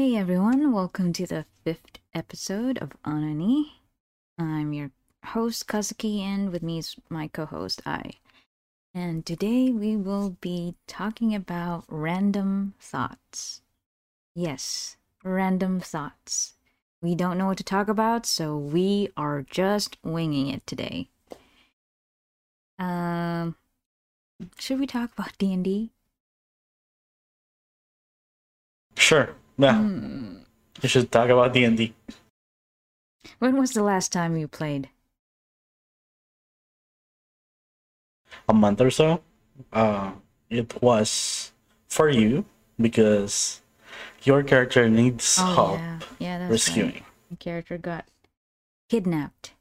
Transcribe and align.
Hey 0.00 0.16
everyone, 0.16 0.72
welcome 0.72 1.12
to 1.12 1.26
the 1.26 1.44
fifth 1.62 1.98
episode 2.14 2.78
of 2.78 2.92
Anani. 3.04 3.64
I'm 4.38 4.72
your 4.72 4.92
host 5.22 5.66
Kazuki, 5.66 6.20
and 6.20 6.50
with 6.50 6.62
me 6.62 6.78
is 6.78 6.96
my 7.10 7.28
co 7.28 7.44
host 7.44 7.82
I. 7.84 8.12
And 8.94 9.26
today 9.26 9.70
we 9.70 9.98
will 9.98 10.38
be 10.40 10.74
talking 10.86 11.34
about 11.34 11.84
random 11.86 12.72
thoughts. 12.80 13.60
Yes, 14.34 14.96
random 15.22 15.80
thoughts. 15.80 16.54
We 17.02 17.14
don't 17.14 17.36
know 17.36 17.48
what 17.48 17.58
to 17.58 17.62
talk 17.62 17.88
about, 17.88 18.24
so 18.24 18.56
we 18.56 19.10
are 19.18 19.42
just 19.42 19.98
winging 20.02 20.48
it 20.48 20.66
today. 20.66 21.10
Um, 22.78 23.54
should 24.58 24.80
we 24.80 24.86
talk 24.86 25.12
about 25.12 25.36
D 25.36 25.52
and 25.52 25.62
D? 25.62 25.90
Sure. 28.96 29.34
Yeah. 29.60 29.74
Hmm. 29.76 30.36
We 30.82 30.88
should 30.88 31.12
talk 31.12 31.28
about 31.28 31.52
D 31.52 31.64
and 31.64 31.76
D. 31.76 31.92
When 33.38 33.56
was 33.58 33.72
the 33.72 33.82
last 33.82 34.12
time 34.12 34.36
you 34.36 34.48
played? 34.48 34.88
A 38.48 38.54
month 38.54 38.80
or 38.80 38.90
so. 38.90 39.22
Uh, 39.72 40.12
it 40.48 40.80
was 40.82 41.52
for 41.88 42.08
you 42.08 42.44
because 42.80 43.60
your 44.22 44.42
character 44.42 44.88
needs 44.88 45.38
Oh 45.38 45.54
help 45.54 45.78
yeah, 45.78 45.98
yeah, 46.18 46.38
that's 46.38 46.50
rescuing. 46.50 46.92
right. 46.92 47.04
The 47.30 47.36
character 47.36 47.78
got 47.78 48.06
kidnapped 48.88 49.52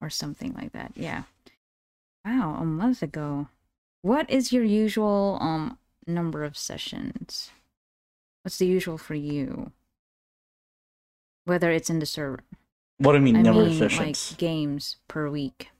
or 0.00 0.10
something 0.10 0.52
like 0.54 0.72
that. 0.72 0.92
Yeah. 0.94 1.24
Wow, 2.24 2.56
a 2.60 2.64
month 2.64 3.02
ago. 3.02 3.48
What 4.02 4.28
is 4.30 4.52
your 4.52 4.64
usual 4.64 5.38
um 5.40 5.78
number 6.06 6.44
of 6.44 6.56
sessions? 6.56 7.50
What's 8.46 8.58
the 8.58 8.66
usual 8.66 8.96
for 8.96 9.16
you? 9.16 9.72
Whether 11.46 11.72
it's 11.72 11.90
in 11.90 11.98
the 11.98 12.06
server. 12.06 12.44
What 12.98 13.10
do 13.10 13.18
you 13.18 13.24
mean 13.24 13.38
I 13.38 13.42
number 13.42 13.62
of 13.62 13.70
mean, 13.70 13.78
sessions? 13.80 14.30
like 14.30 14.38
games 14.38 14.98
per 15.08 15.28
week. 15.28 15.70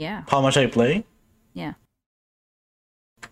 Yeah. 0.00 0.24
How 0.26 0.40
much 0.40 0.56
I 0.56 0.66
play? 0.66 1.04
Yeah. 1.54 1.74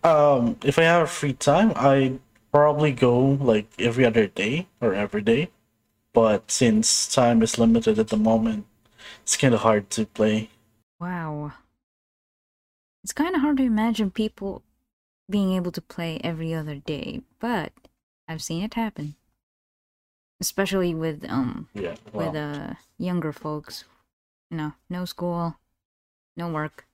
Um, 0.04 0.54
if 0.62 0.78
I 0.78 0.84
have 0.84 1.10
free 1.10 1.32
time, 1.32 1.72
I 1.74 2.20
probably 2.52 2.92
go 2.92 3.18
like 3.18 3.66
every 3.76 4.04
other 4.04 4.28
day 4.28 4.68
or 4.80 4.94
every 4.94 5.22
day. 5.22 5.50
But 6.12 6.48
since 6.52 7.12
time 7.12 7.42
is 7.42 7.58
limited 7.58 7.98
at 7.98 8.06
the 8.06 8.16
moment, 8.16 8.66
it's 9.24 9.36
kind 9.36 9.52
of 9.52 9.62
hard 9.62 9.90
to 9.90 10.06
play. 10.06 10.48
Wow. 11.00 11.54
It's 13.02 13.12
kind 13.12 13.34
of 13.34 13.40
hard 13.40 13.56
to 13.56 13.64
imagine 13.64 14.12
people 14.12 14.62
being 15.28 15.54
able 15.54 15.72
to 15.72 15.80
play 15.82 16.20
every 16.22 16.54
other 16.54 16.76
day, 16.76 17.22
but 17.40 17.72
I've 18.28 18.42
seen 18.42 18.62
it 18.62 18.74
happen. 18.74 19.14
Especially 20.40 20.94
with 20.94 21.24
um 21.28 21.68
Yeah. 21.74 21.96
Well, 22.12 22.26
with 22.32 22.36
uh 22.36 22.74
younger 22.98 23.32
folks. 23.32 23.84
You 24.50 24.56
know, 24.58 24.72
no 24.88 25.04
school, 25.04 25.56
no 26.36 26.48
work. 26.48 26.86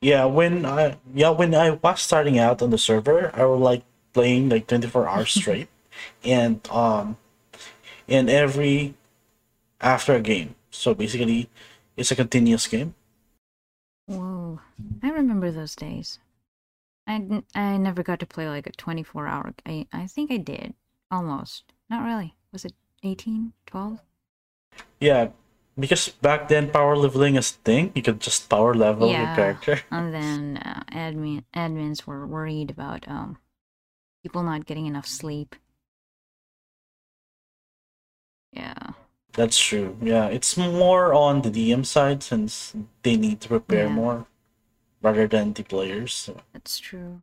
yeah. 0.00 0.24
When 0.24 0.64
I 0.66 0.96
yeah 1.14 1.30
when 1.30 1.54
I 1.54 1.70
was 1.70 2.00
starting 2.00 2.38
out 2.38 2.62
on 2.62 2.70
the 2.70 2.78
server, 2.78 3.30
I 3.34 3.44
was 3.44 3.60
like 3.60 3.82
playing 4.12 4.48
like 4.48 4.66
twenty 4.66 4.88
four 4.88 5.08
hours 5.08 5.30
straight, 5.40 5.68
and 6.24 6.60
um, 6.70 7.16
and 8.08 8.28
every 8.30 8.94
after 9.80 10.14
a 10.14 10.20
game. 10.20 10.54
So 10.70 10.94
basically, 10.94 11.48
it's 11.96 12.10
a 12.10 12.16
continuous 12.16 12.66
game. 12.66 12.94
Whoa. 14.06 14.60
I 15.02 15.10
remember 15.10 15.50
those 15.50 15.76
days. 15.76 16.18
I, 17.06 17.42
I 17.54 17.76
never 17.78 18.02
got 18.02 18.20
to 18.20 18.26
play 18.26 18.48
like 18.48 18.66
a 18.66 18.72
24 18.72 19.26
hour. 19.26 19.54
I, 19.66 19.86
I 19.92 20.06
think 20.06 20.30
I 20.30 20.36
did. 20.36 20.74
Almost. 21.10 21.72
Not 21.90 22.04
really. 22.04 22.34
Was 22.52 22.64
it 22.64 22.74
18? 23.02 23.52
12? 23.66 24.00
Yeah, 25.00 25.28
because 25.78 26.08
back 26.08 26.48
then 26.48 26.70
power 26.70 26.96
leveling 26.96 27.36
is 27.36 27.50
a 27.50 27.54
thing. 27.64 27.92
You 27.94 28.02
could 28.02 28.20
just 28.20 28.48
power 28.48 28.74
level 28.74 29.08
your 29.08 29.16
Yeah. 29.18 29.34
character. 29.34 29.80
And 29.90 30.14
then 30.14 30.56
uh, 30.58 30.84
admin 30.92 31.44
admins 31.54 32.06
were 32.06 32.26
worried 32.26 32.70
about 32.70 33.06
um 33.08 33.38
people 34.22 34.42
not 34.42 34.66
getting 34.66 34.86
enough 34.86 35.06
sleep. 35.06 35.56
Yeah. 38.52 38.92
That's 39.32 39.58
true. 39.58 39.96
Yeah, 40.02 40.26
it's 40.26 40.56
more 40.56 41.14
on 41.14 41.42
the 41.42 41.50
DM 41.50 41.84
side 41.84 42.22
since 42.22 42.74
they 43.02 43.16
need 43.16 43.40
to 43.42 43.48
prepare 43.48 43.88
Yeah. 43.88 43.94
more 43.94 44.26
rather 45.02 45.26
than 45.26 45.52
the 45.52 45.62
players. 45.64 46.14
So, 46.14 46.40
That's 46.52 46.78
true. 46.78 47.22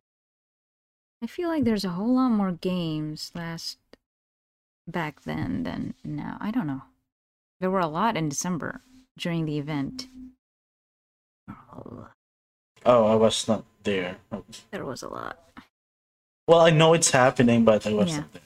I 1.22 1.26
feel 1.26 1.48
like 1.48 1.64
there's 1.64 1.84
a 1.84 1.90
whole 1.90 2.14
lot 2.14 2.30
more 2.30 2.52
games 2.52 3.30
last 3.34 3.78
back 4.86 5.22
then 5.22 5.64
than 5.64 5.94
now. 6.04 6.38
I 6.40 6.50
don't 6.50 6.66
know. 6.66 6.82
There 7.60 7.70
were 7.70 7.80
a 7.80 7.86
lot 7.86 8.16
in 8.16 8.28
December 8.28 8.80
during 9.18 9.44
the 9.44 9.58
event. 9.58 10.08
Oh, 11.50 12.08
oh, 12.86 13.06
I 13.06 13.14
was 13.16 13.46
not 13.48 13.64
there. 13.82 14.16
there 14.70 14.84
was 14.84 15.02
a 15.02 15.08
lot. 15.08 15.38
Well, 16.46 16.60
I 16.60 16.70
know 16.70 16.94
it's 16.94 17.10
happening, 17.10 17.64
but 17.64 17.86
I 17.86 17.92
wasn't 17.92 18.26
Yeah. 18.32 18.40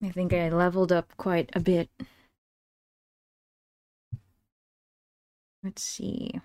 there. 0.00 0.10
I 0.10 0.12
think 0.12 0.32
I 0.32 0.48
leveled 0.50 0.92
up 0.92 1.12
quite 1.16 1.50
a 1.54 1.60
bit. 1.60 1.90
Let's 5.64 5.82
see. 5.82 6.40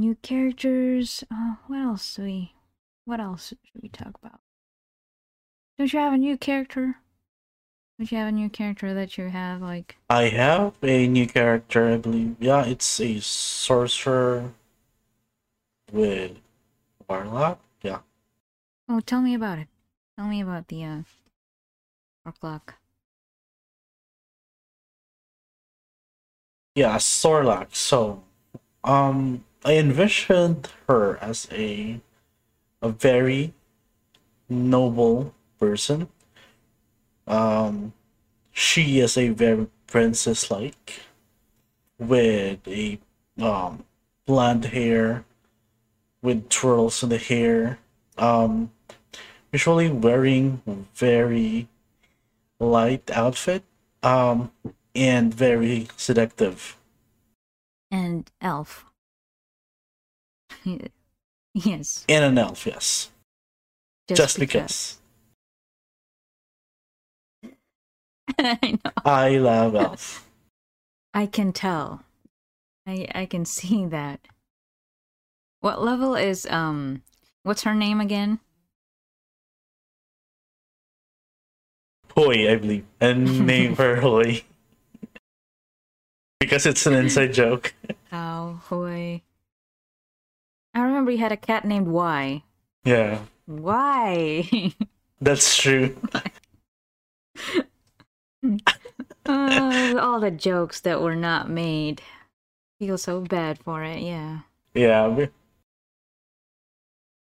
New 0.00 0.14
characters. 0.22 1.24
Uh, 1.30 1.56
what 1.66 1.78
else 1.80 2.14
do 2.14 2.22
we? 2.22 2.54
What 3.04 3.20
else 3.20 3.48
should 3.48 3.82
we 3.82 3.90
talk 3.90 4.16
about? 4.22 4.40
Don't 5.76 5.92
you 5.92 5.98
have 5.98 6.14
a 6.14 6.16
new 6.16 6.38
character? 6.38 6.96
Don't 7.98 8.10
you 8.10 8.16
have 8.16 8.28
a 8.28 8.32
new 8.32 8.48
character 8.48 8.94
that 8.94 9.18
you 9.18 9.28
have 9.28 9.60
like? 9.60 9.98
I 10.08 10.30
have 10.30 10.72
a 10.82 11.06
new 11.06 11.26
character, 11.26 11.92
I 11.92 11.98
believe. 11.98 12.36
Yeah, 12.40 12.64
it's 12.64 12.98
a 12.98 13.20
sorcerer 13.20 14.54
with 15.92 16.38
warlock. 17.06 17.60
Yeah. 17.82 17.98
Oh, 18.88 19.00
tell 19.00 19.20
me 19.20 19.34
about 19.34 19.58
it. 19.58 19.68
Tell 20.16 20.28
me 20.28 20.40
about 20.40 20.68
the 20.68 20.82
uh, 20.82 21.02
clock. 22.40 22.76
Yeah, 26.74 26.96
Sorlock. 26.96 27.68
So, 27.72 28.22
um, 28.82 29.44
I 29.64 29.76
envisioned 29.76 30.68
her 30.88 31.18
as 31.18 31.48
a 31.52 32.00
a 32.82 32.88
very 32.88 33.52
noble 34.48 35.34
person. 35.58 36.08
Um, 37.26 37.92
she 38.52 39.00
is 39.00 39.18
a 39.18 39.28
very 39.28 39.68
princess-like, 39.86 41.02
with 41.98 42.66
a 42.66 42.98
um 43.38 43.84
blonde 44.26 44.66
hair, 44.66 45.24
with 46.22 46.48
twirls 46.48 47.02
in 47.02 47.10
the 47.10 47.18
hair. 47.18 47.78
Um, 48.16 48.70
usually 49.52 49.90
wearing 49.90 50.62
very 50.94 51.68
light 52.58 53.10
outfit. 53.10 53.62
Um, 54.02 54.50
and 54.94 55.32
very 55.32 55.88
seductive. 55.96 56.76
And 57.90 58.30
elf. 58.40 58.89
yes. 61.54 62.04
In 62.08 62.22
an 62.22 62.38
elf, 62.38 62.66
yes. 62.66 63.10
Just, 64.08 64.38
because. 64.38 64.98
I 68.38 68.78
know. 68.84 68.90
I 69.04 69.38
love 69.38 69.74
elf. 69.76 70.28
I 71.14 71.26
can 71.26 71.52
tell. 71.52 72.02
I 72.86 73.06
I 73.14 73.26
can 73.26 73.44
see 73.44 73.86
that. 73.86 74.20
What 75.60 75.82
level 75.82 76.14
is 76.14 76.46
um 76.46 77.02
what's 77.42 77.62
her 77.62 77.74
name 77.74 78.00
again? 78.00 78.40
Hoy, 82.16 82.50
I 82.50 82.56
believe. 82.56 82.86
And 83.00 83.46
name 83.46 83.76
her 83.76 84.00
Hoy. 84.00 84.42
because 86.40 86.66
it's 86.66 86.86
an 86.86 86.94
inside 86.94 87.32
joke. 87.32 87.74
Oh, 88.12 88.60
Hoy. 88.64 89.22
I 90.74 90.80
remember 90.80 91.10
you 91.10 91.18
had 91.18 91.32
a 91.32 91.36
cat 91.36 91.64
named 91.64 91.88
Y. 91.88 92.42
Yeah, 92.84 93.20
Why? 93.46 94.48
that's 95.20 95.56
true. 95.56 95.96
uh, 98.44 98.60
all 99.28 100.20
the 100.20 100.30
jokes 100.30 100.80
that 100.80 101.00
were 101.02 101.16
not 101.16 101.50
made. 101.50 102.02
Feel 102.78 102.96
so 102.96 103.20
bad 103.20 103.58
for 103.58 103.82
it, 103.84 104.00
yeah. 104.00 104.40
Yeah. 104.74 105.26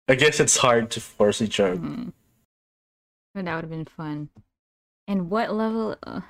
I 0.09 0.15
guess 0.15 0.39
it's 0.41 0.57
hard 0.59 0.91
to 0.93 1.01
force 1.01 1.41
a 1.41 1.49
joke. 1.49 1.81
Mhm. 1.81 2.13
But 3.35 3.47
that 3.47 3.55
would 3.57 3.65
have 3.65 3.71
been 3.71 3.87
fun. 3.87 4.29
And 5.09 5.31
what 5.31 5.53
level? 5.55 5.97
Uh, 6.03 6.21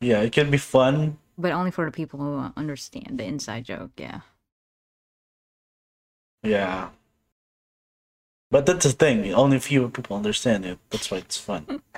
Yeah, 0.00 0.20
it 0.20 0.32
can 0.32 0.50
be 0.50 0.58
fun. 0.58 1.18
but 1.38 1.52
only 1.52 1.70
for 1.70 1.84
the 1.86 1.92
people 1.92 2.18
who 2.20 2.52
understand 2.56 3.18
the 3.18 3.24
inside 3.24 3.64
joke, 3.64 3.92
yeah. 3.96 4.20
Yeah. 6.42 6.90
But 8.50 8.66
that's 8.66 8.84
the 8.84 8.92
thing. 8.92 9.34
Only 9.34 9.58
few 9.58 9.88
people 9.88 10.16
understand 10.16 10.64
it. 10.64 10.78
That's 10.90 11.10
why 11.10 11.18
it's 11.18 11.38
fun. 11.38 11.82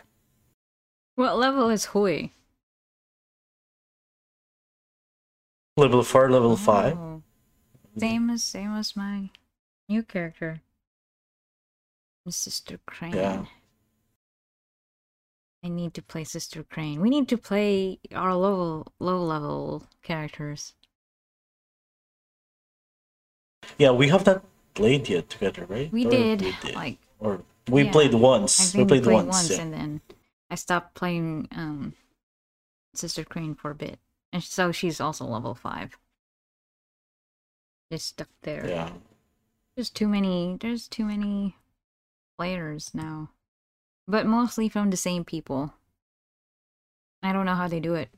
What 1.16 1.36
level 1.36 1.68
is 1.68 1.84
Hui? 1.92 2.30
level 5.76 6.02
four, 6.02 6.30
level 6.30 6.52
oh. 6.52 6.56
five. 6.56 6.96
Oh, 6.96 7.22
Same 7.98 8.30
as 8.30 8.44
same 8.44 8.74
as 8.74 8.96
my 8.96 9.30
new 9.88 10.02
character. 10.02 10.62
Sister 12.28 12.78
Crane. 12.86 13.14
Yeah. 13.14 13.44
I 15.64 15.68
need 15.68 15.94
to 15.94 16.02
play 16.02 16.22
Sister 16.24 16.62
Crane. 16.62 17.00
We 17.00 17.10
need 17.10 17.28
to 17.28 17.36
play 17.36 17.98
our 18.14 18.34
low 18.34 18.86
low 19.00 19.22
level 19.24 19.84
characters. 20.02 20.74
Yeah, 23.78 23.90
we 23.92 24.08
have 24.08 24.26
not 24.26 24.42
played 24.74 25.08
yet 25.08 25.30
together, 25.30 25.66
right? 25.68 25.92
We 25.92 26.04
did, 26.04 26.42
We 26.42 26.54
did. 26.62 26.74
like 26.74 26.98
or 27.18 27.42
we 27.68 27.84
yeah, 27.84 27.92
played 27.92 28.14
once. 28.14 28.74
We 28.74 28.84
played, 28.84 29.00
we 29.02 29.12
played 29.12 29.26
once. 29.26 29.36
once, 29.36 29.50
yeah. 29.50 29.60
and 29.62 29.72
then 29.72 30.00
I 30.50 30.54
stopped 30.54 30.94
playing 30.94 31.48
um 31.52 31.94
Sister 32.94 33.24
Crane 33.24 33.54
for 33.54 33.70
a 33.70 33.74
bit, 33.74 33.98
and 34.32 34.42
so 34.42 34.72
she's 34.72 35.00
also 35.00 35.24
level 35.24 35.54
five. 35.54 35.96
Just 37.90 38.08
stuck 38.08 38.28
there. 38.42 38.66
yeah. 38.68 38.90
There's 39.76 39.90
too 39.90 40.08
many. 40.08 40.56
There's 40.60 40.88
too 40.88 41.04
many 41.04 41.56
players 42.38 42.90
now, 42.94 43.30
but 44.06 44.26
mostly 44.26 44.68
from 44.68 44.90
the 44.90 44.96
same 44.96 45.24
people. 45.24 45.74
I 47.22 47.32
don't 47.32 47.46
know 47.46 47.54
how 47.54 47.68
they 47.68 47.80
do 47.80 47.94
it. 47.94 48.08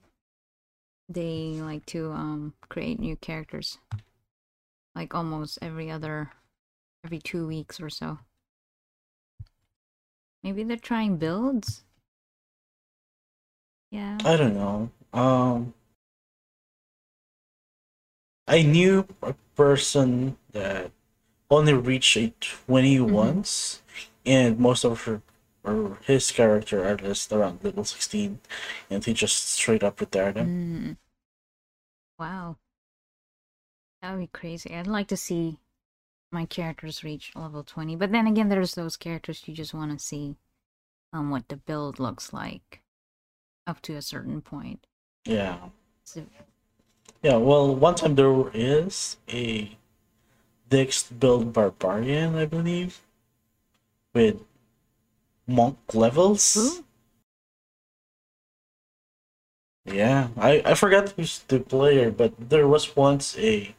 They 1.08 1.58
like 1.60 1.84
to 1.86 2.12
um 2.12 2.54
create 2.68 2.98
new 3.00 3.16
characters, 3.16 3.78
like 4.94 5.14
almost 5.14 5.58
every 5.62 5.90
other, 5.90 6.32
every 7.04 7.20
two 7.20 7.46
weeks 7.46 7.80
or 7.80 7.90
so. 7.90 8.18
Maybe 10.44 10.62
they're 10.62 10.76
trying 10.76 11.16
builds. 11.16 11.82
Yeah. 13.90 14.24
I 14.24 14.36
don't 14.36 14.54
know. 14.54 14.90
Um, 15.12 15.74
I 18.46 18.62
knew 18.62 19.08
a 19.20 19.34
person 19.56 20.36
that 20.52 20.92
only 21.50 21.74
reached 21.74 22.16
a 22.16 22.32
20 22.40 23.00
Mm-hmm. 23.06 23.40
once, 23.40 23.82
and 24.26 24.58
most 24.58 24.84
of 24.84 25.02
her 25.04 25.22
or 25.64 25.98
his 26.04 26.32
character 26.32 26.84
are 26.86 26.96
just 26.96 27.32
around 27.32 27.64
level 27.64 27.84
16, 27.84 28.40
and 28.90 29.04
he 29.04 29.14
just 29.14 29.48
straight 29.50 29.82
up 29.84 30.00
retired 30.00 30.36
him. 30.36 30.52
Mm. 30.72 30.96
Wow. 32.18 32.56
That 34.02 34.12
would 34.12 34.20
be 34.20 34.26
crazy. 34.26 34.74
I'd 34.74 34.88
like 34.88 35.06
to 35.08 35.16
see 35.16 35.58
my 36.32 36.46
characters 36.46 37.04
reach 37.04 37.32
level 37.36 37.62
20. 37.62 37.96
But 37.96 38.12
then 38.12 38.26
again, 38.26 38.48
there's 38.48 38.74
those 38.74 38.96
characters 38.96 39.46
you 39.46 39.54
just 39.54 39.74
want 39.74 39.96
to 39.96 40.04
see 40.04 40.36
um, 41.12 41.30
what 41.30 41.48
the 41.48 41.56
build 41.56 42.00
looks 42.00 42.32
like 42.32 42.82
up 43.66 43.80
to 43.82 43.94
a 43.96 44.02
certain 44.02 44.42
point. 44.42 44.86
Yeah. 45.24 45.58
So, 46.04 46.26
Yeah, 47.22 47.36
well, 47.36 47.74
one 47.74 47.94
time 47.96 48.14
there 48.16 48.50
is 48.54 49.16
a 49.28 49.76
Dex 50.68 51.04
build 51.04 51.52
barbarian, 51.52 52.34
I 52.36 52.46
believe, 52.46 53.00
with 54.14 54.42
monk 55.46 55.78
levels. 55.94 56.56
Ooh. 56.56 56.84
Yeah, 59.84 60.28
I, 60.36 60.60
I 60.64 60.74
forgot 60.74 61.10
who's 61.10 61.38
the 61.40 61.60
player, 61.60 62.10
but 62.10 62.32
there 62.50 62.66
was 62.66 62.96
once 62.96 63.36
a 63.38 63.74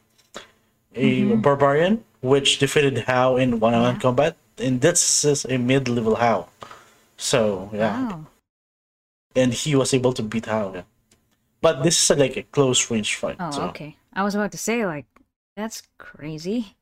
a 0.94 1.22
Mhm. 1.22 1.42
barbarian 1.42 2.04
which 2.20 2.58
defeated 2.58 3.04
Hal 3.06 3.36
in 3.36 3.60
one-on-one 3.60 4.00
combat, 4.00 4.36
and 4.58 4.80
this 4.80 5.24
is 5.24 5.44
a 5.44 5.58
mid-level 5.58 6.16
Hal. 6.16 6.48
So 7.16 7.70
yeah, 7.72 8.08
Wow. 8.08 8.26
and 9.36 9.52
he 9.52 9.74
was 9.76 9.92
able 9.94 10.12
to 10.14 10.22
beat 10.22 10.46
Hal. 10.46 10.72
Yeah. 10.74 10.82
But 11.60 11.82
this 11.82 11.96
is 12.10 12.16
like 12.18 12.36
a 12.36 12.42
close 12.44 12.90
range 12.90 13.14
fight. 13.16 13.36
Oh, 13.40 13.50
so. 13.50 13.62
okay. 13.72 13.96
I 14.12 14.22
was 14.22 14.34
about 14.34 14.52
to 14.52 14.58
say, 14.58 14.84
like, 14.86 15.06
that's 15.56 15.82
crazy. 15.98 16.76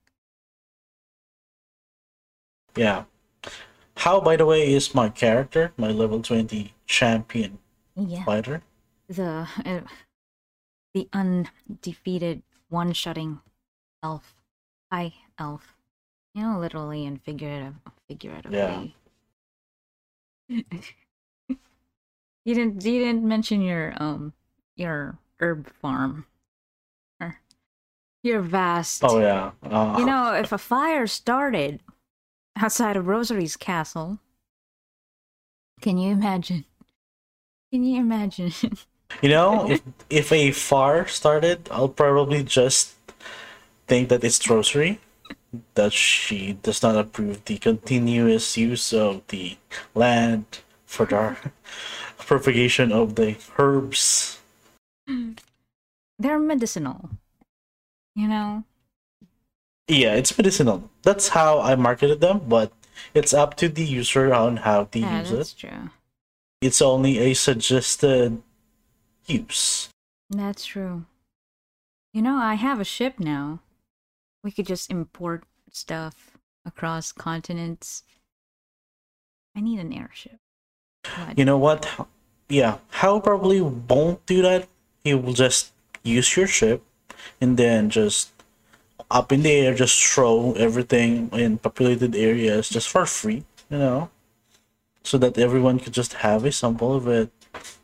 Yeah. 2.77 3.05
Hal, 3.99 4.21
by 4.21 4.37
the 4.37 4.47
way, 4.47 4.73
is 4.73 4.95
my 4.95 5.09
character, 5.09 5.73
my 5.77 5.89
level 5.93 6.21
20 6.23 6.75
champion 6.87 7.59
Yeah. 7.95 8.25
fighter? 8.25 8.63
The, 9.09 9.47
uh, 9.65 9.81
the 10.95 11.09
undefeated 11.13 12.43
one-shotting 12.69 13.41
elf. 14.03 14.35
High 14.91 15.15
elf. 15.39 15.77
You 16.35 16.43
know, 16.43 16.59
literally 16.59 17.07
and 17.07 17.23
figurative, 17.23 17.75
figuratively. 18.09 18.95
you 20.49 20.65
didn't 22.45 22.85
you 22.85 23.05
didn't 23.05 23.25
mention 23.27 23.63
your 23.63 23.95
um 23.97 24.33
your 24.77 25.19
herb 25.41 25.73
farm 25.81 26.27
or 27.21 27.39
your 28.23 28.41
vast 28.41 29.03
Oh, 29.05 29.21
yeah. 29.21 29.53
Uh, 29.63 29.97
you 29.99 30.05
know 30.05 30.35
if 30.35 30.53
a 30.53 30.59
fire 30.59 31.07
started 31.07 31.81
outside 32.57 32.97
of 32.97 33.07
rosary's 33.07 33.57
castle 33.57 34.19
can 35.81 35.97
you 35.97 36.13
imagine 36.13 36.65
can 37.73 37.85
you 37.85 38.01
imagine 38.01 38.53
You 39.21 39.29
know, 39.29 39.69
if 39.71 39.83
if 40.09 40.33
a 40.33 40.53
fire 40.53 41.07
started, 41.07 41.69
I'll 41.71 41.89
probably 41.89 42.43
just 42.43 42.95
think 43.93 44.09
that 44.09 44.25
it's 44.25 44.49
Rosary, 44.49 45.01
that 45.75 45.93
she 45.93 46.55
does 46.65 46.83
not 46.83 46.97
approve 46.97 47.45
the 47.45 47.59
continuous 47.59 48.57
use 48.57 48.93
of 48.97 49.21
the 49.29 49.59
land 49.95 50.47
for 50.87 51.05
the 51.05 51.37
propagation 52.19 52.91
of 52.91 53.17
the 53.17 53.37
herbs. 53.59 54.41
Hmm. 55.07 55.33
they're 56.19 56.39
medicinal 56.39 57.11
you 58.15 58.29
know 58.29 58.65
Yeah, 59.89 60.15
it's 60.15 60.33
medicinal. 60.39 60.89
That's 61.03 61.29
how 61.37 61.61
I 61.61 61.75
marketed 61.77 62.21
them, 62.23 62.47
but 62.49 62.73
it's 63.13 63.35
up 63.35 63.57
to 63.61 63.69
the 63.69 63.85
user 63.85 64.33
on 64.33 64.63
how 64.65 64.85
to 64.95 64.99
yeah 65.01 65.21
use 65.21 65.31
that's 65.31 65.53
it. 65.53 65.59
true 65.69 65.91
It's 66.63 66.81
only 66.81 67.19
a 67.19 67.35
suggested 67.35 68.41
use. 69.27 69.91
that's 70.31 70.65
true 70.65 71.05
you 72.15 72.23
know 72.23 72.37
i 72.41 72.55
have 72.55 72.81
a 72.81 72.85
ship 72.89 73.19
now 73.21 73.61
we 74.43 74.51
could 74.51 74.67
just 74.67 74.91
import 74.91 75.45
stuff 75.71 76.33
across 76.67 77.13
continents 77.13 78.03
i 79.57 79.61
need 79.61 79.79
an 79.79 79.93
airship 79.93 80.39
But- 81.05 81.39
You 81.39 81.45
know 81.45 81.59
what? 81.59 81.89
Yeah, 82.49 82.79
Hal 83.01 83.21
probably 83.21 83.61
won't 83.61 84.25
do 84.27 84.43
that. 84.43 84.69
He 85.03 85.15
will 85.15 85.33
just 85.33 85.73
use 86.05 86.37
your 86.37 86.47
ship 86.47 86.83
and 87.41 87.57
then 87.57 87.89
just 87.91 88.31
up 89.11 89.33
in 89.33 89.43
the 89.43 89.51
air, 89.51 89.75
just 89.75 89.97
throw 90.05 90.53
everything 90.53 91.31
in 91.33 91.59
populated 91.59 92.15
areas 92.15 92.69
just 92.69 92.89
for 92.89 93.05
free, 93.07 93.43
you 93.71 93.79
know, 93.79 94.11
so 95.03 95.19
that 95.19 95.39
everyone 95.39 95.81
could 95.81 95.95
just 95.95 96.13
have 96.23 96.45
a 96.45 96.53
sample 96.53 96.95
of 96.95 97.09
it. 97.09 97.31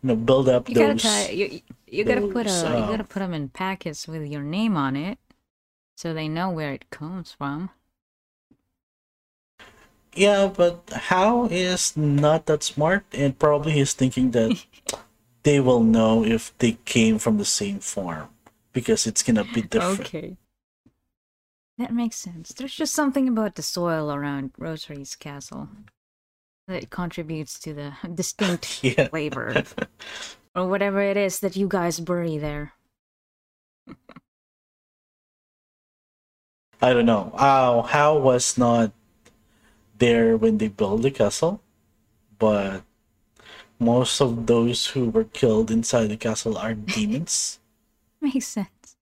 You 0.02 0.08
know, 0.08 0.16
build 0.16 0.48
up 0.48 0.68
You 0.68 0.74
gotta 0.76 0.94
those. 0.94 1.02
tie, 1.02 1.30
you, 1.30 1.60
you 1.90 2.04
gotta 2.04 2.28
put 2.28 2.46
a 2.46 2.50
those, 2.50 2.62
you 2.62 2.68
uh, 2.68 2.88
gotta 2.92 3.04
put 3.04 3.20
them 3.20 3.32
in 3.34 3.48
packets 3.48 4.06
with 4.06 4.22
your 4.30 4.42
name 4.42 4.76
on 4.76 4.94
it, 4.96 5.18
so 5.98 6.14
they 6.14 6.28
know 6.28 6.48
where 6.48 6.72
it 6.72 6.90
comes 6.90 7.32
from. 7.32 7.70
Yeah, 10.14 10.46
but 10.46 10.88
Hal 10.90 11.48
is 11.50 11.96
not 11.96 12.46
that 12.46 12.62
smart, 12.62 13.04
and 13.12 13.36
probably 13.36 13.72
he's 13.72 13.94
thinking 13.94 14.30
that 14.30 14.64
they 15.42 15.58
will 15.58 15.82
know 15.82 16.24
if 16.24 16.56
they 16.58 16.78
came 16.84 17.18
from 17.18 17.38
the 17.38 17.44
same 17.44 17.80
farm 17.80 18.28
because 18.72 19.08
it's 19.08 19.24
gonna 19.24 19.42
be 19.42 19.62
different. 19.62 20.00
Okay, 20.02 20.36
that 21.78 21.92
makes 21.92 22.16
sense. 22.16 22.50
There's 22.50 22.74
just 22.74 22.94
something 22.94 23.26
about 23.26 23.56
the 23.56 23.62
soil 23.62 24.12
around 24.12 24.52
Rosary's 24.56 25.16
castle 25.16 25.68
that 26.68 26.90
contributes 26.90 27.58
to 27.58 27.74
the 27.74 27.92
distinct 28.14 28.84
Yeah. 28.84 29.08
flavor 29.08 29.64
or 30.54 30.68
whatever 30.68 31.00
it 31.00 31.16
is 31.16 31.40
that 31.40 31.56
you 31.56 31.66
guys 31.66 31.98
bury 31.98 32.38
there. 32.38 32.74
I 36.82 36.92
don't 36.92 37.06
know. 37.06 37.30
Uh, 37.34 37.82
Hal 37.82 38.20
was 38.20 38.58
not 38.58 38.92
there 39.98 40.36
when 40.36 40.58
they 40.58 40.68
built 40.68 41.02
the 41.02 41.10
castle, 41.10 41.60
but 42.38 42.82
most 43.80 44.20
of 44.20 44.46
those 44.46 44.88
who 44.88 45.10
were 45.10 45.24
killed 45.24 45.70
inside 45.70 46.08
the 46.08 46.16
castle 46.16 46.58
are 46.58 46.74
demons. 46.74 47.60
Makes 48.20 48.46
sense. 48.46 48.96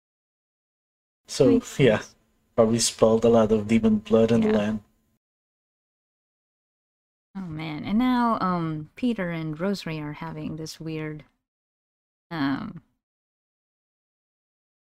So 1.27 1.49
Makes 1.49 1.67
yeah, 1.77 2.03
sense. 2.03 2.15
probably 2.55 2.79
spilled 2.79 3.25
a 3.25 3.29
lot 3.29 3.51
of 3.51 3.67
demon 3.67 3.97
blood 3.97 4.31
in 4.31 4.41
Yeah. 4.41 4.51
the 4.51 4.57
land. 4.57 4.79
Oh 7.35 7.41
man. 7.41 7.83
And 7.85 7.99
now 7.99 8.39
um 8.41 8.89
Peter 8.95 9.29
and 9.29 9.59
Rosary 9.59 9.99
are 9.99 10.13
having 10.13 10.55
this 10.55 10.79
weird 10.79 11.25
um 12.31 12.81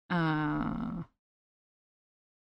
uh 0.09 1.03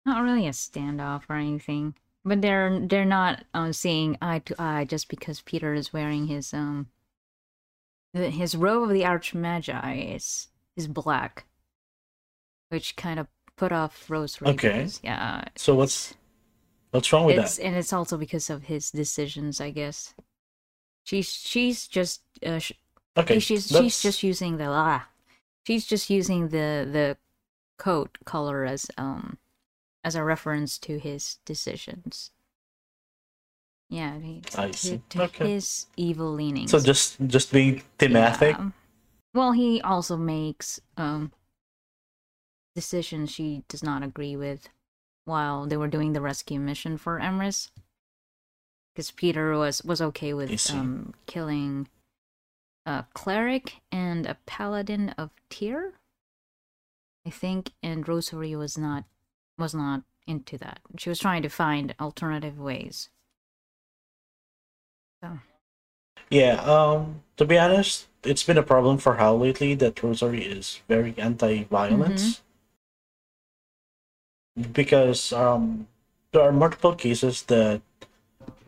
not 0.06 0.24
really 0.24 0.48
a 0.48 0.52
standoff 0.52 1.24
or 1.30 1.36
anything. 1.36 1.96
But 2.24 2.42
they're 2.42 2.80
they're 2.86 3.06
not 3.06 3.46
um, 3.54 3.74
seeing 3.74 4.18
eye 4.22 4.40
to 4.40 4.56
eye 4.62 4.86
just 4.86 5.10
because 5.10 5.42
Peter 5.42 5.74
is 5.74 5.92
wearing 5.92 6.28
his 6.28 6.54
um 6.54 6.88
his 8.14 8.56
robe 8.56 8.84
of 8.84 8.90
the 8.90 9.02
Archmagi 9.02 10.16
is 10.16 10.48
is 10.76 10.88
black, 10.88 11.46
which 12.70 12.96
kind 12.96 13.20
of 13.20 13.28
put 13.56 13.72
off 13.72 14.10
Rose. 14.10 14.40
Rosary. 14.42 14.54
Okay. 14.56 14.78
because, 14.80 15.00
yeah, 15.04 15.46
So 15.56 15.74
what's 15.76 16.14
what's 16.92 17.12
wrong 17.12 17.26
with 17.26 17.38
it's 17.40 17.58
that? 17.58 17.64
and 17.64 17.76
it's 17.76 17.94
also 17.94 18.18
because 18.18 18.50
of 18.50 18.64
his 18.64 18.92
decisions, 18.92 19.60
I 19.60 19.72
guess. 19.72 20.14
She's 21.04 21.28
she's 21.34 21.88
just 21.88 22.22
uh, 22.46 22.60
sh- 22.60 22.74
Okay, 23.18 23.40
she's 23.40 23.68
she's 23.68 24.02
just 24.02 24.22
using 24.24 24.58
the 24.58 24.66
ah, 24.68 25.08
she's 25.66 25.86
just 25.88 26.10
using 26.10 26.50
the 26.50 26.88
the 26.92 27.18
coat 27.80 28.18
color 28.26 28.64
as 28.64 28.86
um 28.98 29.38
as 30.04 30.16
a 30.16 30.24
reference 30.24 30.78
to 30.80 30.98
his 31.00 31.38
decisions. 31.46 32.32
Yeah, 33.90 34.20
he, 34.20 34.42
I 34.58 34.70
to- 34.70 34.78
see. 34.78 35.02
to 35.10 35.24
Okay. 35.24 35.54
his 35.54 35.88
evil 35.98 36.32
leanings. 36.34 36.72
so 36.72 36.80
just 36.80 37.18
just 37.28 37.52
being 37.52 37.84
thematic. 38.00 38.56
Yeah. 38.58 38.70
Well, 39.34 39.52
he 39.52 39.82
also 39.82 40.18
makes 40.18 40.80
um 40.98 41.32
decisions 42.76 43.30
she 43.32 43.64
does 43.68 43.84
not 43.84 44.02
agree 44.04 44.36
with 44.36 44.70
while 45.26 45.66
they 45.68 45.76
were 45.78 45.88
doing 45.90 46.14
the 46.14 46.22
rescue 46.22 46.60
mission 46.60 46.98
for 46.98 47.20
Emrys. 47.20 47.70
Because 48.96 49.12
Peter 49.12 49.58
was 49.58 49.84
was 49.84 50.02
okay 50.02 50.34
with 50.34 50.72
um 50.72 51.14
killing 51.26 51.88
a 52.86 53.06
cleric 53.14 53.82
and 53.92 54.26
a 54.26 54.38
paladin 54.46 55.10
of 55.18 55.30
Tyr. 55.50 55.94
I 57.26 57.30
think, 57.30 57.74
and 57.84 58.08
Rosary 58.08 58.56
was 58.56 58.78
not 58.80 59.04
was 59.62 59.74
not 59.74 60.04
into 60.28 60.58
that. 60.58 60.80
She 60.98 61.10
was 61.10 61.20
trying 61.20 61.44
to 61.44 61.50
find 61.50 61.96
alternative 62.00 62.60
ways. 62.60 63.10
So 65.24 65.40
Yeah, 66.30 66.62
um, 66.62 67.22
to 67.38 67.46
be 67.46 67.58
honest, 67.58 68.08
it's 68.24 68.44
been 68.44 68.58
a 68.58 68.64
problem 68.64 68.98
for 68.98 69.16
Hal 69.16 69.40
lately 69.40 69.74
that 69.76 70.02
Rosary 70.04 70.44
is 70.44 70.82
very 70.88 71.14
anti-violence. 71.18 72.42
Because 74.74 75.32
um, 75.32 75.88
there 76.32 76.42
are 76.44 76.52
multiple 76.52 76.94
cases 76.96 77.44
that 77.44 77.82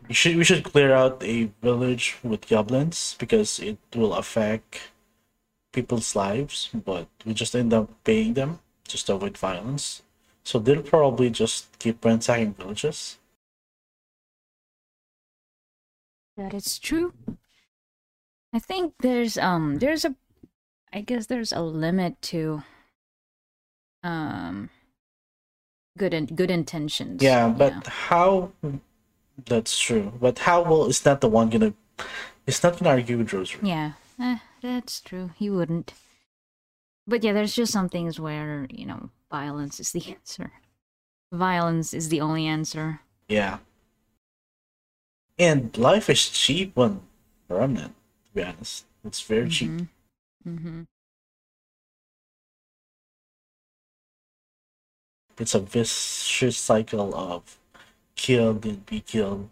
we 0.08 0.14
should 0.14 0.36
we 0.36 0.44
should 0.44 0.64
clear 0.64 0.92
out 0.92 1.22
a 1.22 1.50
village 1.62 2.16
with 2.22 2.48
goblins 2.48 3.16
because 3.18 3.58
it 3.58 3.78
will 3.94 4.14
affect 4.14 4.90
people's 5.72 6.14
lives, 6.14 6.70
but 6.72 7.08
we 7.26 7.34
just 7.34 7.54
end 7.54 7.74
up 7.74 7.90
paying 8.04 8.34
them 8.34 8.60
just 8.86 9.06
to 9.06 9.14
avoid 9.14 9.36
violence. 9.36 10.03
So 10.44 10.58
they'll 10.58 10.82
probably 10.82 11.30
just 11.30 11.78
keep 11.78 12.04
ransacking 12.04 12.54
villages. 12.54 13.18
That 16.36 16.52
is 16.52 16.78
true. 16.78 17.12
I 18.52 18.58
think 18.58 18.94
there's 19.00 19.38
um 19.38 19.78
there's 19.78 20.04
a 20.04 20.14
I 20.92 21.00
guess 21.00 21.26
there's 21.26 21.52
a 21.52 21.60
limit 21.62 22.20
to 22.32 22.62
um 24.02 24.70
good 25.96 26.12
in, 26.12 26.26
good 26.26 26.50
intentions. 26.50 27.22
Yeah, 27.22 27.48
but 27.48 27.86
how? 27.86 28.52
That's 29.46 29.78
true. 29.78 30.12
But 30.20 30.38
Hal 30.40 30.64
will 30.64 30.86
is 30.86 31.04
not 31.04 31.20
the 31.20 31.28
one 31.28 31.50
gonna? 31.50 31.74
It's 32.46 32.62
not 32.62 32.78
gonna 32.78 32.90
argue 32.90 33.18
with 33.18 33.32
Rosary. 33.32 33.60
yeah, 33.66 33.92
eh, 34.20 34.38
that's 34.62 35.00
true. 35.00 35.30
He 35.36 35.48
wouldn't. 35.50 35.94
But 37.06 37.24
yeah, 37.24 37.32
there's 37.32 37.54
just 37.54 37.72
some 37.72 37.88
things 37.88 38.20
where 38.20 38.66
you 38.70 38.86
know 38.86 39.10
violence 39.34 39.80
is 39.80 39.90
the 39.90 40.04
answer. 40.14 40.52
Violence 41.32 41.90
is 41.92 42.08
the 42.08 42.20
only 42.20 42.46
answer. 42.46 43.00
Yeah. 43.28 43.58
And 45.38 45.76
life 45.76 46.08
is 46.08 46.30
cheap 46.30 46.78
on 46.78 47.00
Remnant. 47.48 47.94
To 48.26 48.30
be 48.34 48.42
honest, 48.44 48.84
it's 49.04 49.20
very 49.20 49.48
cheap. 49.48 49.70
Mm-hmm. 50.46 50.82
It's 55.40 55.54
a 55.54 55.60
vicious 55.60 56.56
cycle 56.56 57.10
of 57.12 57.58
killed 58.14 58.64
and 58.64 58.86
be 58.86 59.00
killed. 59.00 59.48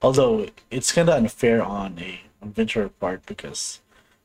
Although 0.00 0.46
it's 0.70 0.92
kind 0.92 1.10
of 1.10 1.16
unfair 1.16 1.60
on 1.62 1.98
a 2.00 2.20
adventurer 2.40 2.88
part 2.88 3.26
because 3.26 3.80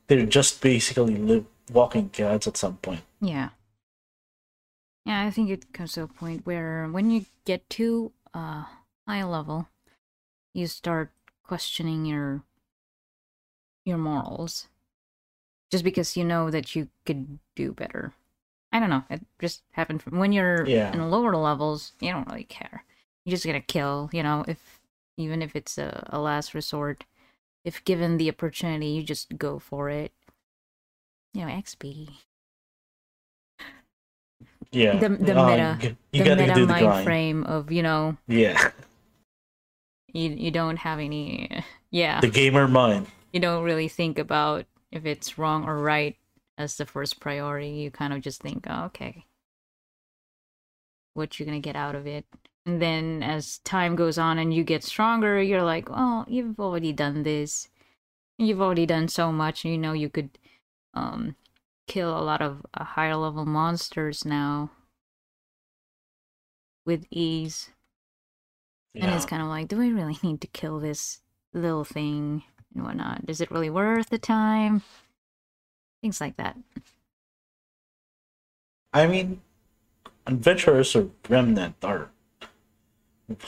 they're 0.07 0.25
just 0.25 0.61
basically 0.61 1.17
live 1.17 1.45
walking 1.71 2.09
gods 2.15 2.47
at 2.47 2.57
some 2.57 2.77
point. 2.77 3.01
Yeah. 3.19 3.49
Yeah, 5.05 5.25
I 5.25 5.31
think 5.31 5.49
it 5.49 5.73
comes 5.73 5.93
to 5.93 6.03
a 6.03 6.07
point 6.07 6.45
where 6.45 6.87
when 6.87 7.09
you 7.09 7.25
get 7.45 7.69
to 7.71 8.11
a 8.33 8.65
high 9.07 9.23
level, 9.23 9.67
you 10.53 10.67
start 10.67 11.11
questioning 11.43 12.05
your 12.05 12.43
your 13.85 13.97
morals. 13.97 14.67
Just 15.71 15.83
because 15.83 16.15
you 16.17 16.23
know 16.23 16.51
that 16.51 16.75
you 16.75 16.89
could 17.05 17.39
do 17.55 17.71
better. 17.71 18.13
I 18.71 18.79
don't 18.79 18.89
know. 18.89 19.03
It 19.09 19.21
just 19.39 19.63
happened 19.71 20.01
from 20.03 20.19
when 20.19 20.31
you're 20.31 20.65
Yeah. 20.67 20.93
in 20.93 21.09
lower 21.09 21.35
levels, 21.35 21.93
you 21.99 22.11
don't 22.11 22.27
really 22.27 22.43
care. 22.43 22.83
You 23.25 23.31
just 23.31 23.45
gonna 23.45 23.61
kill, 23.61 24.09
you 24.13 24.21
know, 24.23 24.45
if 24.47 24.79
even 25.17 25.41
if 25.41 25.55
it's 25.55 25.77
a, 25.77 26.07
a 26.11 26.19
last 26.19 26.53
resort. 26.53 27.03
If 27.63 27.83
given 27.85 28.17
the 28.17 28.29
opportunity, 28.29 28.87
you 28.87 29.03
just 29.03 29.37
go 29.37 29.59
for 29.59 29.89
it. 29.89 30.11
You 31.33 31.45
know, 31.45 31.51
XP. 31.51 32.09
Yeah. 34.71 34.97
The- 34.99 35.09
the 35.09 35.37
uh, 35.37 35.47
meta- 35.75 35.97
You 36.13 36.23
the 36.23 36.35
meta 36.35 36.53
do 36.53 36.65
mind 36.65 36.85
grind. 36.85 37.03
frame 37.05 37.43
of 37.43 37.71
you 37.71 37.83
know 37.83 38.17
Yeah. 38.27 38.71
you 40.13 40.29
you 40.29 40.51
don't 40.51 40.77
have 40.77 40.99
any 40.99 41.63
yeah 41.91 42.21
The 42.21 42.29
gamer 42.29 42.67
mind. 42.67 43.07
you 43.33 43.39
don't 43.41 43.63
really 43.63 43.87
think 43.89 44.17
about 44.17 44.65
if 44.91 45.05
it's 45.05 45.37
wrong 45.37 45.65
or 45.65 45.77
right 45.81 46.15
as 46.57 46.77
the 46.77 46.85
first 46.85 47.19
priority 47.19 47.69
you 47.69 47.91
kind 47.91 48.13
of 48.13 48.21
just 48.21 48.41
think 48.41 48.65
oh, 48.69 48.85
okay 48.85 49.25
what 51.15 51.37
you're 51.39 51.45
gonna 51.45 51.59
get 51.59 51.75
out 51.75 51.95
of 51.95 52.07
it 52.07 52.25
and 52.65 52.81
then 52.81 53.23
as 53.23 53.57
time 53.59 53.95
goes 53.97 54.17
on 54.17 54.37
and 54.39 54.53
you 54.53 54.63
get 54.63 54.83
stronger 54.85 55.41
you're 55.41 55.63
like 55.63 55.87
oh 55.91 56.23
you've 56.29 56.59
already 56.59 56.93
done 56.93 57.23
this 57.23 57.67
you've 58.37 58.61
already 58.61 58.85
done 58.85 59.07
so 59.09 59.31
much 59.33 59.65
you 59.65 59.77
know 59.77 59.91
you 59.93 60.07
could 60.09 60.29
um 60.93 61.35
kill 61.87 62.17
a 62.17 62.23
lot 62.23 62.41
of 62.41 62.65
uh, 62.73 62.83
higher 62.83 63.15
level 63.15 63.45
monsters 63.45 64.25
now 64.25 64.71
with 66.85 67.05
ease 67.11 67.69
And 68.95 69.11
it's 69.11 69.25
kind 69.25 69.41
of 69.41 69.47
like, 69.47 69.67
do 69.67 69.77
we 69.77 69.91
really 69.91 70.17
need 70.23 70.41
to 70.41 70.47
kill 70.47 70.79
this 70.79 71.21
little 71.53 71.83
thing 71.83 72.43
and 72.75 72.83
whatnot? 72.83 73.23
Is 73.27 73.41
it 73.41 73.51
really 73.51 73.69
worth 73.69 74.09
the 74.09 74.17
time? 74.17 74.83
Things 76.01 76.19
like 76.19 76.37
that. 76.37 76.57
I 78.93 79.05
mean, 79.07 79.41
adventurers 80.27 80.95
or 80.95 81.11
remnant 81.29 81.75
are 81.83 82.11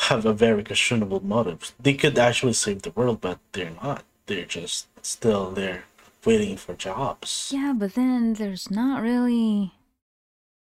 have 0.10 0.26
a 0.26 0.34
very 0.34 0.64
questionable 0.64 1.20
motive. 1.26 1.74
They 1.80 1.94
could 1.94 2.18
actually 2.18 2.54
save 2.54 2.82
the 2.84 2.92
world, 2.92 3.22
but 3.22 3.40
they're 3.52 3.72
not. 3.82 4.04
They're 4.26 4.46
just 4.46 4.88
still 5.06 5.52
there 5.52 5.86
waiting 6.26 6.58
for 6.58 6.74
jobs. 6.74 7.52
Yeah, 7.54 7.74
but 7.76 7.96
then 7.96 8.34
there's 8.34 8.70
not 8.72 9.02
really 9.02 9.74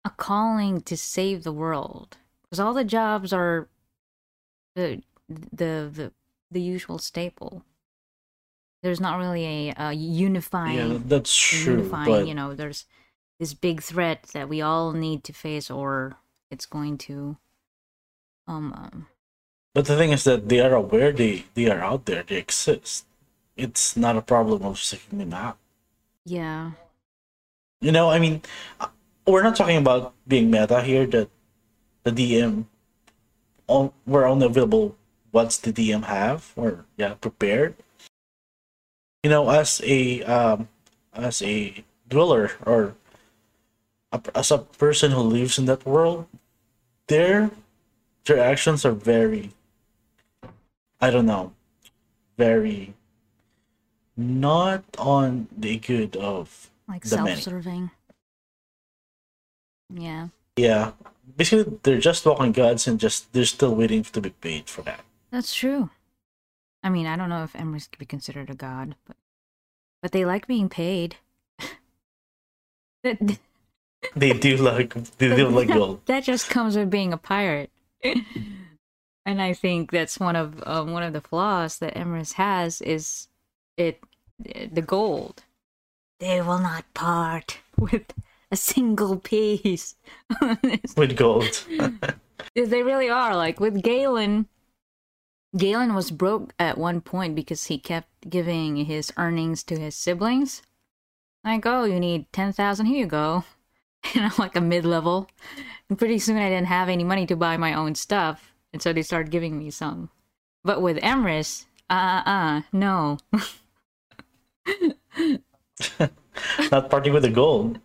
a 0.04 0.10
calling 0.10 0.80
to 0.82 0.96
save 0.96 1.44
the 1.44 1.52
world 1.52 2.16
because 2.42 2.60
all 2.60 2.74
the 2.74 2.84
jobs 2.84 3.32
are 3.32 3.68
the 4.74 5.02
the 5.28 5.90
the 5.92 6.12
the 6.50 6.60
usual 6.60 6.98
staple. 6.98 7.64
There's 8.82 9.00
not 9.00 9.18
really 9.18 9.44
a, 9.70 9.74
a 9.76 9.92
unifying, 9.92 10.92
Yeah, 10.92 10.98
that's 11.04 11.34
true. 11.36 11.78
unifying. 11.78 12.10
But 12.10 12.26
You 12.28 12.34
know, 12.34 12.54
there's 12.54 12.86
this 13.40 13.52
big 13.52 13.82
threat 13.82 14.22
that 14.34 14.48
we 14.48 14.62
all 14.62 14.92
need 14.92 15.24
to 15.24 15.32
face, 15.32 15.70
or 15.70 16.16
it's 16.50 16.66
going 16.66 16.96
to 16.98 17.36
um, 18.46 18.72
um 18.72 19.06
but 19.74 19.86
the 19.86 19.96
thing 19.96 20.10
is 20.10 20.24
that 20.24 20.48
they 20.48 20.60
are 20.60 20.74
aware 20.74 21.12
they 21.12 21.44
they 21.54 21.70
are 21.70 21.80
out 21.80 22.06
there. 22.06 22.22
They 22.22 22.36
exist. 22.36 23.06
It's 23.58 23.96
not 23.98 24.16
a 24.16 24.22
problem 24.22 24.62
of 24.62 24.78
seeking 24.78 25.18
them 25.18 25.34
out. 25.34 25.58
yeah 26.24 26.78
You 27.82 27.90
know, 27.90 28.08
I 28.08 28.22
mean, 28.22 28.42
we're 29.26 29.42
not 29.42 29.58
talking 29.58 29.76
about 29.76 30.14
being 30.26 30.50
meta 30.50 30.80
here. 30.82 31.06
That 31.06 31.28
the 32.06 32.14
DM, 32.14 32.70
on, 33.66 33.90
we're 34.06 34.26
only 34.26 34.46
available 34.46 34.96
once 35.32 35.58
the 35.58 35.74
DM 35.74 36.06
have 36.06 36.54
or 36.56 36.86
yeah 36.96 37.14
prepared. 37.18 37.74
You 39.22 39.30
know, 39.30 39.50
as 39.50 39.82
a 39.84 40.22
um, 40.22 40.70
as 41.12 41.42
a 41.42 41.82
dweller 42.08 42.54
or 42.64 42.94
a, 44.12 44.22
as 44.34 44.50
a 44.50 44.58
person 44.58 45.10
who 45.10 45.22
lives 45.22 45.58
in 45.58 45.66
that 45.66 45.84
world, 45.84 46.26
their 47.06 47.50
their 48.24 48.38
actions 48.38 48.84
are 48.84 48.92
very, 48.92 49.52
I 51.00 51.10
don't 51.10 51.26
know, 51.26 51.52
very 52.36 52.94
not 54.18 54.82
on 54.98 55.46
the 55.56 55.78
good 55.78 56.16
of 56.16 56.68
like 56.88 57.04
The 57.04 57.16
many. 57.22 57.40
self-serving. 57.40 57.90
Yeah. 59.94 60.28
Yeah, 60.56 60.92
basically 61.36 61.78
they're 61.84 62.00
just 62.00 62.26
walking 62.26 62.52
gods 62.52 62.88
and 62.88 62.98
just 62.98 63.32
they're 63.32 63.44
still 63.44 63.74
waiting 63.74 64.02
to 64.02 64.20
be 64.20 64.30
paid 64.30 64.68
for 64.68 64.82
that. 64.82 65.00
That's 65.30 65.54
true. 65.54 65.90
I 66.82 66.90
mean, 66.90 67.06
I 67.06 67.16
don't 67.16 67.28
know 67.28 67.44
if 67.44 67.52
Emrys 67.52 67.88
could 67.90 67.98
be 68.00 68.06
considered 68.06 68.50
a 68.50 68.54
god, 68.54 68.96
but 69.06 69.16
but 70.02 70.12
they 70.12 70.24
like 70.24 70.46
being 70.46 70.68
paid. 70.68 71.16
that, 73.04 73.18
They 74.14 74.32
do 74.32 74.56
like 74.56 74.94
they 75.18 75.34
do 75.34 75.48
like 75.48 75.68
gold. 75.78 76.00
that 76.06 76.24
just 76.24 76.48
comes 76.50 76.76
with 76.76 76.90
being 76.90 77.12
a 77.12 77.16
pirate. 77.18 77.70
and 79.26 79.40
I 79.42 79.52
think 79.52 79.90
that's 79.90 80.18
one 80.20 80.36
of 80.36 80.62
um, 80.66 80.92
one 80.92 81.02
of 81.02 81.12
the 81.12 81.20
flaws 81.20 81.78
that 81.78 81.94
Emrys 81.94 82.34
has 82.34 82.80
is 82.80 83.28
it 83.78 84.00
the 84.38 84.82
gold. 84.82 85.44
They 86.20 86.40
will 86.40 86.58
not 86.58 86.92
part 86.94 87.58
with 87.78 88.12
a 88.50 88.56
single 88.56 89.16
piece. 89.16 89.94
With 90.96 91.16
gold. 91.16 91.64
they 92.54 92.82
really 92.82 93.08
are 93.08 93.34
like 93.36 93.60
with 93.60 93.82
Galen. 93.82 94.48
Galen 95.56 95.94
was 95.94 96.10
broke 96.10 96.52
at 96.58 96.76
one 96.76 97.00
point 97.00 97.34
because 97.34 97.64
he 97.64 97.78
kept 97.78 98.28
giving 98.28 98.76
his 98.76 99.12
earnings 99.16 99.62
to 99.64 99.78
his 99.78 99.96
siblings. 99.96 100.62
Like, 101.44 101.64
oh, 101.64 101.84
you 101.84 101.98
need 101.98 102.30
ten 102.32 102.52
thousand. 102.52 102.86
Here 102.86 102.98
you 102.98 103.06
go. 103.06 103.44
And 104.14 104.24
I'm 104.24 104.32
like 104.38 104.54
a 104.54 104.60
mid 104.60 104.84
level. 104.84 105.28
And 105.88 105.98
pretty 105.98 106.20
soon 106.20 106.36
I 106.36 106.48
didn't 106.48 106.68
have 106.68 106.88
any 106.88 107.02
money 107.02 107.26
to 107.26 107.36
buy 107.36 107.56
my 107.56 107.74
own 107.74 107.96
stuff. 107.96 108.54
And 108.72 108.80
so 108.80 108.92
they 108.92 109.02
started 109.02 109.32
giving 109.32 109.58
me 109.58 109.70
some. 109.70 110.10
But 110.62 110.80
with 110.80 110.98
Emrys, 110.98 111.66
uh 111.90 112.22
uh 112.24 112.30
uh, 112.30 112.62
no. 112.72 113.18
Not 116.70 116.90
parting 116.90 117.12
with 117.12 117.22
the 117.22 117.30
gold. 117.30 117.78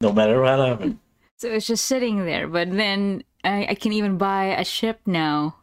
No 0.00 0.12
matter 0.12 0.40
what 0.40 0.58
happens. 0.58 0.96
So 1.38 1.48
it's 1.48 1.66
just 1.66 1.84
sitting 1.84 2.24
there. 2.24 2.46
But 2.48 2.70
then 2.70 3.24
I, 3.44 3.66
I 3.70 3.74
can 3.74 3.92
even 3.92 4.18
buy 4.18 4.46
a 4.46 4.64
ship 4.64 5.00
now. 5.06 5.56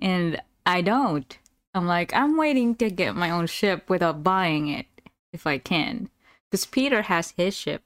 And 0.00 0.40
I 0.66 0.80
don't. 0.80 1.38
I'm 1.74 1.86
like, 1.86 2.14
I'm 2.14 2.36
waiting 2.36 2.74
to 2.76 2.90
get 2.90 3.16
my 3.16 3.30
own 3.30 3.46
ship 3.46 3.88
without 3.88 4.22
buying 4.22 4.68
it 4.68 4.86
if 5.32 5.46
I 5.46 5.58
can. 5.58 6.10
Because 6.50 6.66
Peter 6.66 7.02
has 7.02 7.32
his 7.36 7.54
ship. 7.54 7.82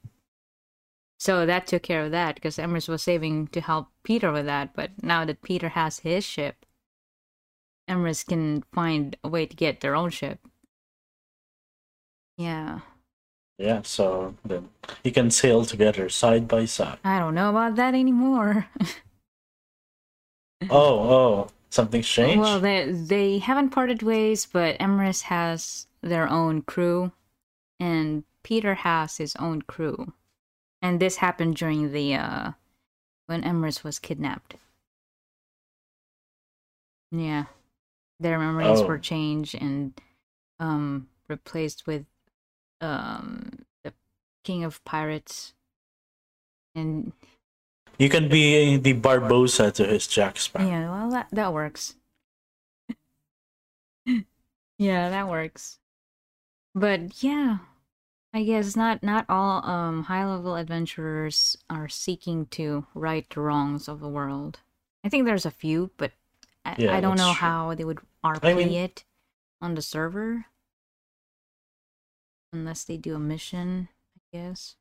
So 1.18 1.46
that 1.46 1.66
took 1.66 1.82
care 1.82 2.02
of 2.04 2.10
that 2.10 2.34
because 2.34 2.58
Emrys 2.58 2.88
was 2.88 3.02
saving 3.02 3.48
to 3.48 3.60
help 3.60 3.88
Peter 4.02 4.32
with 4.32 4.46
that. 4.46 4.74
But 4.74 4.90
now 5.02 5.24
that 5.24 5.42
Peter 5.42 5.70
has 5.70 6.00
his 6.00 6.24
ship, 6.24 6.66
Emrys 7.88 8.26
can 8.26 8.64
find 8.72 9.16
a 9.22 9.28
way 9.28 9.46
to 9.46 9.56
get 9.56 9.80
their 9.80 9.94
own 9.94 10.10
ship. 10.10 10.40
Yeah. 12.36 12.80
Yeah, 13.58 13.80
so 13.84 14.34
then 14.44 14.68
you 15.02 15.12
can 15.12 15.30
sail 15.30 15.64
together 15.64 16.08
side 16.10 16.46
by 16.46 16.66
side. 16.66 16.98
I 17.04 17.18
don't 17.18 17.34
know 17.34 17.50
about 17.50 17.76
that 17.76 17.94
anymore. 17.94 18.66
Oh, 20.70 20.98
oh, 21.00 21.48
something's 21.68 22.08
changed. 22.08 22.40
well, 22.40 22.58
they 22.58 22.90
they 22.90 23.38
haven't 23.38 23.70
parted 23.70 24.02
ways, 24.02 24.46
but 24.46 24.78
Emrys 24.78 25.22
has 25.24 25.86
their 26.00 26.26
own 26.28 26.62
crew, 26.62 27.12
and 27.78 28.24
Peter 28.42 28.74
has 28.74 29.18
his 29.18 29.36
own 29.36 29.60
crew, 29.62 30.14
and 30.80 30.98
this 30.98 31.16
happened 31.16 31.56
during 31.56 31.92
the 31.92 32.14
uh 32.14 32.52
when 33.26 33.42
Emrys 33.42 33.84
was 33.84 33.98
kidnapped. 33.98 34.56
Yeah, 37.12 37.44
their 38.18 38.38
memories 38.38 38.80
Oh. 38.80 38.86
were 38.86 38.98
changed 38.98 39.54
and 39.54 39.92
um 40.58 41.08
replaced 41.28 41.86
with 41.86 42.06
um 42.80 43.64
the 43.84 43.92
king 44.44 44.64
of 44.64 44.84
pirates, 44.84 45.54
and 46.74 47.12
You 47.98 48.08
can 48.08 48.28
be 48.28 48.76
the 48.76 48.94
Barbossa 48.94 49.72
to 49.74 49.84
his 49.86 50.06
Jack 50.06 50.38
Sparrow. 50.38 50.68
Yeah, 50.68 50.90
well, 50.90 51.10
that 51.10 51.28
that 51.32 51.52
works. 51.52 51.94
yeah, 54.78 55.08
that 55.10 55.28
works. 55.28 55.78
But 56.74 57.22
yeah, 57.22 57.58
I 58.34 58.44
guess 58.44 58.76
not 58.76 59.02
not 59.02 59.24
all 59.28 59.64
um 59.64 60.04
high 60.04 60.26
level 60.26 60.56
adventurers 60.56 61.56
are 61.70 61.88
seeking 61.88 62.46
to 62.46 62.86
right 62.94 63.28
the 63.30 63.40
wrongs 63.40 63.88
of 63.88 64.00
the 64.00 64.08
world. 64.08 64.60
I 65.04 65.08
think 65.08 65.24
there's 65.24 65.46
a 65.46 65.50
few, 65.50 65.90
but 65.96 66.12
I, 66.64 66.74
Yeah, 66.78 66.96
I 66.96 67.00
don't 67.00 67.16
know 67.16 67.32
true. 67.32 67.46
how 67.48 67.74
they 67.74 67.84
would 67.84 68.00
RP 68.24 68.40
I 68.42 68.54
mean- 68.54 68.72
it 68.72 69.04
on 69.62 69.74
the 69.74 69.82
server 69.82 70.46
unless 72.52 72.84
they 72.84 72.96
do 72.96 73.14
a 73.14 73.18
mission. 73.20 73.88
I 74.16 74.20
guess. 74.36 74.76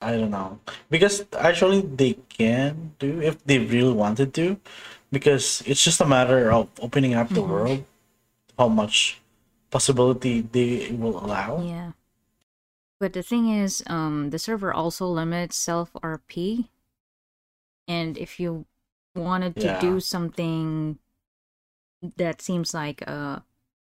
I 0.00 0.12
don't 0.16 0.30
know 0.30 0.60
because 0.90 1.24
actually 1.36 1.80
they 1.82 2.14
can 2.30 2.94
do 2.98 3.20
if 3.20 3.42
they 3.44 3.58
really 3.58 3.92
wanted 3.92 4.32
to, 4.34 4.60
because 5.10 5.62
it's 5.66 5.82
just 5.82 6.00
a 6.00 6.06
matter 6.06 6.52
of 6.52 6.68
opening 6.80 7.14
up 7.14 7.28
the 7.30 7.42
Mhm. 7.42 7.48
world, 7.48 7.84
how 8.58 8.68
much 8.68 9.20
possibility 9.70 10.42
they 10.42 10.90
will 10.92 11.18
allow. 11.18 11.62
Yeah. 11.62 11.92
But 13.00 13.12
the 13.12 13.22
thing 13.22 13.48
is, 13.48 13.82
um, 13.86 14.30
the 14.30 14.38
server 14.38 14.72
also 14.72 15.06
limits 15.06 15.56
self 15.56 15.92
RP. 16.02 16.70
And 17.88 18.16
if 18.18 18.38
you 18.38 18.66
wanted 19.14 19.56
to 19.56 19.68
Yeah. 19.68 19.80
do 19.80 20.00
something 20.00 20.98
that 22.16 22.40
seems 22.40 22.74
like 22.74 23.02
uh 23.08 23.40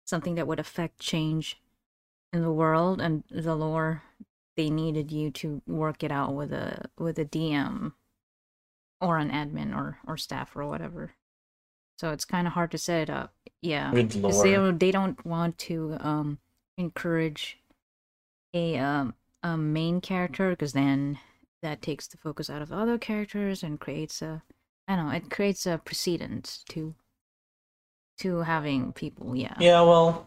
something 0.08 0.36
that 0.36 0.48
would 0.48 0.60
affect 0.60 1.00
change 1.00 1.62
in 2.34 2.41
the 2.41 2.52
world 2.52 3.02
and 3.02 3.24
the 3.30 3.56
lore, 3.56 4.04
they 4.56 4.70
needed 4.70 5.12
you 5.12 5.32
to 5.32 5.62
work 5.67 6.04
it 6.04 6.12
out 6.12 6.34
with 6.36 6.54
a 6.54 6.89
with 6.98 7.20
a 7.20 7.26
DM 7.26 7.93
or 9.02 9.17
an 9.17 9.30
admin 9.32 9.76
or 9.76 10.00
or 10.08 10.17
staff 10.17 10.56
or 10.56 10.65
whatever. 10.67 11.13
So 12.00 12.12
it's 12.12 12.26
kind 12.26 12.48
of 12.48 12.54
hard 12.54 12.72
to 12.72 12.78
set 12.78 13.04
it 13.04 13.10
up. 13.10 13.34
Yeah. 13.62 13.91
With 13.91 14.22
'Cause 14.22 14.43
they 14.43 14.54
don't, 14.54 14.80
they 14.80 14.91
don't 14.91 15.26
want 15.26 15.58
to 15.60 15.98
um 16.00 16.39
encourage 16.78 17.60
a 18.54 18.78
um 18.78 19.15
a 19.43 19.58
main 19.58 20.02
character 20.02 20.52
because 20.52 20.74
then 20.74 21.20
that 21.62 21.82
takes 21.82 22.08
the 22.08 22.17
focus 22.17 22.50
out 22.50 22.62
of 22.62 22.72
other 22.72 22.98
characters 22.98 23.63
and 23.63 23.80
creates 23.80 24.22
a 24.22 24.43
I 24.88 24.96
don't 24.96 25.08
know 25.08 25.12
it 25.15 25.30
creates 25.32 25.65
a 25.65 25.78
precedent 25.80 26.60
to 26.70 26.96
to 28.17 28.39
having 28.41 28.93
people 28.93 29.36
yeah 29.36 29.60
Yeah, 29.60 29.82
well, 29.82 30.25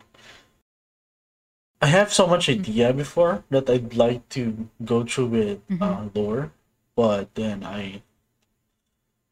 I 1.82 1.88
have 1.88 2.10
so 2.10 2.26
much 2.26 2.48
Mm-hmm. 2.50 2.62
idea 2.62 2.90
before 2.94 3.44
that 3.50 3.68
I'd 3.68 3.92
like 3.94 4.26
to 4.30 4.70
go 4.82 5.04
through 5.04 5.26
with 5.26 5.60
uh, 5.78 6.08
lore, 6.14 6.52
but 6.96 7.34
then 7.34 7.64
I 7.64 8.00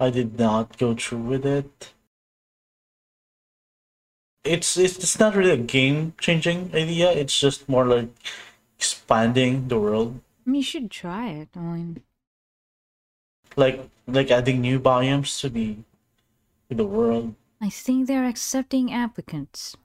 I 0.01 0.11
did 0.11 0.37
not 0.41 0.77
go 0.77 0.97
through 0.97 1.21
with 1.23 1.47
it. 1.47 1.93
It's 4.43 4.77
it's 4.77 4.99
it's 4.99 5.21
not 5.21 5.37
really 5.37 5.53
a 5.53 5.57
game 5.57 6.15
changing 6.19 6.75
idea. 6.75 7.13
It's 7.13 7.39
just 7.39 7.69
more 7.69 7.87
like 7.87 8.09
expanding 8.79 9.69
the 9.69 9.79
world, 9.79 10.21
you 10.47 10.63
should 10.63 10.91
try 10.91 11.29
it 11.29 11.49
I 11.55 11.61
mean 11.61 12.03
like 13.57 13.91
like 14.07 14.31
adding 14.31 14.61
new 14.63 14.81
biomes 14.81 15.39
to 15.41 15.51
the 15.51 15.77
to 16.71 16.77
the 16.77 16.87
world. 16.87 17.35
I 17.61 17.71
think 17.71 18.07
they're 18.07 18.29
accepting 18.29 18.93
applicants. 18.93 19.77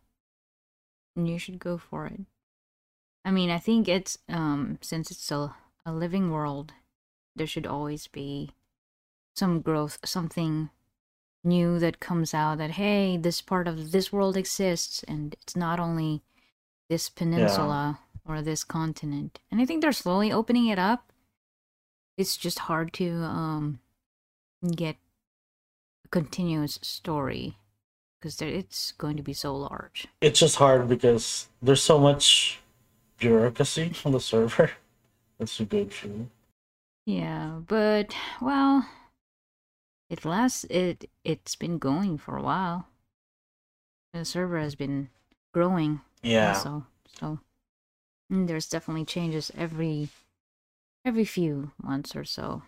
And 1.16 1.28
you 1.28 1.40
should 1.40 1.60
go 1.60 1.78
for 1.78 2.06
it. 2.06 2.22
I 3.26 3.32
mean 3.32 3.50
I 3.50 3.58
think 3.60 3.88
it's 3.88 4.18
um 4.30 4.78
since 4.82 5.12
it's 5.12 5.32
a, 5.32 5.56
a 5.86 5.94
living 5.94 6.30
world 6.32 6.74
there 7.36 7.48
should 7.48 7.66
always 7.66 8.08
be 8.08 8.52
some 9.36 9.62
growth 9.62 9.98
something 10.06 10.70
new 11.44 11.80
that 11.80 12.00
comes 12.00 12.34
out 12.34 12.58
that 12.58 12.72
hey 12.72 13.18
this 13.18 13.42
part 13.42 13.68
of 13.68 13.92
this 13.92 14.12
world 14.12 14.38
exists 14.38 15.04
and 15.08 15.34
it's 15.42 15.56
not 15.56 15.80
only 15.80 16.22
this 16.90 17.10
peninsula 17.10 18.00
or 18.26 18.42
this 18.42 18.64
continent. 18.64 19.40
And 19.52 19.62
i 19.62 19.66
think 19.66 19.82
they're 19.82 19.92
slowly 19.92 20.32
opening 20.32 20.68
it 20.68 20.80
up. 20.80 21.12
It's 22.18 22.38
just 22.38 22.60
hard 22.60 22.94
to 22.94 23.10
um 23.24 23.80
get 24.76 24.98
a 26.06 26.08
continuous 26.10 26.80
story 26.82 27.58
because 28.24 28.42
it's 28.42 28.94
going 28.94 29.18
to 29.18 29.24
be 29.24 29.34
so 29.34 29.56
large 29.56 30.08
It's 30.22 30.40
just 30.40 30.56
hard 30.56 30.88
because 30.88 31.50
there's 31.62 31.84
so 31.84 32.00
much 32.00 32.62
bureaucracy 33.20 33.94
on 34.06 34.14
the 34.14 34.20
server 34.20 34.72
that's 35.40 35.60
a 35.60 35.66
good 35.66 35.92
through. 35.92 36.30
Yeah, 37.06 37.62
but 37.68 38.16
well, 38.42 38.88
it 40.10 40.24
lasts. 40.26 40.64
It 40.70 41.10
it's 41.24 41.56
been 41.56 41.78
going 41.78 42.18
for 42.18 42.38
a 42.38 42.42
while. 42.42 42.88
The 44.14 44.24
server 44.26 44.60
has 44.60 44.76
been 44.76 45.10
growing 45.54 46.02
Yeah. 46.24 46.48
also, 46.48 46.86
so 47.20 47.40
mm, 48.32 48.48
there's 48.48 48.70
definitely 48.70 49.06
changes 49.06 49.52
every 49.56 50.10
every 51.06 51.26
few 51.26 51.72
months 51.82 52.16
or 52.16 52.26
so. 52.26 52.64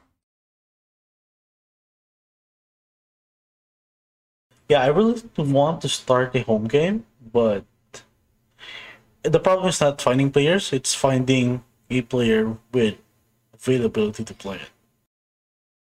Yeah, 4.68 4.82
I 4.82 4.88
really 4.88 5.22
want 5.38 5.82
to 5.82 5.90
start 5.90 6.36
a 6.36 6.42
home 6.42 6.68
game, 6.68 7.06
but 7.32 7.66
the 9.22 9.40
problem 9.40 9.70
is 9.70 9.80
not 9.80 10.02
finding 10.02 10.32
players, 10.32 10.74
it's 10.74 10.94
finding 10.94 11.64
a 11.90 12.02
player 12.02 12.58
with 12.72 12.96
availability 13.54 14.24
to 14.24 14.34
play 14.34 14.58
it. 14.58 14.70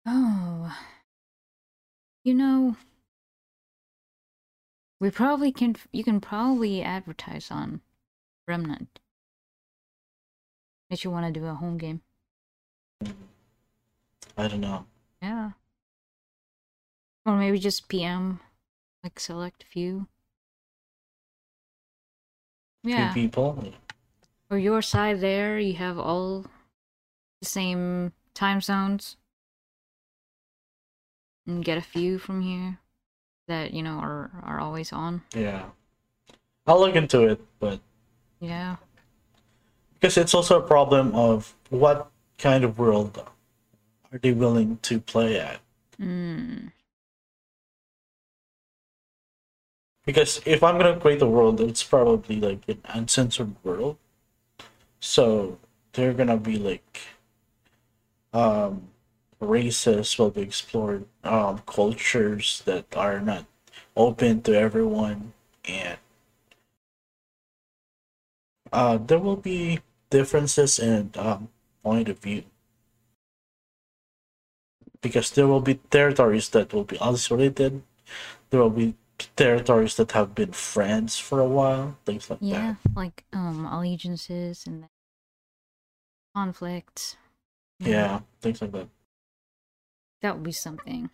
Oh. 0.06 0.76
You 2.24 2.34
know, 2.34 2.76
we 5.00 5.10
probably 5.12 5.52
can, 5.52 5.76
you 5.92 6.04
can 6.04 6.20
probably 6.20 6.82
advertise 6.82 7.50
on 7.52 7.82
Remnant. 8.48 9.00
That 10.90 11.04
you 11.04 11.12
want 11.12 11.34
to 11.34 11.40
do 11.40 11.46
a 11.46 11.54
home 11.54 11.78
game. 11.78 12.02
I 14.38 14.48
don't 14.48 14.62
know. 14.62 14.86
Yeah. 15.22 15.52
Or 17.26 17.36
maybe 17.36 17.60
just 17.60 17.90
PM, 17.90 18.40
like 19.04 19.20
select 19.20 19.64
few. 19.64 20.08
Yeah. 22.84 23.12
Three 23.14 23.24
people. 23.24 23.74
Or 24.50 24.58
your 24.58 24.82
side 24.82 25.20
there, 25.20 25.60
you 25.60 25.74
have 25.74 25.98
all 25.98 26.46
the 27.42 27.48
same 27.48 28.14
time 28.34 28.62
zones. 28.62 29.18
And 31.46 31.64
get 31.64 31.78
a 31.78 31.82
few 31.82 32.18
from 32.18 32.42
here 32.42 32.80
that, 33.48 33.74
you 33.74 33.82
know, 33.82 33.98
are 34.00 34.32
are 34.44 34.60
always 34.60 34.92
on. 34.92 35.22
Yeah. 35.34 35.66
I'll 36.66 36.80
look 36.80 36.96
into 36.96 37.24
it, 37.24 37.40
but 37.60 37.80
Yeah. 38.42 38.76
because 39.94 40.18
it's 40.18 40.34
also 40.34 40.60
a 40.62 40.68
problem 40.68 41.16
of 41.16 41.56
what 41.70 42.12
kind 42.38 42.64
of 42.66 42.78
world 42.78 43.24
are 44.12 44.18
they 44.20 44.34
willing 44.34 44.78
to 44.84 45.00
play 45.00 45.40
at? 45.40 45.60
Mm. 46.00 46.72
Because 50.08 50.42
if 50.46 50.64
I'm 50.64 50.80
gonna 50.80 51.00
create 51.00 51.22
a 51.22 51.28
world, 51.28 51.62
it's 51.62 51.84
probably 51.84 52.40
like 52.40 52.68
an 52.70 52.82
uncensored 52.86 53.54
world. 53.64 53.98
So 55.00 55.60
they're 55.94 56.14
gonna 56.14 56.38
be 56.38 56.58
like 56.58 57.00
um 58.34 58.90
races 59.40 60.18
will 60.18 60.32
be 60.32 60.42
explored, 60.42 61.06
um 61.24 61.60
cultures 61.66 62.62
that 62.66 62.86
are 62.96 63.20
not 63.20 63.46
open 63.96 64.42
to 64.44 64.54
everyone 64.58 65.34
and 65.66 65.98
uh 68.72 68.98
there 68.98 69.20
will 69.20 69.36
be 69.36 69.80
differences 70.10 70.80
in 70.80 71.12
um 71.18 71.50
point 71.84 72.10
of 72.10 72.20
view. 72.20 72.44
Because 75.02 75.32
there 75.32 75.48
will 75.48 75.62
be 75.62 75.76
territories 75.76 76.50
that 76.50 76.74
will 76.74 76.84
be 76.84 77.00
isolated, 77.00 77.82
there 78.50 78.62
will 78.62 78.70
be 78.70 78.96
territories 79.36 79.96
that 79.98 80.12
have 80.14 80.36
been 80.36 80.52
friends 80.52 81.18
for 81.20 81.40
a 81.40 81.48
while, 81.48 81.98
things 82.06 82.30
like 82.30 82.40
Yeah, 82.42 82.76
that. 82.84 82.92
like 82.96 83.26
um 83.34 83.66
allegiances 83.66 84.66
and 84.68 84.86
conflicts. 86.36 87.18
Yeah, 87.80 88.22
things 88.42 88.62
like 88.62 88.72
that. 88.72 88.88
That 90.22 90.36
would 90.36 90.44
be 90.44 90.52
something. 90.52 91.10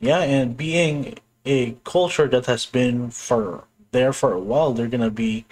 Yeah, 0.00 0.20
and 0.20 0.56
being 0.56 1.18
a 1.44 1.72
culture 1.84 2.28
that 2.28 2.46
has 2.46 2.66
been 2.66 3.10
for 3.10 3.64
there 3.92 4.12
for 4.12 4.32
a 4.32 4.40
while, 4.40 4.72
they're 4.72 4.88
gonna 4.88 5.10
be 5.10 5.44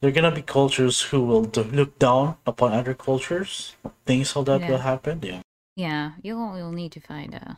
they're 0.00 0.10
gonna 0.10 0.32
be 0.34 0.42
cultures 0.42 1.00
who 1.00 1.22
will 1.24 1.42
look 1.42 1.98
down 1.98 2.36
upon 2.46 2.72
other 2.72 2.94
cultures. 2.94 3.76
Things 4.06 4.34
like 4.36 4.46
that 4.46 4.60
Yeah. 4.62 4.68
will 4.68 4.78
happen. 4.78 5.20
Yeah, 5.22 5.40
Yeah, 5.76 6.12
you'll 6.22 6.56
you'll 6.56 6.72
need 6.72 6.92
to 6.92 7.00
find 7.00 7.34
uh 7.34 7.54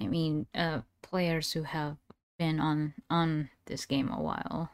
I 0.00 0.06
mean, 0.06 0.46
uh 0.54 0.82
players 1.02 1.52
who 1.52 1.62
have 1.64 1.96
been 2.38 2.60
on 2.60 2.94
on 3.10 3.50
this 3.66 3.86
game 3.86 4.10
a 4.10 4.20
while. 4.20 4.70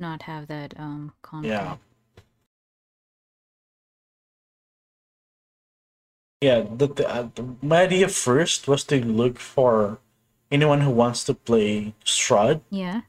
Not 0.00 0.22
have 0.22 0.46
that 0.48 0.74
um 0.78 1.12
yeah, 1.42 1.76
yeah. 6.40 6.60
The, 6.60 6.86
the, 6.88 7.08
uh, 7.08 7.28
the 7.34 7.56
my 7.62 7.82
idea 7.82 8.08
first 8.08 8.68
was 8.68 8.84
to 8.84 9.04
look 9.04 9.38
for 9.38 9.98
anyone 10.50 10.80
who 10.82 10.90
wants 10.90 11.24
to 11.24 11.34
play 11.34 11.94
Strahd 12.04 12.60
Yeah. 12.70 13.02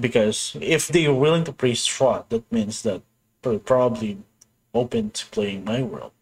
because 0.00 0.56
if 0.60 0.88
they're 0.88 1.12
willing 1.14 1.44
to 1.44 1.52
play 1.52 1.72
Strahd, 1.72 2.28
that 2.28 2.50
means 2.52 2.82
that 2.82 3.02
they're 3.42 3.58
probably 3.58 4.18
open 4.72 5.10
to 5.10 5.26
playing 5.26 5.64
my 5.64 5.82
world. 5.82 6.12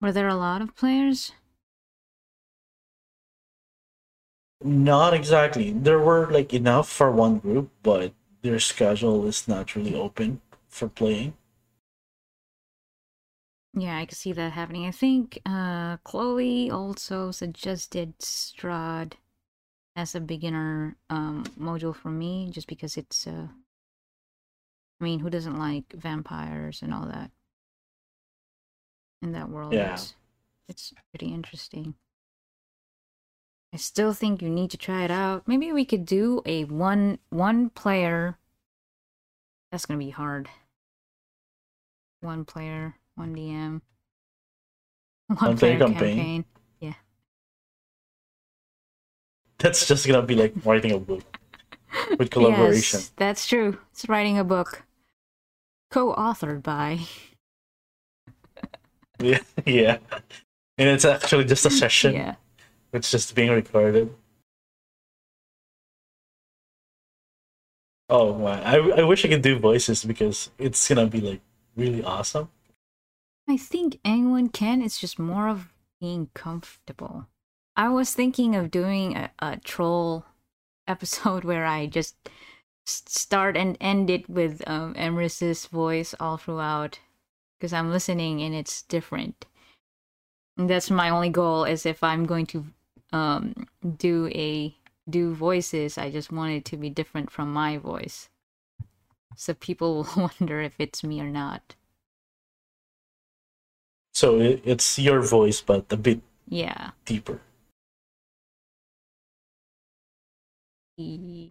Were 0.00 0.12
there 0.12 0.28
a 0.28 0.34
lot 0.36 0.62
of 0.62 0.76
players? 0.76 1.32
Not 4.64 5.14
exactly. 5.14 5.70
There 5.70 6.00
were 6.00 6.26
like 6.28 6.52
enough 6.52 6.88
for 6.88 7.08
one 7.12 7.38
group, 7.38 7.70
but 7.84 8.14
their 8.42 8.58
schedule 8.58 9.24
is 9.28 9.46
not 9.46 9.76
really 9.76 9.94
open 9.94 10.40
for 10.68 10.88
playing. 10.88 11.34
Yeah, 13.74 13.98
I 13.98 14.06
could 14.06 14.16
see 14.16 14.32
that 14.32 14.52
happening. 14.52 14.86
I 14.86 14.90
think 14.90 15.38
uh 15.44 15.98
Chloe 15.98 16.70
also 16.70 17.30
suggested 17.30 18.18
Strahd 18.18 19.14
as 19.96 20.14
a 20.14 20.20
beginner 20.20 20.96
um 21.10 21.44
module 21.58 21.94
for 21.96 22.10
me 22.10 22.50
just 22.50 22.68
because 22.68 22.96
it's 22.96 23.26
uh 23.26 23.48
I 25.00 25.04
mean, 25.04 25.20
who 25.20 25.30
doesn't 25.30 25.56
like 25.56 25.92
vampires 25.92 26.82
and 26.82 26.92
all 26.92 27.06
that? 27.06 27.30
In 29.22 29.32
that 29.32 29.48
world. 29.48 29.74
Yeah. 29.74 29.92
It's, 29.92 30.14
it's 30.68 30.94
pretty 31.10 31.32
interesting. 31.32 31.96
I 33.74 33.76
still 33.76 34.12
think 34.12 34.40
you 34.40 34.48
need 34.48 34.70
to 34.70 34.76
try 34.76 35.02
it 35.02 35.10
out. 35.10 35.48
Maybe 35.48 35.72
we 35.72 35.84
could 35.84 36.06
do 36.06 36.42
a 36.46 36.62
one 36.62 37.18
one 37.30 37.70
player 37.70 38.38
That's 39.72 39.86
to 39.86 39.96
be 39.96 40.10
hard. 40.10 40.48
One 42.20 42.44
player, 42.44 42.94
one 43.16 43.34
DM. 43.34 43.80
One, 45.26 45.38
One 45.38 45.58
player 45.58 45.76
player 45.76 45.90
campaign. 45.90 46.44
Yeah. 46.78 46.92
That's 49.58 49.88
just 49.88 50.06
gonna 50.06 50.22
be 50.22 50.36
like 50.36 50.54
writing 50.64 50.92
a 50.92 50.98
book 50.98 51.24
with 52.16 52.30
collaboration. 52.30 53.00
Yes, 53.00 53.12
that's 53.16 53.46
true. 53.46 53.78
It's 53.90 54.08
writing 54.08 54.38
a 54.38 54.44
book. 54.44 54.84
Co-authored 55.90 56.62
by. 56.62 57.00
Yeah, 59.20 59.38
yeah. 59.64 59.98
And 60.76 60.88
it's 60.88 61.04
actually 61.04 61.44
just 61.44 61.64
a 61.64 61.70
session. 61.70 62.14
Yeah. 62.14 62.34
It's 62.94 63.10
just 63.10 63.34
being 63.34 63.50
recorded. 63.50 64.14
Oh 68.08 68.38
man, 68.38 68.62
I, 68.62 69.00
I 69.00 69.02
wish 69.02 69.24
I 69.24 69.28
could 69.28 69.42
do 69.42 69.58
voices 69.58 70.04
because 70.04 70.50
it's 70.58 70.88
gonna 70.88 71.06
be 71.06 71.20
like 71.20 71.40
really 71.74 72.04
awesome. 72.04 72.50
I 73.48 73.56
think 73.56 73.98
anyone 74.04 74.48
can. 74.48 74.80
It's 74.80 75.00
just 75.00 75.18
more 75.18 75.48
of 75.48 75.72
being 76.00 76.30
comfortable. 76.34 77.26
I 77.76 77.88
was 77.88 78.14
thinking 78.14 78.54
of 78.54 78.70
doing 78.70 79.16
a, 79.16 79.32
a 79.40 79.56
troll 79.56 80.24
episode 80.86 81.42
where 81.50 81.66
I 81.66 81.86
just 81.86 82.14
start 82.86 83.56
and 83.56 83.76
end 83.80 84.08
it 84.08 84.30
with 84.30 84.62
um, 84.68 84.94
Emrys's 84.94 85.66
voice 85.66 86.14
all 86.20 86.36
throughout 86.36 87.00
because 87.58 87.72
I'm 87.72 87.90
listening 87.90 88.40
and 88.40 88.54
it's 88.54 88.82
different. 88.82 89.46
And 90.56 90.70
that's 90.70 90.92
my 90.92 91.10
only 91.10 91.30
goal 91.30 91.64
is 91.64 91.84
if 91.84 92.04
I'm 92.04 92.24
going 92.24 92.46
to 92.46 92.66
um, 93.14 93.54
do 93.96 94.26
a 94.34 94.74
do 95.08 95.34
voices, 95.34 95.96
I 95.96 96.10
just 96.10 96.32
want 96.32 96.52
it 96.52 96.64
to 96.66 96.76
be 96.76 96.90
different 96.90 97.30
from 97.30 97.52
my 97.52 97.78
voice. 97.78 98.28
So 99.36 99.54
people 99.54 100.06
will 100.16 100.30
wonder 100.40 100.60
if 100.60 100.74
it's 100.78 101.04
me 101.04 101.20
or 101.20 101.30
not. 101.30 101.76
So 104.12 104.38
it's 104.40 104.98
your 104.98 105.20
voice, 105.22 105.60
but 105.60 105.92
a 105.92 105.96
bit 105.96 106.20
Yeah. 106.48 106.90
deeper. 107.04 107.40
Mm, 110.98 111.50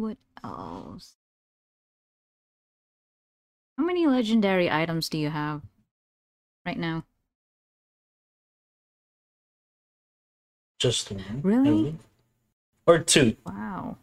What 0.00 0.18
else? 0.44 1.16
How 3.78 3.84
many 3.84 4.06
legendary 4.06 4.70
items 4.70 5.08
do 5.08 5.16
you 5.18 5.30
have 5.30 5.62
right 6.66 6.78
now? 6.78 7.04
Just 10.78 11.10
one. 11.10 11.40
Really? 11.42 11.96
Or 12.86 12.98
two. 12.98 13.36
Wow. 13.44 13.96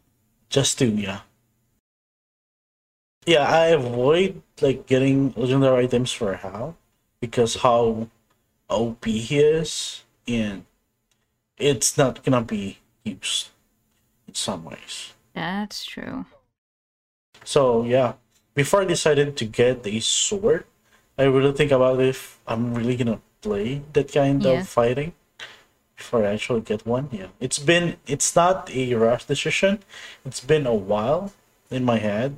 Just 0.50 0.78
two, 0.78 0.90
yeah. 0.90 1.22
Yeah, 3.26 3.48
I 3.50 3.68
avoid 3.68 4.42
like 4.62 4.86
getting 4.86 5.34
legendary 5.36 5.86
items 5.86 6.12
for 6.12 6.36
Hal 6.36 6.78
because 7.20 7.56
how 7.56 8.10
OP 8.70 9.06
he 9.06 9.40
is 9.40 10.04
and 10.28 10.66
it's 11.58 11.98
not 11.98 12.24
gonna 12.24 12.44
be 12.44 12.78
used 13.04 13.50
in 14.28 14.36
some 14.36 14.64
ways. 14.66 15.14
That's 15.34 15.86
true. 15.86 16.26
So 17.44 17.84
yeah, 17.84 18.14
before 18.54 18.82
I 18.82 18.86
decided 18.86 19.38
to 19.38 19.46
get 19.46 19.88
a 19.88 20.00
sword, 20.02 20.66
I 21.18 21.24
really 21.24 21.54
think 21.54 21.72
about 21.72 22.00
if 22.02 22.40
I'm 22.46 22.76
really 22.76 22.96
gonna 22.96 23.22
play 23.42 23.82
that 23.94 24.12
kind 24.14 24.44
Yeah. 24.44 24.62
of 24.62 24.70
fighting 24.70 25.14
before 25.98 26.26
I 26.26 26.34
actually 26.34 26.62
get 26.62 26.86
one. 26.86 27.10
Yeah, 27.12 27.28
it's 27.40 27.60
been 27.60 27.98
it's 28.08 28.36
not 28.36 28.70
a 28.72 28.94
rush 28.96 29.26
decision. 29.26 29.80
It's 30.26 30.42
been 30.42 30.66
a 30.68 30.74
while 30.76 31.34
in 31.72 31.84
my 31.86 31.98
head 32.00 32.38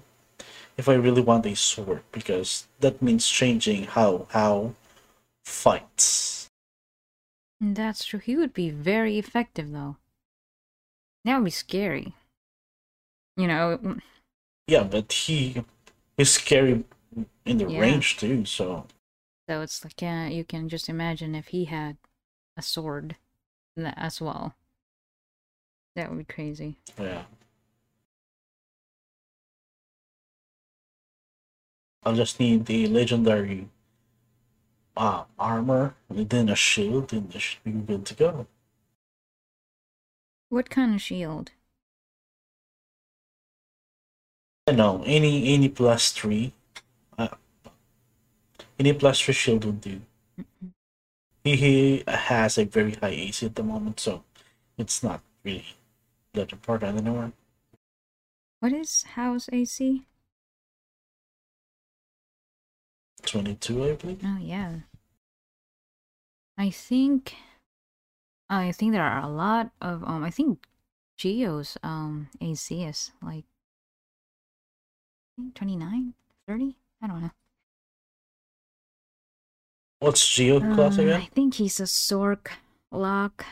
if 0.78 0.90
I 0.90 0.94
really 0.96 1.22
want 1.22 1.46
a 1.46 1.56
sword 1.56 2.04
because 2.12 2.68
that 2.80 3.02
means 3.02 3.28
changing 3.28 3.86
how 3.86 4.28
Hal 4.32 4.76
fights. 5.46 6.48
That's 7.62 8.04
true. 8.06 8.20
He 8.20 8.36
would 8.36 8.54
be 8.54 8.70
very 8.72 9.20
effective, 9.20 9.72
though. 9.72 9.98
That 11.26 11.38
would 11.38 11.46
be 11.46 11.52
scary. 11.52 12.16
You 13.38 13.48
know, 13.48 13.78
mm, 13.78 14.02
Yeah, 14.68 14.84
but 14.84 15.12
he 15.12 15.64
is 16.18 16.32
scary 16.32 16.84
in 17.46 17.58
the 17.58 17.68
Yeah. 17.68 17.80
range 17.80 18.18
too. 18.18 18.46
So 18.46 18.86
so 19.50 19.62
it's 19.62 19.84
like, 19.84 20.02
yeah, 20.02 20.28
you 20.28 20.44
can 20.44 20.70
just 20.70 20.90
imagine 20.90 21.34
if 21.36 21.48
he 21.48 21.66
had 21.66 21.98
a 22.58 22.62
sword 22.62 23.16
as 23.78 24.20
well. 24.22 24.56
That 25.96 26.10
would 26.10 26.20
be 26.20 26.34
crazy. 26.34 26.78
yeah. 27.00 27.24
I'll 32.04 32.16
just 32.16 32.40
need 32.40 32.66
the 32.68 32.88
legendary 32.88 33.68
uh, 34.96 35.24
armor 35.38 35.96
and 36.10 36.30
then 36.30 36.50
a 36.50 36.56
shield, 36.56 37.12
and 37.12 37.32
I 37.36 37.38
should 37.38 37.64
be 37.64 37.72
good 37.72 38.06
to 38.06 38.14
go. 38.14 38.48
What 40.50 40.70
kind 40.70 40.96
of 40.96 41.02
shield? 41.02 41.52
I 44.68 44.72
know 44.72 45.04
any 45.06 45.54
any 45.54 45.70
plus 45.70 46.12
three, 46.12 46.54
uh, 47.18 47.30
any 48.80 48.94
plus 48.94 49.20
three 49.20 49.34
shield 49.34 49.66
would 49.66 49.82
do. 49.82 50.02
He, 51.44 51.56
he 51.56 52.04
has 52.08 52.58
a 52.58 52.66
very 52.66 52.94
high 52.96 53.10
AC 53.10 53.46
at 53.46 53.56
the 53.56 53.64
moment, 53.64 54.00
so 54.00 54.24
it's 54.78 55.02
not 55.02 55.22
really 55.44 55.66
that 56.34 56.52
important 56.52 56.98
anymore. 56.98 57.32
What 58.60 58.74
is 58.74 59.04
house 59.04 59.48
AC? 59.52 60.06
Twenty 63.24 63.56
two, 63.56 63.84
I 63.84 63.94
believe. 63.94 64.22
Oh 64.24 64.38
yeah. 64.40 64.80
I 66.58 66.70
think 66.70 67.36
I 68.50 68.72
think 68.72 68.94
there 68.94 69.04
are 69.04 69.22
a 69.22 69.28
lot 69.30 69.72
of 69.82 70.04
um 70.04 70.24
I 70.24 70.30
think 70.30 70.66
Geo's 71.18 71.78
um 71.84 72.30
AC 72.42 72.84
is 72.84 73.12
like 73.22 73.46
29, 75.54 76.14
30? 76.48 76.78
I 77.02 77.08
don't 77.08 77.22
know. 77.22 77.32
What's 80.00 80.28
Geo 80.28 80.60
class 80.60 80.98
Um, 80.98 81.00
again? 81.00 81.22
I 81.22 81.26
think 81.26 81.56
he's 81.56 81.80
a 81.80 81.84
Sork 81.84 82.50
lock. 82.92 83.46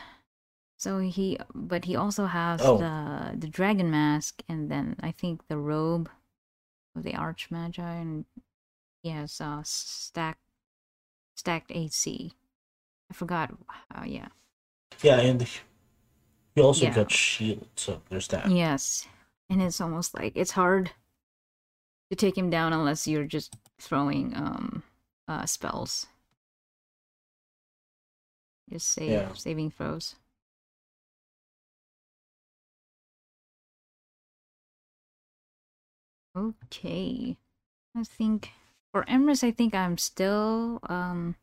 So 0.78 1.00
he 1.00 1.38
but 1.54 1.86
he 1.86 1.96
also 1.96 2.26
has 2.28 2.62
Oh. 2.62 2.78
the 2.78 3.36
the 3.38 3.48
dragon 3.48 3.90
mask 3.90 4.44
and 4.48 4.70
then 4.70 4.96
I 5.02 5.12
think 5.12 5.48
the 5.48 5.58
robe 5.58 6.10
of 6.96 7.04
the 7.04 7.14
archmagi 7.14 7.80
and 7.80 8.26
he 9.04 9.10
has 9.12 9.42
uh 9.42 9.62
stack 9.64 10.40
stacked 11.36 11.72
AC. 11.72 12.34
I 13.12 13.14
forgot 13.14 13.54
uh, 13.96 14.04
yeah. 14.06 14.30
Yeah, 15.04 15.20
and 15.20 15.48
he 16.56 16.62
also 16.62 16.86
Yeah. 16.86 16.96
got 16.96 17.12
shield, 17.12 17.68
so 17.76 18.02
there's 18.10 18.28
that. 18.30 18.50
Yes. 18.50 19.08
And 19.50 19.62
it's 19.62 19.82
almost 19.82 20.14
like 20.16 20.34
it's 20.36 20.52
hard 20.52 20.92
to 22.10 22.16
take 22.16 22.38
him 22.38 22.50
down 22.50 22.74
unless 22.74 23.08
you're 23.08 23.26
just 23.26 23.56
throwing 23.80 24.36
um 24.36 24.84
uh 25.28 25.46
spells. 25.46 26.08
Just 28.70 28.88
save 28.90 29.10
Yeah. 29.12 29.34
saving 29.34 29.72
throws. 29.72 30.16
Okay. 36.36 37.38
I 37.96 38.04
think 38.04 38.52
for 38.92 39.04
Emrys 39.06 39.44
I 39.44 39.52
think 39.52 39.74
I'm 39.74 39.98
still 39.98 40.80
um 40.90 41.36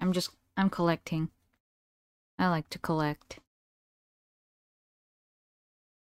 I'm 0.00 0.12
just 0.12 0.30
I'm 0.56 0.70
collecting. 0.70 1.30
I 2.38 2.48
like 2.48 2.68
to 2.70 2.78
collect. 2.78 3.40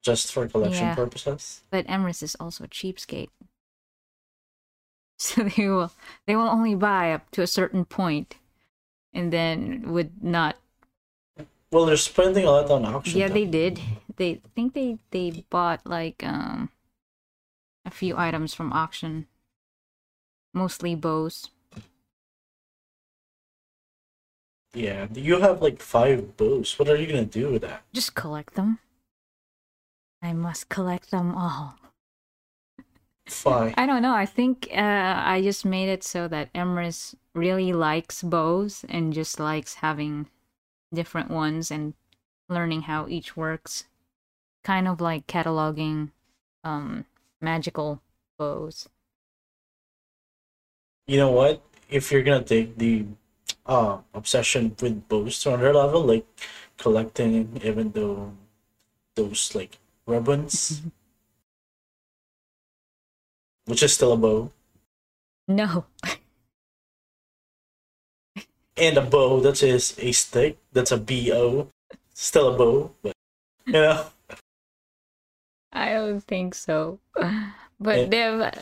Just 0.03 0.33
for 0.33 0.49
collection 0.49 0.89
Yeah. 0.89 0.95
purposes. 0.95 1.63
But 1.71 1.87
Emrys 1.87 2.23
is 2.23 2.35
also 2.37 2.65
a 2.65 2.69
cheapskate. 2.69 3.29
So 5.19 5.45
they 5.45 5.69
will 5.69 5.93
they 6.27 6.35
will 6.35 6.49
only 6.49 6.75
buy 6.75 7.13
up 7.13 7.31
to 7.33 7.43
a 7.43 7.47
certain 7.47 7.85
point 7.85 8.37
and 9.13 9.33
then 9.33 9.93
would 9.93 10.23
not 10.23 10.57
Well, 11.71 11.87
they're 11.87 11.97
spending 11.97 12.45
a 12.45 12.51
lot 12.51 12.71
on 12.71 12.85
auction. 12.85 13.19
Yeah, 13.19 13.29
they 13.29 13.47
did. 13.47 13.81
They 14.17 14.41
think 14.55 14.75
they 14.75 14.99
they 15.11 15.45
bought 15.49 15.87
like 15.87 16.23
um 16.23 16.71
a 17.85 17.91
few 17.91 18.17
items 18.17 18.55
from 18.55 18.73
auction. 18.73 19.27
Mostly 20.55 20.95
bows. 20.95 21.51
Yeah, 24.75 25.07
you 25.13 25.41
have 25.41 25.61
like 25.63 25.81
five 25.81 26.37
bows. 26.37 26.79
What 26.79 26.89
are 26.89 26.97
you 26.97 27.07
gonna 27.07 27.25
do 27.25 27.53
with 27.53 27.63
that? 27.63 27.83
Just 27.93 28.15
collect 28.15 28.55
them. 28.55 28.79
I 30.23 30.33
must 30.33 30.69
collect 30.69 31.11
them 31.11 31.35
all. 31.35 31.77
Five. 33.27 33.75
I 33.77 33.87
don't 33.87 34.03
know. 34.03 34.15
I 34.15 34.27
think 34.27 34.69
uh, 34.73 35.23
I 35.25 35.41
just 35.43 35.65
made 35.65 35.89
it 35.89 36.03
so 36.05 36.29
that 36.29 36.53
Emrys 36.53 37.15
really 37.35 37.73
likes 37.73 38.23
bows 38.23 38.85
and 38.89 39.13
just 39.13 39.41
likes 39.41 39.75
having 39.77 40.29
different 40.95 41.31
ones 41.31 41.71
and 41.71 41.95
learning 42.49 42.83
how 42.83 43.09
each 43.09 43.37
works. 43.37 43.85
Kind 44.65 44.89
of 44.89 45.01
like 45.01 45.27
cataloging 45.27 46.11
um 46.65 47.07
magical 47.41 48.03
bows. 48.39 48.89
You 51.07 51.17
know 51.19 51.31
what? 51.31 51.63
If 51.89 52.11
you're 52.11 52.23
gonna 52.25 52.43
take 52.45 52.77
the 52.79 53.07
uh, 53.67 53.99
obsession 54.15 54.75
with 54.81 55.09
bows 55.09 55.41
to 55.43 55.55
another 55.55 55.75
level, 55.75 56.03
like 56.05 56.27
collecting 56.79 57.61
even 57.63 57.93
though 57.93 58.33
those 59.17 59.55
like 59.55 59.79
ribbons, 60.07 60.83
which 63.67 63.83
is 63.83 63.93
still 63.95 64.13
a 64.13 64.17
bow, 64.17 64.51
No. 65.49 65.87
and 68.77 68.97
a 68.97 69.03
bow 69.03 69.41
that 69.41 69.63
is 69.63 69.95
a 69.99 70.13
stick 70.13 70.59
that's 70.73 70.93
a 70.93 70.97
bo, 70.97 71.69
still 72.15 72.55
a 72.55 72.59
bow, 72.59 72.91
but 73.03 73.13
you 73.67 73.73
know. 73.73 74.07
I 75.73 75.93
don't 75.93 76.21
think 76.21 76.55
so. 76.55 76.99
But 77.83 77.99
Eh. 77.99 78.07
they've 78.07 78.53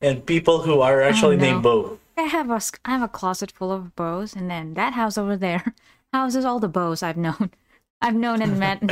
And 0.00 0.24
people 0.24 0.62
who 0.62 0.80
are 0.80 1.02
actually 1.02 1.36
named 1.36 1.62
Bo. 1.62 1.98
I 2.16 2.22
have 2.22 2.48
a 2.50 2.60
I 2.86 2.90
have 2.92 3.02
a 3.02 3.08
closet 3.08 3.52
full 3.52 3.70
of 3.70 3.94
bows, 3.94 4.34
and 4.34 4.50
then 4.50 4.72
that 4.74 4.94
house 4.94 5.18
over 5.18 5.36
there 5.36 5.74
houses 6.12 6.44
all 6.46 6.58
the 6.58 6.68
bows 6.68 7.02
I've 7.02 7.18
known. 7.18 7.50
I've 8.00 8.14
known 8.14 8.40
and 8.40 8.58
met. 8.58 8.80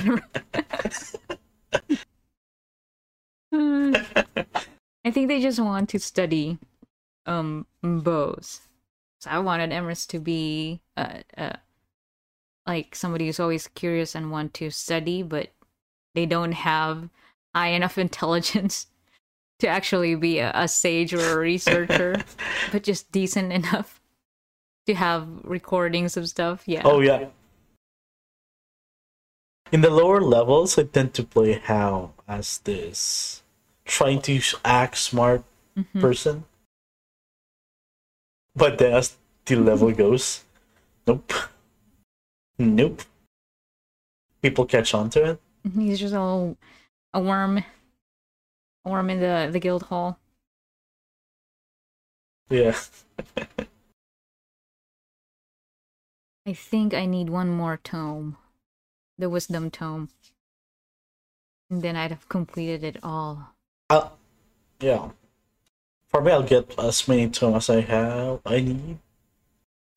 I 5.05 5.11
think 5.11 5.29
they 5.29 5.41
just 5.41 5.61
want 5.61 5.89
to 5.91 5.99
study 5.99 6.59
um 7.25 7.67
bows. 7.83 8.61
So 9.25 9.31
I 9.31 9.39
wanted 9.39 9.71
Emrys 9.71 10.07
to 10.09 10.19
be 10.19 10.83
uh, 10.99 11.21
uh 11.37 11.57
like 12.67 12.95
somebody 12.95 13.27
who's 13.27 13.41
always 13.41 13.67
curious 13.69 14.15
and 14.15 14.31
want 14.31 14.53
to 14.55 14.71
study, 14.71 15.23
but 15.23 15.49
they 16.15 16.27
don't 16.27 16.53
have 16.53 17.09
high 17.55 17.69
enough 17.69 17.97
intelligence 18.07 18.87
to 19.61 19.67
actually 19.67 20.15
be 20.15 20.39
a, 20.41 20.53
a 20.55 20.69
sage 20.69 21.15
or 21.15 21.33
a 21.33 21.37
researcher, 21.53 22.23
but 22.71 22.83
just 22.83 23.11
decent 23.13 23.53
enough 23.53 24.01
to 24.87 24.95
have 24.95 25.27
recordings 25.43 26.19
of 26.19 26.29
stuff. 26.29 26.65
Yeah. 26.67 26.83
Oh 26.85 27.01
yeah. 27.01 27.29
In 29.73 29.81
the 29.81 29.91
lower 29.91 30.21
levels, 30.21 30.79
I 30.79 30.85
tend 30.85 31.15
to 31.15 31.25
play 31.25 31.55
Hal 31.55 32.15
as 32.29 32.59
this 32.59 33.43
trying 33.87 34.21
to 34.23 34.41
act 34.65 34.99
smart 34.99 35.45
Mhm. 35.77 36.01
person. 36.01 36.45
But 38.57 38.79
then 38.79 38.93
as 38.95 39.17
the 39.47 39.57
level 39.57 39.91
goes, 39.93 40.45
nope. 41.07 41.33
Nope. 42.59 43.03
People 44.43 44.65
catch 44.67 44.95
on 44.95 45.11
to 45.11 45.31
it. 45.31 45.41
He's 45.75 45.99
just 45.99 46.15
a 46.15 46.57
a 47.15 47.21
worm, 47.21 47.65
a 48.85 48.91
worm 48.91 49.11
in 49.11 49.21
the 49.21 49.49
the 49.51 49.59
guild 49.59 49.85
hall. 49.85 50.19
Yeah. 52.51 52.77
I 56.47 56.53
think 56.53 56.93
I 56.93 57.07
need 57.07 57.31
one 57.31 57.49
more 57.49 57.79
tome, 57.83 58.37
the 59.17 59.31
wisdom 59.31 59.71
tome, 59.71 60.11
and 61.71 61.81
then 61.81 61.97
I'd 61.97 62.11
have 62.11 62.29
completed 62.29 62.85
it 62.85 62.99
all. 63.03 63.55
Uh, 63.89 64.11
yeah. 64.81 65.09
Me, 66.23 66.31
I'll 66.33 66.43
get 66.43 66.79
as 66.79 67.07
many 67.09 67.29
tomes 67.29 67.69
as 67.69 67.77
I 67.77 67.81
have. 67.81 68.41
I 68.47 68.61
need. 68.61 68.99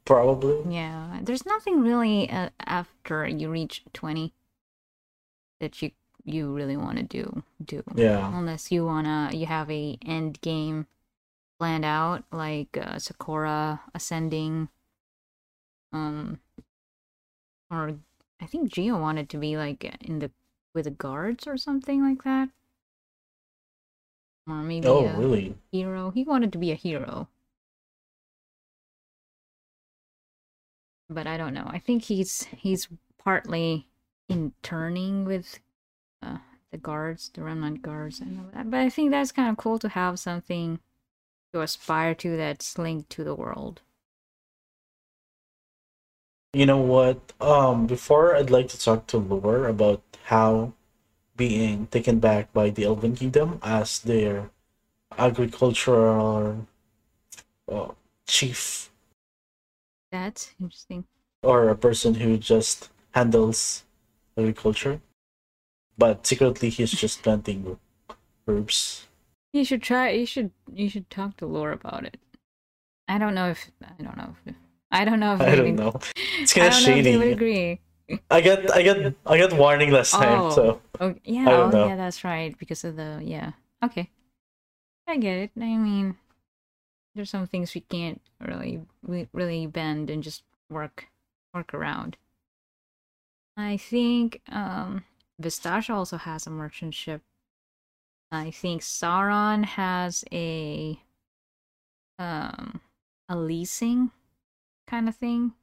Probably. 0.03 0.73
Yeah, 0.73 1.19
there's 1.21 1.45
nothing 1.45 1.81
really 1.81 2.29
uh, 2.29 2.49
after 2.65 3.27
you 3.27 3.49
reach 3.49 3.83
twenty 3.93 4.33
that 5.59 5.81
you 5.81 5.91
you 6.23 6.53
really 6.53 6.77
want 6.77 6.97
to 6.97 7.03
do 7.03 7.43
do 7.63 7.83
Yeah. 7.95 8.31
unless 8.37 8.71
you 8.71 8.85
wanna 8.85 9.31
you 9.33 9.45
have 9.45 9.71
a 9.71 9.97
end 10.05 10.39
game 10.41 10.87
planned 11.59 11.85
out 11.85 12.23
like 12.31 12.77
uh, 12.77 12.99
Sakura 12.99 13.81
ascending 13.95 14.69
um 15.93 16.39
or 17.71 17.95
I 18.41 18.45
think 18.45 18.71
Geo 18.71 18.99
wanted 18.99 19.29
to 19.29 19.37
be 19.37 19.57
like 19.57 19.83
in 20.01 20.19
the 20.19 20.31
with 20.75 20.85
the 20.85 20.91
guards 20.91 21.47
or 21.47 21.57
something 21.57 22.03
like 22.03 22.23
that. 22.23 22.49
Or 24.47 24.63
maybe 24.63 24.87
Oh, 24.87 25.03
a 25.03 25.19
really? 25.19 25.53
hero. 25.71 26.09
He 26.09 26.23
wanted 26.23 26.51
to 26.53 26.57
be 26.57 26.71
a 26.71 26.75
hero. 26.75 27.27
But 31.09 31.27
I 31.27 31.35
don't 31.35 31.53
know. 31.53 31.65
I 31.67 31.79
think 31.79 32.03
he's 32.03 32.43
he's 32.45 32.87
partly 33.17 33.89
interning 34.29 35.25
with 35.25 35.59
uh, 36.21 36.39
the 36.71 36.77
guards, 36.77 37.29
the 37.29 37.43
remnant 37.43 37.81
guards, 37.81 38.21
and 38.21 38.39
all 38.39 38.51
that. 38.53 38.71
But 38.71 38.81
I 38.81 38.89
think 38.89 39.11
that's 39.11 39.31
kind 39.33 39.49
of 39.49 39.57
cool 39.57 39.79
to 39.79 39.89
have 39.89 40.19
something 40.19 40.79
to 41.53 41.61
aspire 41.61 42.15
to 42.15 42.37
that's 42.37 42.77
linked 42.77 43.09
to 43.11 43.23
the 43.23 43.35
world. 43.35 43.81
You 46.51 46.65
know 46.65 46.77
what? 46.81 47.31
Um, 47.39 47.87
before 47.87 48.35
I'd 48.35 48.49
like 48.49 48.67
to 48.69 48.79
talk 48.79 49.07
to 49.07 49.17
Lore 49.17 49.65
about 49.67 50.01
how 50.25 50.73
being 51.37 51.87
taken 51.87 52.19
back 52.19 52.51
by 52.53 52.69
the 52.69 52.83
Elven 52.85 53.15
Kingdom 53.15 53.59
as 53.63 53.99
their 53.99 54.49
agricultural 55.17 56.67
uh, 57.71 57.89
chief 58.27 58.89
That's 60.11 60.53
interesting. 60.59 61.05
or 61.43 61.69
a 61.69 61.75
person 61.75 62.15
who 62.15 62.37
just 62.37 62.89
handles 63.11 63.83
agriculture, 64.37 65.01
but 65.97 66.25
secretly 66.27 66.69
he's 66.69 66.91
just 67.03 67.23
planting 67.23 67.77
herbs. 68.47 69.07
You 69.53 69.63
should 69.65 69.81
try. 69.81 70.09
You 70.11 70.25
should. 70.25 70.51
You 70.71 70.89
should 70.89 71.09
talk 71.09 71.37
to 71.37 71.45
Laura 71.47 71.73
about 71.73 72.05
it. 72.05 72.17
I 73.07 73.17
don't 73.17 73.33
know 73.33 73.49
if. 73.49 73.71
I 73.81 74.03
don't 74.03 74.17
know 74.17 74.35
if. 74.45 74.53
I 74.91 75.05
don't 75.05 75.19
know 75.19 75.33
if. 75.35 75.41
I 75.41 75.55
don't 75.55 75.75
know. 75.75 75.99
It's 76.39 76.53
kind 76.53 76.67
of 76.67 76.73
don't 76.73 76.83
know 76.83 76.97
if 76.97 77.03
they 77.03 77.17
would 77.17 77.23
shady. 77.23 77.33
agree. 77.33 77.79
I 78.31 78.41
get, 78.41 78.71
I 78.73 78.81
get, 78.83 79.13
I 79.25 79.37
got 79.37 79.53
warning 79.53 79.91
last 79.91 80.11
time, 80.11 80.41
Oh. 80.41 80.49
so 80.51 80.81
Okay. 81.01 81.19
Yeah. 81.25 81.49
I 81.49 81.53
Oh, 81.53 81.57
don't 81.57 81.71
know. 81.73 81.87
yeah. 81.87 81.95
That's 81.95 82.23
right. 82.23 82.57
Because 82.57 82.83
of 82.83 82.95
the. 82.95 83.21
Yeah. 83.23 83.51
Okay. 83.83 84.09
I 85.07 85.17
get 85.17 85.37
it. 85.37 85.51
I 85.57 85.75
mean, 85.77 86.17
there's 87.15 87.29
some 87.29 87.47
things 87.47 87.73
we 87.75 87.81
can't 87.81 88.21
really, 88.39 88.81
we 89.05 89.27
really 89.33 89.67
bend 89.67 90.09
and 90.09 90.23
just 90.23 90.43
work, 90.69 91.07
work 91.53 91.73
around. 91.73 92.17
I 93.57 93.77
think 93.77 94.41
um 94.49 95.03
Vistasha 95.41 95.89
also 95.93 96.17
has 96.17 96.45
a 96.45 96.51
merchant 96.51 96.93
ship. 96.93 97.21
I 98.31 98.51
think 98.51 98.81
Sauron 98.83 99.65
has 99.65 100.23
a 100.31 100.99
um 102.19 102.81
a 103.29 103.35
leasing 103.35 104.11
kind 104.87 105.09
of 105.09 105.15
thing. 105.15 105.53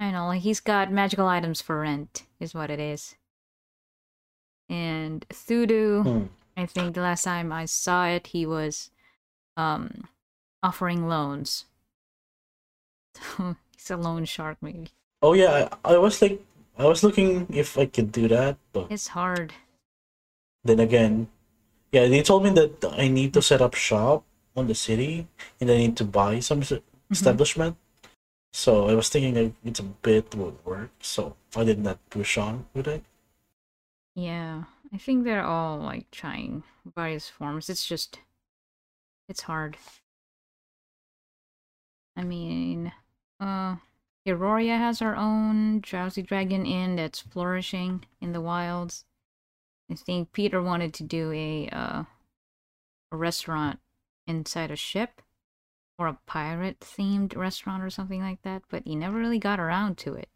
I 0.00 0.10
know, 0.10 0.26
like 0.26 0.42
he's 0.42 0.60
got 0.60 0.92
magical 0.92 1.26
items 1.26 1.60
for 1.62 1.80
rent, 1.80 2.24
is 2.40 2.54
what 2.54 2.70
it 2.70 2.80
is. 2.80 3.16
And 4.68 5.26
Thudu, 5.28 6.02
hmm. 6.02 6.24
I 6.56 6.66
think 6.66 6.94
the 6.94 7.00
last 7.02 7.24
time 7.24 7.52
I 7.52 7.64
saw 7.66 8.06
it, 8.06 8.28
he 8.28 8.46
was 8.46 8.90
um 9.56 10.08
offering 10.62 11.08
loans. 11.08 11.66
He's 13.76 13.90
a 13.90 13.96
loan 13.96 14.24
shark, 14.24 14.58
maybe. 14.62 14.88
Oh 15.22 15.32
yeah, 15.34 15.68
I, 15.84 15.94
I 15.94 15.98
was 15.98 16.20
like, 16.22 16.40
I 16.78 16.86
was 16.86 17.02
looking 17.02 17.46
if 17.50 17.78
I 17.78 17.86
could 17.86 18.12
do 18.12 18.28
that, 18.28 18.56
but 18.72 18.90
It's 18.90 19.08
hard. 19.08 19.52
then 20.64 20.80
again, 20.80 21.28
yeah, 21.92 22.06
they 22.08 22.22
told 22.22 22.44
me 22.44 22.50
that 22.50 22.84
I 22.98 23.08
need 23.08 23.34
to 23.34 23.42
set 23.42 23.62
up 23.62 23.74
shop 23.74 24.24
on 24.56 24.66
the 24.66 24.74
city 24.74 25.28
and 25.60 25.70
I 25.70 25.76
need 25.78 25.96
to 25.98 26.04
buy 26.04 26.40
some 26.40 26.60
Mm-hmm. 26.60 27.12
establishment. 27.12 27.76
So 28.56 28.88
I 28.88 28.94
was 28.94 29.08
thinking 29.08 29.56
it's 29.64 29.80
a 29.80 29.82
bit 29.82 30.32
would 30.36 30.64
work, 30.64 30.90
so 31.00 31.34
I 31.56 31.64
did 31.64 31.80
not 31.80 31.98
push 32.08 32.38
on 32.38 32.66
with 32.72 32.86
it. 32.86 33.02
Yeah, 34.14 34.62
I 34.92 34.96
think 34.96 35.24
they're 35.24 35.44
all 35.44 35.78
like 35.78 36.08
trying 36.12 36.62
various 36.94 37.28
forms. 37.28 37.68
It's 37.68 37.84
just, 37.84 38.20
it's 39.28 39.42
hard. 39.42 39.76
I 42.16 42.22
mean, 42.22 42.92
uh, 43.40 43.74
Aurora 44.24 44.78
has 44.78 45.00
her 45.00 45.16
own 45.16 45.80
drowsy 45.80 46.22
dragon 46.22 46.64
inn 46.64 46.94
that's 46.94 47.22
flourishing 47.22 48.04
in 48.20 48.32
the 48.32 48.40
wilds. 48.40 49.04
I 49.90 49.96
think 49.96 50.32
Peter 50.32 50.62
wanted 50.62 50.94
to 50.94 51.02
do 51.02 51.32
a 51.32 51.68
uh, 51.70 52.04
a 53.10 53.16
restaurant 53.16 53.80
inside 54.28 54.70
a 54.70 54.76
ship 54.76 55.22
or 55.98 56.06
a 56.08 56.18
pirate 56.26 56.80
themed 56.80 57.36
restaurant 57.36 57.82
or 57.82 57.90
something 57.90 58.20
like 58.20 58.42
that, 58.42 58.62
but 58.68 58.82
he 58.86 58.94
never 58.96 59.18
really 59.18 59.38
got 59.38 59.60
around 59.60 59.96
to 59.98 60.14
it. 60.14 60.28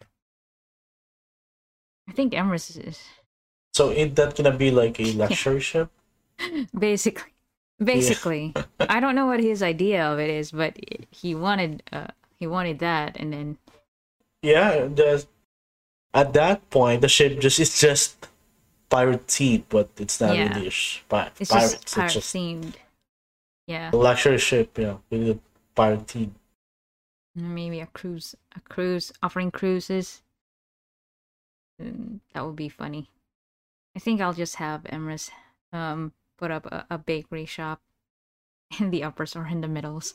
I 2.08 2.12
think 2.12 2.32
Emrys 2.32 2.76
is 2.86 3.00
So 3.74 3.90
ain't 3.92 4.16
that 4.16 4.36
gonna 4.36 4.56
be 4.56 4.70
like 4.70 4.98
a 5.00 5.12
luxury 5.22 5.60
ship? 5.60 5.90
basically 6.78 7.32
basically 7.82 8.54
i 8.88 9.00
don't 9.00 9.14
know 9.14 9.26
what 9.26 9.40
his 9.40 9.62
idea 9.62 10.04
of 10.04 10.18
it 10.18 10.30
is 10.30 10.50
but 10.52 10.76
he 11.10 11.34
wanted 11.34 11.82
uh 11.92 12.06
he 12.38 12.46
wanted 12.46 12.78
that 12.78 13.16
and 13.18 13.32
then 13.32 13.58
Yeah, 14.42 14.86
the, 14.86 15.26
at 16.14 16.32
that 16.34 16.70
point 16.70 17.00
the 17.02 17.08
ship 17.08 17.40
just 17.40 17.58
is 17.58 17.80
just 17.80 18.28
pirate 18.90 19.26
themed, 19.26 19.64
but 19.68 19.90
it's 19.98 20.20
not 20.20 20.36
Yeah. 20.36 20.54
really 20.54 20.68
a 20.68 20.70
sh- 20.70 21.02
pi- 21.08 21.30
it's 21.38 21.50
pirates. 21.50 21.72
just 21.74 21.94
pirate 21.94 22.04
it's 22.04 22.14
just 22.14 22.34
themed 22.34 22.74
yeah 23.66 23.90
luxury 23.92 24.38
ship, 24.38 24.78
yeah, 24.78 24.96
with 25.10 25.40
a 25.78 25.82
pirate 25.82 26.08
theme. 26.08 26.34
maybe 27.34 27.80
a 27.80 27.86
cruise 27.86 28.34
a 28.56 28.60
cruise 28.60 29.12
offering 29.22 29.50
cruises 29.50 30.22
Mm, 31.80 32.18
that 32.34 32.44
would 32.44 32.56
be 32.56 32.68
funny 32.68 33.08
i 33.94 34.00
think 34.00 34.20
i'll 34.20 34.32
just 34.32 34.56
have 34.56 34.82
emrys 34.84 35.30
um 35.72 36.12
put 36.36 36.50
up 36.50 36.66
a, 36.66 36.84
a 36.90 36.98
bakery 36.98 37.46
shop 37.46 37.80
in 38.80 38.90
the 38.90 39.04
uppers 39.04 39.36
or 39.36 39.46
in 39.46 39.60
the 39.60 39.68
middles 39.68 40.14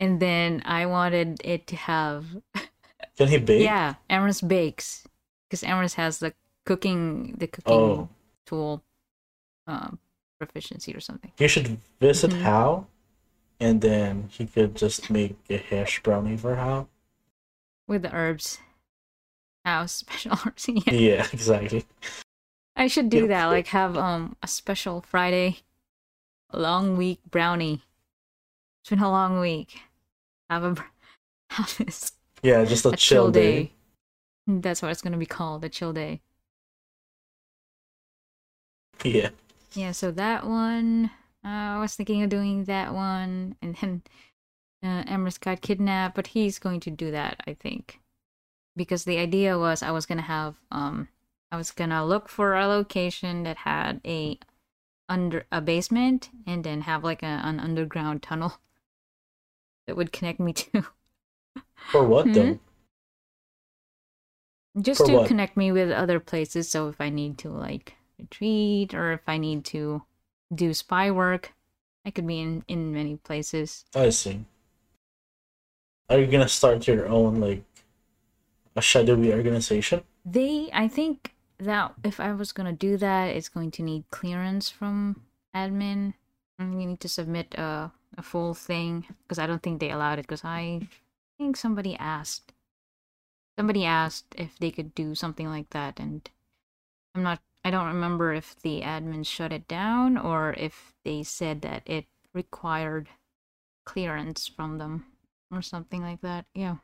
and 0.00 0.18
then 0.18 0.62
i 0.66 0.84
wanted 0.86 1.40
it 1.44 1.66
to 1.68 1.76
have 1.76 2.24
Can 3.16 3.28
he 3.28 3.38
bake? 3.38 3.60
Yeah, 3.62 3.94
Emrys 4.10 4.42
bakes 4.42 5.06
because 5.46 5.62
Emrys 5.62 5.94
has 5.94 6.18
the 6.18 6.34
cooking 6.66 7.36
the 7.38 7.46
cooking 7.46 7.72
Oh. 7.72 8.08
tool 8.44 8.82
um 9.68 10.00
proficiency 10.40 10.92
or 10.96 11.00
something. 11.00 11.30
You 11.38 11.46
should 11.46 11.78
visit 12.00 12.32
Mhm. 12.32 12.42
Hal, 12.42 12.88
and 13.60 13.80
then 13.80 14.28
he 14.30 14.46
could 14.46 14.74
just 14.76 15.10
make 15.10 15.36
a 15.50 15.56
hash 15.56 16.02
brownie 16.02 16.36
for 16.36 16.56
Hal. 16.56 16.88
with 17.88 18.02
the 18.02 18.14
herbs. 18.14 18.58
How 19.64 19.86
special 19.86 20.38
herbs? 20.46 20.68
yeah. 20.86 20.92
Yeah, 20.92 21.26
exactly. 21.32 21.84
I 22.76 22.86
should 22.88 23.08
do 23.08 23.28
that. 23.28 23.46
Like 23.46 23.68
have 23.68 23.96
um 23.96 24.36
a 24.42 24.48
special 24.48 25.00
Friday, 25.00 25.58
long 26.52 26.96
week 26.96 27.20
brownie. 27.30 27.82
It's 28.82 28.90
been 28.90 28.98
a 29.00 29.10
long 29.10 29.40
week. 29.40 29.80
Have 30.50 30.64
a 30.64 30.84
have 31.50 31.76
this 31.78 32.12
Yeah, 32.42 32.64
just 32.64 32.84
a, 32.84 32.90
a 32.90 32.96
chill, 32.96 33.30
day. 33.30 33.72
That's 34.46 34.82
what 34.82 34.90
it's 34.90 35.00
gonna 35.02 35.16
be 35.16 35.26
called, 35.26 35.64
a 35.64 35.68
chill 35.68 35.92
day. 35.92 36.20
Yeah. 39.04 39.30
Yeah, 39.74 39.92
so 39.92 40.10
that 40.12 40.46
one, 40.46 41.10
uh, 41.44 41.48
I 41.48 41.80
was 41.80 41.94
thinking 41.94 42.22
of 42.22 42.30
doing 42.30 42.64
that 42.64 42.94
one, 42.94 43.56
and 43.62 43.76
then 43.76 44.02
uh, 44.82 45.04
Emrys 45.04 45.38
got 45.40 45.60
kidnapped, 45.60 46.14
but 46.14 46.28
he's 46.28 46.58
going 46.58 46.80
to 46.80 46.90
do 46.90 47.10
that, 47.10 47.42
I 47.46 47.54
think, 47.54 48.00
because 48.76 49.04
the 49.04 49.18
idea 49.18 49.58
was 49.58 49.82
I 49.82 49.90
was 49.90 50.06
gonna 50.06 50.22
have, 50.22 50.56
um, 50.70 51.08
I 51.52 51.56
was 51.56 51.70
gonna 51.70 52.04
look 52.04 52.28
for 52.28 52.54
a 52.54 52.66
location 52.66 53.42
that 53.44 53.58
had 53.58 54.00
a 54.06 54.38
under 55.08 55.46
a 55.52 55.60
basement, 55.60 56.30
and 56.46 56.64
then 56.64 56.82
have 56.82 57.04
like 57.04 57.22
a, 57.22 57.26
an 57.26 57.60
underground 57.60 58.22
tunnel 58.22 58.58
that 59.86 59.96
would 59.96 60.12
connect 60.12 60.40
me 60.40 60.52
to, 60.54 60.86
For 61.90 62.04
what 62.04 62.32
though? 62.32 62.58
just 64.80 65.00
For 65.00 65.06
to 65.06 65.12
what? 65.12 65.28
connect 65.28 65.56
me 65.56 65.72
with 65.72 65.90
other 65.90 66.20
places. 66.20 66.68
So 66.68 66.88
if 66.88 67.00
I 67.00 67.08
need 67.10 67.38
to 67.38 67.48
like 67.50 67.94
retreat, 68.18 68.94
or 68.94 69.12
if 69.12 69.22
I 69.28 69.38
need 69.38 69.64
to 69.66 70.02
do 70.52 70.74
spy 70.74 71.10
work, 71.10 71.52
I 72.04 72.10
could 72.10 72.26
be 72.26 72.40
in 72.40 72.64
in 72.68 72.92
many 72.92 73.16
places. 73.16 73.84
I 73.94 74.10
see. 74.10 74.44
Are 76.08 76.18
you 76.18 76.26
gonna 76.26 76.48
start 76.48 76.86
your 76.86 77.08
own 77.08 77.40
like 77.40 77.64
a 78.76 78.82
shadowy 78.82 79.32
organization? 79.32 80.02
They, 80.24 80.70
I 80.72 80.88
think 80.88 81.34
that 81.58 81.94
if 82.04 82.20
I 82.20 82.32
was 82.32 82.52
gonna 82.52 82.72
do 82.72 82.96
that, 82.98 83.28
it's 83.28 83.48
going 83.48 83.70
to 83.72 83.82
need 83.82 84.04
clearance 84.10 84.68
from 84.68 85.22
admin. 85.54 86.14
And 86.58 86.80
you 86.80 86.86
need 86.86 87.00
to 87.00 87.08
submit 87.08 87.54
a 87.54 87.90
a 88.16 88.22
full 88.22 88.54
thing 88.54 89.06
because 89.22 89.38
I 89.38 89.46
don't 89.46 89.62
think 89.62 89.80
they 89.80 89.90
allowed 89.90 90.18
it. 90.18 90.22
Because 90.22 90.44
I 90.44 90.88
think 91.38 91.56
somebody 91.56 91.96
asked, 91.96 92.52
somebody 93.58 93.84
asked 93.84 94.34
if 94.36 94.58
they 94.58 94.70
could 94.70 94.94
do 94.94 95.14
something 95.14 95.48
like 95.48 95.70
that, 95.70 95.98
and 95.98 96.28
I'm 97.14 97.22
not. 97.22 97.40
I 97.64 97.70
don't 97.70 97.86
remember 97.86 98.34
if 98.34 98.54
the 98.60 98.82
admin 98.82 99.26
shut 99.26 99.52
it 99.52 99.66
down 99.66 100.18
or 100.18 100.54
if 100.58 100.92
they 101.04 101.22
said 101.22 101.62
that 101.62 101.82
it 101.86 102.04
required 102.34 103.08
clearance 103.86 104.46
from 104.46 104.78
them 104.78 105.06
or 105.50 105.62
something 105.62 106.02
like 106.02 106.20
that. 106.20 106.44
Yeah. 106.54 106.76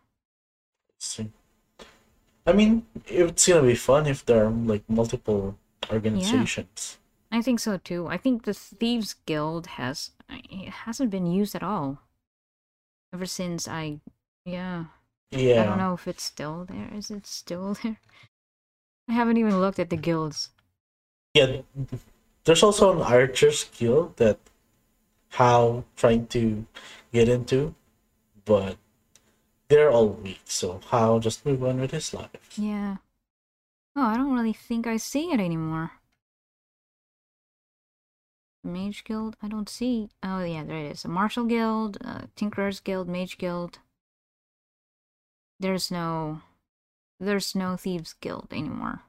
See. 0.98 1.30
I 2.46 2.52
mean, 2.52 2.86
it's 3.06 3.46
gonna 3.46 3.62
be 3.62 3.74
fun 3.74 4.06
if 4.06 4.24
there 4.24 4.46
are 4.46 4.50
like 4.50 4.88
multiple 4.88 5.58
organizations. 5.92 6.98
Yeah. 7.30 7.38
I 7.38 7.42
think 7.42 7.60
so 7.60 7.76
too. 7.76 8.06
I 8.06 8.16
think 8.16 8.44
the 8.44 8.54
Thieves 8.54 9.14
Guild 9.26 9.66
has 9.78 10.12
it 10.28 10.70
hasn't 10.70 11.10
been 11.10 11.26
used 11.26 11.54
at 11.54 11.62
all 11.62 11.98
ever 13.12 13.26
since 13.26 13.68
I 13.68 14.00
yeah. 14.44 14.84
Yeah. 15.30 15.62
I 15.62 15.66
don't 15.66 15.78
know 15.78 15.94
if 15.94 16.08
it's 16.08 16.24
still 16.24 16.64
there. 16.64 16.90
Is 16.94 17.10
it 17.10 17.26
still 17.26 17.74
there? 17.82 17.98
I 19.08 19.12
haven't 19.12 19.36
even 19.36 19.60
looked 19.60 19.78
at 19.78 19.90
the 19.90 19.96
guilds. 19.96 20.50
Yeah. 21.34 21.62
There's 22.44 22.62
also 22.62 22.92
an 22.96 23.02
archer 23.02 23.52
skill 23.52 24.14
that 24.16 24.38
Hal 25.30 25.84
trying 25.96 26.26
to 26.28 26.66
get 27.12 27.28
into, 27.28 27.74
but 28.44 28.76
they're 29.68 29.90
all 29.90 30.08
weak, 30.08 30.40
so 30.44 30.80
Hal 30.90 31.20
just 31.20 31.46
move 31.46 31.62
on 31.62 31.80
with 31.80 31.92
his 31.92 32.12
life. 32.12 32.58
Yeah. 32.58 32.96
Oh, 33.94 34.02
I 34.02 34.16
don't 34.16 34.34
really 34.34 34.52
think 34.52 34.86
I 34.86 34.96
see 34.96 35.30
it 35.30 35.40
anymore. 35.40 35.92
Mage 38.62 39.04
Guild? 39.04 39.36
I 39.42 39.48
don't 39.48 39.68
see. 39.68 40.10
Oh, 40.22 40.42
yeah, 40.44 40.64
there 40.64 40.78
it 40.78 40.90
is. 40.92 41.04
A 41.04 41.08
Martial 41.08 41.44
Guild, 41.44 41.98
uh, 42.04 42.22
Tinkerer's 42.36 42.80
Guild, 42.80 43.08
Mage 43.08 43.38
Guild. 43.38 43.78
There's 45.58 45.90
no. 45.90 46.42
There's 47.18 47.54
no 47.54 47.76
Thieves 47.76 48.14
Guild 48.20 48.48
anymore. 48.50 49.02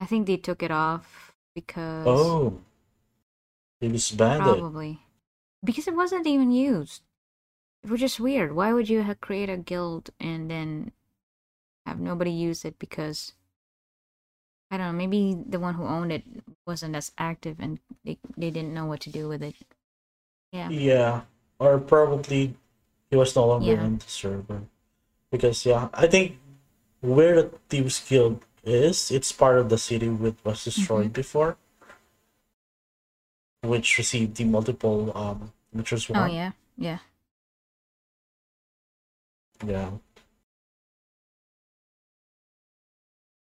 I 0.00 0.06
think 0.06 0.26
they 0.26 0.36
took 0.36 0.62
it 0.62 0.70
off 0.70 1.34
because. 1.54 2.06
Oh. 2.06 2.60
It 3.80 3.92
was 3.92 4.10
banded. 4.10 4.58
Probably. 4.58 5.00
Because 5.64 5.88
it 5.88 5.94
wasn't 5.96 6.26
even 6.26 6.52
used. 6.52 7.02
It 7.82 7.90
was 7.90 8.00
just 8.00 8.20
weird. 8.20 8.52
Why 8.54 8.72
would 8.72 8.88
you 8.88 9.02
have 9.02 9.20
create 9.20 9.48
a 9.48 9.56
guild 9.56 10.10
and 10.20 10.50
then 10.50 10.92
have 11.86 11.98
nobody 11.98 12.30
use 12.30 12.64
it 12.64 12.78
because 12.78 13.32
I 14.70 14.76
don't 14.76 14.86
know, 14.86 14.92
maybe 14.92 15.36
the 15.48 15.58
one 15.58 15.74
who 15.74 15.84
owned 15.84 16.12
it 16.12 16.22
wasn't 16.66 16.94
as 16.94 17.10
active 17.18 17.56
and 17.58 17.80
they, 18.04 18.18
they 18.36 18.50
didn't 18.50 18.74
know 18.74 18.84
what 18.86 19.00
to 19.00 19.10
do 19.10 19.28
with 19.28 19.42
it. 19.42 19.56
Yeah. 20.52 20.68
Yeah. 20.68 21.20
Or 21.58 21.78
probably 21.78 22.54
he 23.10 23.16
was 23.16 23.34
no 23.34 23.46
longer 23.46 23.72
Yeah. 23.72 23.84
in 23.84 23.98
the 23.98 24.06
server. 24.06 24.62
Because 25.30 25.64
yeah, 25.64 25.88
I 25.94 26.06
think 26.06 26.38
where 27.00 27.42
the 27.42 27.50
Thieves 27.68 28.00
Guild 28.06 28.44
is, 28.64 29.10
it's 29.10 29.32
part 29.32 29.58
of 29.58 29.68
the 29.68 29.78
city 29.78 30.08
which 30.08 30.36
was 30.44 30.64
destroyed 30.64 31.12
Mm-hmm. 31.12 31.12
before. 31.12 31.56
Which 33.62 33.98
received 33.98 34.36
the 34.36 34.44
multiple 34.44 35.16
um 35.16 35.52
Witcher's 35.72 36.08
Oh 36.10 36.26
yeah. 36.26 36.52
Yeah. 36.76 36.98
Yeah. 39.64 39.90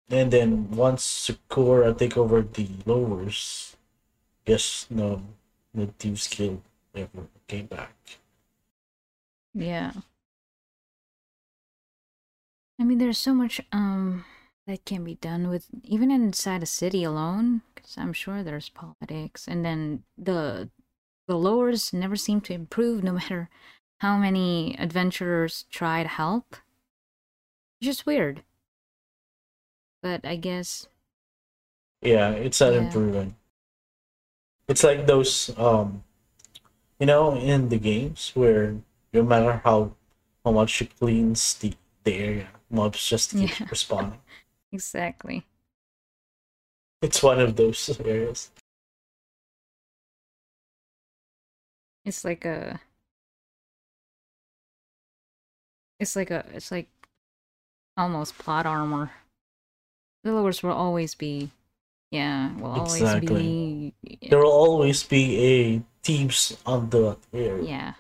And 0.10 0.32
then 0.32 0.72
once 0.72 1.04
Sakura 1.04 1.94
take 1.94 2.18
over 2.18 2.42
the 2.42 2.68
lowers, 2.86 3.76
guess 4.46 4.88
no 4.90 5.24
the 5.74 5.88
Thieves 5.88 6.28
Guild 6.28 6.62
ever 6.96 7.28
came 7.48 7.68
back. 7.68 7.96
Yeah. 9.54 9.92
I 12.80 12.84
mean 12.84 12.98
there's 12.98 13.18
so 13.18 13.34
much 13.34 13.62
um 13.72 14.26
that 14.68 14.86
can 14.86 15.04
be 15.04 15.16
done 15.16 15.50
with 15.50 15.68
even 15.84 16.12
inside 16.12 16.64
a 16.64 16.66
city 16.68 17.04
alone 17.04 17.62
cuz 17.76 17.98
I'm 17.98 18.14
sure 18.14 18.44
there's 18.44 18.70
politics 18.70 19.48
and 19.48 19.66
then 19.66 20.04
the 20.18 20.70
the 21.28 21.38
lowers 21.38 21.94
never 21.94 22.16
seem 22.18 22.42
to 22.42 22.54
improve 22.54 23.04
no 23.04 23.14
matter 23.22 23.50
how 24.00 24.18
many 24.18 24.76
adventurers 24.80 25.66
try 25.72 26.04
to 26.04 26.10
help. 26.10 26.58
It's 27.82 27.88
just 27.88 28.06
weird. 28.06 28.44
But 30.02 30.26
I 30.26 30.36
guess 30.36 30.88
Yeah, 32.02 32.32
it's 32.32 32.60
not 32.62 32.74
Yeah. 32.74 32.74
improving. 32.74 33.36
It's 34.70 34.84
like 34.86 35.06
those 35.06 35.52
um 35.58 36.04
you 37.00 37.06
know, 37.08 37.36
in 37.36 37.70
the 37.70 37.80
games 37.80 38.32
where 38.36 38.76
no 39.14 39.24
matter 39.24 39.62
how 39.64 39.96
how 40.46 40.52
much 40.52 40.82
you 40.82 40.88
cleans 40.88 41.56
the, 41.56 41.74
the 42.04 42.16
area, 42.16 42.50
mobs 42.70 43.06
just 43.08 43.38
keep 43.38 43.52
Yeah. 43.60 43.68
respawning. 43.70 44.20
Exactly. 44.72 45.46
It's 47.02 47.24
one 47.24 47.40
of 47.40 47.56
those 47.56 48.00
areas. 48.00 48.52
It's 52.06 52.24
like 52.26 52.46
a 52.46 52.80
It's 56.00 56.16
like 56.16 56.32
a 56.32 56.46
it's 56.54 56.72
like 56.72 56.88
almost 57.98 58.38
plot 58.38 58.66
armor. 58.66 59.12
The 60.24 60.32
lowers 60.32 60.64
will 60.64 60.72
always 60.72 61.16
be 61.16 61.52
yeah, 62.12 62.56
will 62.58 62.72
always 62.72 63.00
Exactly. 63.00 63.94
be 64.02 64.30
There 64.30 64.40
will 64.40 64.52
always 64.52 65.04
be 65.04 65.38
a 65.46 65.82
thieves 66.04 66.58
on 66.66 66.90
the 66.90 67.18
area. 67.34 67.64
yeah. 67.64 67.94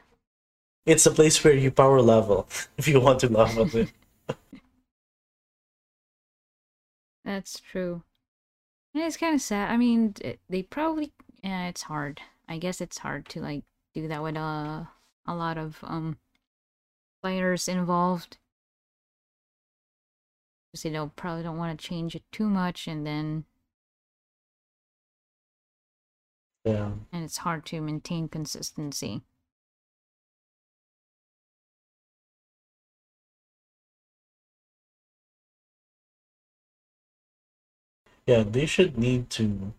It's 0.86 1.06
a 1.06 1.12
place 1.12 1.44
where 1.44 1.54
you 1.54 1.72
power 1.72 2.02
level 2.02 2.48
if 2.78 2.88
you 2.88 3.00
want 3.00 3.20
to 3.22 3.30
level 3.30 3.68
it. 3.76 3.92
That's 7.30 7.60
true. 7.60 8.02
And 8.96 9.04
it's 9.04 9.16
kind 9.18 9.36
of 9.36 9.42
sad. 9.42 9.70
I 9.70 9.78
mean, 9.78 10.16
they 10.50 10.64
probably 10.64 11.14
yeah, 11.44 11.68
it's 11.68 11.84
hard. 11.84 12.22
I 12.48 12.58
guess 12.58 12.82
it's 12.82 12.98
hard 12.98 13.30
to 13.30 13.40
like 13.40 13.66
do 13.94 14.08
that 14.08 14.24
with 14.24 14.36
uh, 14.36 14.86
a 15.28 15.36
lot 15.36 15.60
of 15.60 15.78
um 15.84 16.18
players 17.22 17.68
involved. 17.68 18.38
Because 20.72 20.82
they 20.82 20.90
don't 20.90 21.16
probably 21.16 21.44
don't 21.44 21.58
want 21.60 21.80
to 21.80 21.88
change 21.88 22.16
it 22.16 22.24
too 22.32 22.50
much, 22.50 22.88
and 22.88 23.06
then 23.06 23.46
Yeah. 26.66 26.94
and 27.12 27.24
it's 27.24 27.38
hard 27.38 27.64
to 27.68 27.80
maintain 27.80 28.28
consistency. 28.28 29.22
Yeah, 38.30 38.44
they 38.44 38.66
should 38.66 38.98
need 38.98 39.30
to 39.32 39.74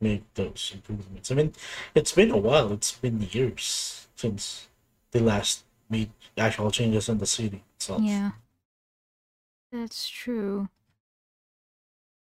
make 0.00 0.24
those 0.34 0.72
improvements. 0.74 1.30
I 1.30 1.36
mean, 1.36 1.52
it's 1.94 2.12
been 2.12 2.30
a 2.30 2.36
while. 2.36 2.72
It's 2.72 2.92
been 2.92 3.22
years 3.22 4.08
since 4.16 4.68
they 5.12 5.20
last 5.20 5.64
made 5.90 6.10
actual 6.36 6.70
changes 6.70 7.08
in 7.08 7.18
the 7.18 7.26
city 7.26 7.62
itself. 7.76 8.02
Yeah. 8.02 8.32
That's 9.70 10.08
true. 10.08 10.68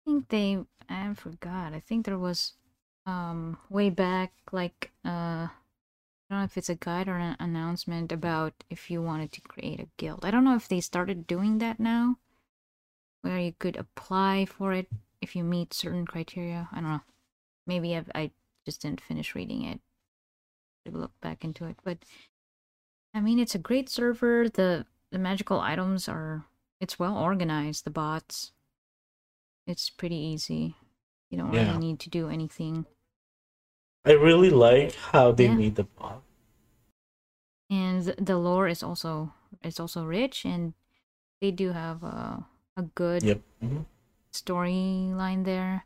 I 0.05 0.12
think 0.12 0.30
they 0.30 0.64
I 0.89 1.14
forgot. 1.16 1.74
I 1.74 1.80
think 1.80 2.05
there 2.05 2.18
was 2.20 2.53
um 3.05 3.57
way 3.70 3.89
back 3.89 4.32
like 4.51 4.91
uh 5.05 5.47
I 5.49 5.51
don't 6.30 6.39
know 6.39 6.45
if 6.45 6.57
it's 6.57 6.70
a 6.70 6.76
guide 6.76 7.07
or 7.09 7.18
an 7.18 7.38
announcement 7.39 8.12
about 8.12 8.64
if 8.70 8.91
you 8.91 9.01
wanted 9.01 9.32
to 9.34 9.41
create 9.41 9.80
a 9.82 9.89
guild. 9.97 10.26
I 10.26 10.32
don't 10.32 10.45
know 10.45 10.55
if 10.55 10.68
they 10.68 10.82
started 10.82 11.28
doing 11.28 11.59
that 11.59 11.80
now 11.80 12.18
where 13.22 13.39
you 13.39 13.53
could 13.57 13.78
apply 13.78 14.45
for 14.45 14.74
it 14.74 14.88
if 15.22 15.36
you 15.36 15.43
meet 15.43 15.74
certain 15.74 16.05
criteria. 16.05 16.69
I 16.72 16.76
don't 16.82 16.89
know. 16.89 17.01
Maybe 17.67 17.95
I've, 17.95 18.11
I 18.15 18.32
just 18.65 18.82
didn't 18.82 19.01
finish 19.01 19.36
reading 19.36 19.63
it. 19.65 19.82
Look 20.86 21.11
back 21.22 21.43
into 21.43 21.65
it, 21.65 21.78
but 21.84 21.99
I 23.13 23.22
mean, 23.22 23.39
it's 23.39 23.55
a 23.55 23.59
great 23.59 23.89
server. 23.89 24.49
The 24.49 24.86
the 25.11 25.19
magical 25.19 25.59
items 25.59 26.09
are 26.09 26.45
it's 26.80 26.99
well 26.99 27.17
organized. 27.17 27.84
The 27.86 27.89
bots, 27.91 28.51
it's 29.67 29.89
pretty 29.89 30.15
easy. 30.15 30.76
You 31.30 31.38
don't 31.38 31.51
Yeah. 31.51 31.63
really 31.63 31.78
need 31.78 31.99
to 32.01 32.09
do 32.09 32.30
anything. 32.30 32.86
I 34.05 34.11
really 34.11 34.51
like 34.51 34.93
how 34.95 35.32
they 35.32 35.47
Yeah. 35.47 35.55
made 35.55 35.76
the 35.76 35.84
bot. 35.86 36.22
And 37.69 38.03
the 38.03 38.38
lore 38.38 38.67
is 38.67 38.84
also 38.84 39.34
it's 39.63 39.80
also 39.80 40.05
rich, 40.05 40.45
and 40.45 40.74
they 41.41 41.51
do 41.51 41.72
have 41.72 42.03
a 42.03 42.47
a 42.78 42.84
good 42.84 43.24
Yep. 43.24 43.41
mhm. 43.63 43.86
Storyline 44.32 45.45
there. 45.45 45.86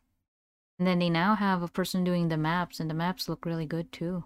And 0.78 0.88
then 0.88 1.00
they 1.00 1.10
now 1.10 1.36
have 1.36 1.62
a 1.64 1.68
person 1.68 2.04
doing 2.04 2.28
the 2.28 2.38
maps, 2.38 2.80
and 2.80 2.90
the 2.90 2.94
maps 2.94 3.30
look 3.30 3.46
really 3.46 3.66
good 3.66 3.92
too. 3.92 4.26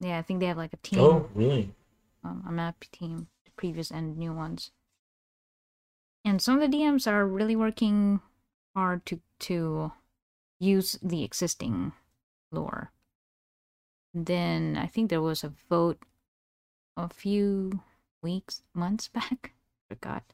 Yeah, 0.00 0.18
I 0.18 0.22
think 0.22 0.40
they 0.40 0.46
have 0.46 0.56
like 0.56 0.72
a 0.72 0.78
team, 0.78 1.00
Oh, 1.00 1.28
really? 1.34 1.74
um, 2.22 2.44
a 2.46 2.52
map 2.52 2.84
team, 2.92 3.28
the 3.44 3.50
previous 3.56 3.90
and 3.90 4.16
new 4.16 4.32
ones. 4.32 4.70
And 6.24 6.40
some 6.42 6.60
of 6.60 6.70
the 6.70 6.76
DMs 6.76 7.10
are 7.10 7.26
really 7.26 7.56
working 7.56 8.20
hard 8.74 9.06
to 9.06 9.20
to 9.40 9.92
use 10.58 10.98
the 11.02 11.22
existing 11.24 11.92
lore. 12.50 12.92
Then 14.14 14.76
I 14.76 14.86
think 14.86 15.10
there 15.10 15.20
was 15.22 15.44
a 15.44 15.52
vote 15.68 16.02
a 16.96 17.08
few 17.08 17.80
weeks, 18.22 18.62
months 18.74 19.08
back, 19.16 19.52
forgot, 19.88 20.24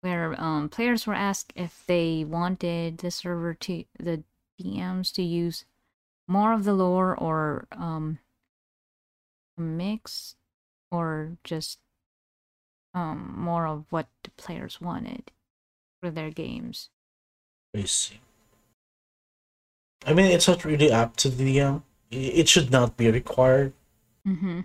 where 0.00 0.34
um 0.40 0.68
players 0.68 1.06
were 1.06 1.14
asked 1.14 1.52
if 1.56 1.84
they 1.86 2.24
wanted 2.24 2.98
the 2.98 3.10
server 3.10 3.54
to 3.54 3.84
the 3.98 4.22
DMs 4.60 5.12
to 5.14 5.22
use 5.22 5.64
more 6.28 6.52
of 6.52 6.64
the 6.64 6.74
lore 6.74 7.16
or 7.16 7.66
um 7.72 8.18
a 9.58 9.60
mix 9.60 10.36
or 10.90 11.36
just 11.44 11.78
um 12.94 13.34
more 13.36 13.66
of 13.66 13.84
what 13.90 14.08
the 14.22 14.30
players 14.30 14.80
wanted 14.80 15.30
for 16.00 16.10
their 16.10 16.30
games. 16.30 16.88
I 17.76 17.84
see. 17.84 18.20
I 20.06 20.14
mean, 20.14 20.26
it's 20.26 20.48
not 20.48 20.64
really 20.64 20.90
up 20.90 21.16
to 21.16 21.28
the 21.28 21.56
DM. 21.56 21.82
It 22.10 22.48
should 22.48 22.70
not 22.70 22.96
be 22.96 23.10
required. 23.10 23.72
Mm-hmm. 24.26 24.60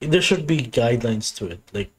There 0.00 0.22
should 0.22 0.46
be 0.46 0.58
guidelines 0.58 1.34
to 1.36 1.46
it. 1.46 1.60
Like, 1.72 1.92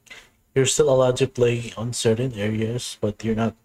you're 0.56 0.66
still 0.66 0.90
allowed 0.90 1.18
to 1.18 1.28
play 1.28 1.74
on 1.78 1.94
certain 1.94 2.34
areas, 2.34 2.98
but 3.02 3.24
you're 3.24 3.36
not 3.36 3.56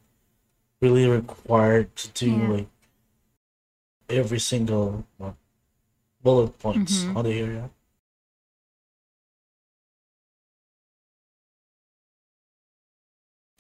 really 0.80 1.07
required 1.09 1.95
to 1.97 2.09
do 2.12 2.30
Yeah. 2.32 2.49
like 2.49 2.68
every 4.09 4.39
single 4.39 5.05
uh, 5.20 5.32
bullet 6.22 6.59
points 6.59 7.05
Mhm. 7.05 7.16
on 7.16 7.24
the 7.24 7.32
area. 7.41 7.70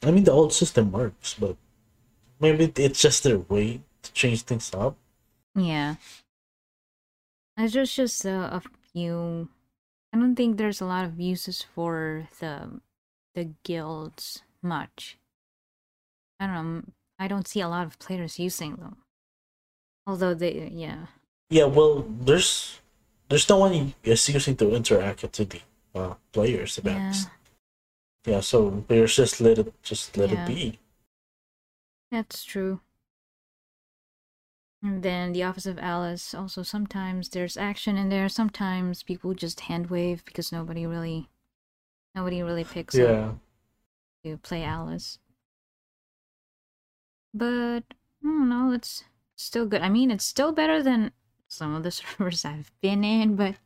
I 0.02 0.10
mean, 0.10 0.24
the 0.24 0.32
old 0.32 0.52
system 0.52 0.92
works, 0.92 1.34
but 1.38 1.56
maybe 2.40 2.72
it's 2.76 3.00
just 3.02 3.22
their 3.24 3.38
way 3.38 3.82
to 4.02 4.12
change 4.12 4.42
things 4.42 4.72
up. 4.74 4.96
Yeah. 5.54 5.96
There's 7.56 7.72
just 7.72 7.96
just 7.96 8.24
a, 8.24 8.56
a 8.56 8.62
few. 8.92 9.48
I 10.12 10.18
don't 10.18 10.36
think 10.36 10.56
there's 10.56 10.80
a 10.80 10.86
lot 10.86 11.04
of 11.04 11.20
uses 11.20 11.62
for 11.62 12.28
the 12.40 12.80
the 13.34 13.50
guilds 13.64 14.42
much. 14.62 15.18
I 16.40 16.46
don't 16.46 16.54
know. 16.54 16.82
I 17.18 17.28
don't 17.28 17.48
see 17.48 17.60
a 17.60 17.68
lot 17.68 17.86
of 17.86 17.98
players 17.98 18.38
using 18.38 18.76
them. 18.76 18.96
Although 20.06 20.34
they, 20.34 20.68
yeah, 20.72 21.06
Yeah, 21.50 21.64
well, 21.64 22.02
there's 22.08 22.80
there's 23.28 23.48
no 23.48 23.58
one 23.58 23.94
is 24.02 24.28
using 24.28 24.56
to 24.56 24.74
interact 24.74 25.22
with 25.22 25.32
the 25.32 25.60
uh, 25.94 26.14
players 26.32 26.78
yeah. 26.82 27.12
Yeah, 28.26 28.40
so 28.40 28.84
players 28.88 29.16
just 29.16 29.40
let 29.40 29.58
it 29.58 29.72
just 29.82 30.16
let 30.16 30.30
Yeah. 30.30 30.42
it 30.44 30.46
be. 30.46 30.78
that's 32.10 32.44
true. 32.44 32.80
And 34.82 35.02
then 35.02 35.32
the 35.32 35.42
Office 35.42 35.66
of 35.66 35.78
Alice. 35.78 36.34
Also, 36.34 36.62
sometimes 36.62 37.28
there's 37.30 37.56
action 37.56 37.96
in 37.96 38.08
there. 38.10 38.28
Sometimes 38.28 39.02
people 39.02 39.34
just 39.34 39.60
hand 39.60 39.90
wave 39.90 40.24
because 40.24 40.52
nobody 40.52 40.86
really, 40.86 41.28
nobody 42.14 42.42
really 42.42 42.64
picks 42.64 42.98
up. 43.00 43.06
Yeah, 43.06 43.32
to 44.22 44.36
play 44.38 44.62
Alice. 44.62 45.18
But 47.32 47.84
I 48.22 48.22
don't 48.22 48.48
know, 48.50 48.70
it's 48.72 49.04
still 49.34 49.64
good. 49.66 49.80
I 49.80 49.88
mean, 49.88 50.10
it's 50.10 50.24
still 50.24 50.52
better 50.52 50.82
than 50.82 51.12
some 51.48 51.74
of 51.74 51.82
the 51.84 51.90
servers 51.90 52.44
I've 52.44 52.70
been 52.82 53.02
in, 53.02 53.34
but 53.36 53.56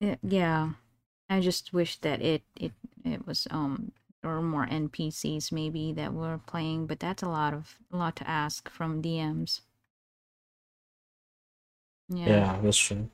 it, 0.00 0.18
yeah, 0.22 0.72
I 1.30 1.40
just 1.40 1.72
wish 1.72 1.98
that 1.98 2.22
it 2.22 2.42
it 2.56 2.72
it 3.04 3.26
was 3.26 3.48
um 3.50 3.92
or 4.24 4.42
more 4.42 4.66
NPCs 4.66 5.52
maybe 5.52 5.92
that 5.94 6.12
were 6.14 6.38
playing, 6.46 6.86
but 6.86 7.00
that's 7.00 7.22
a 7.22 7.28
lot 7.28 7.54
of 7.54 7.78
a 7.92 7.96
lot 7.96 8.16
to 8.16 8.28
ask 8.30 8.68
from 8.70 9.02
DMs. 9.02 9.62
yeah, 12.24 12.26
Yeah. 12.26 12.60
that's 12.62 12.76
true. 12.78 13.08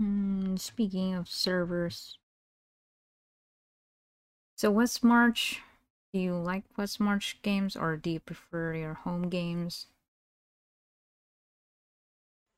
Hmm, 0.00 0.56
speaking 0.56 1.14
of 1.14 1.28
servers, 1.28 2.18
so 4.54 4.70
West 4.70 5.02
March, 5.02 5.60
do 6.12 6.20
you 6.20 6.36
like 6.36 6.62
West 6.76 7.00
March 7.00 7.38
games 7.42 7.74
or 7.74 7.96
do 7.96 8.10
you 8.10 8.20
prefer 8.20 8.74
your 8.74 8.94
home 8.94 9.28
games? 9.28 9.86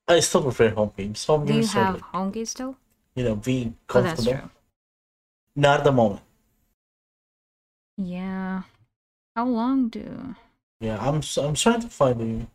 I 0.07 0.21
still 0.21 0.45
prefer 0.45 0.71
home 0.71 0.93
games. 0.97 1.25
Home 1.25 1.45
Do 1.45 1.53
you 1.55 1.67
games 1.67 1.75
are 1.75 1.91
have 1.91 1.95
like, 1.95 2.03
home 2.03 2.33
games 2.33 2.51
still? 2.51 2.79
you 3.15 3.25
know 3.25 3.37
being 3.37 3.77
Oh, 3.95 4.15
comfortable. 4.15 4.43
true. 4.43 4.51
Not 5.57 5.79
at 5.81 5.85
the 5.85 5.93
moment. 5.93 6.21
Yeah. 7.97 8.65
How 9.37 9.47
long 9.47 9.89
do? 9.91 10.37
Yeah, 10.81 10.99
I'm 11.01 11.23
I'm 11.39 11.55
trying 11.55 11.81
to 11.81 11.89
find 11.89 12.21
the, 12.21 12.47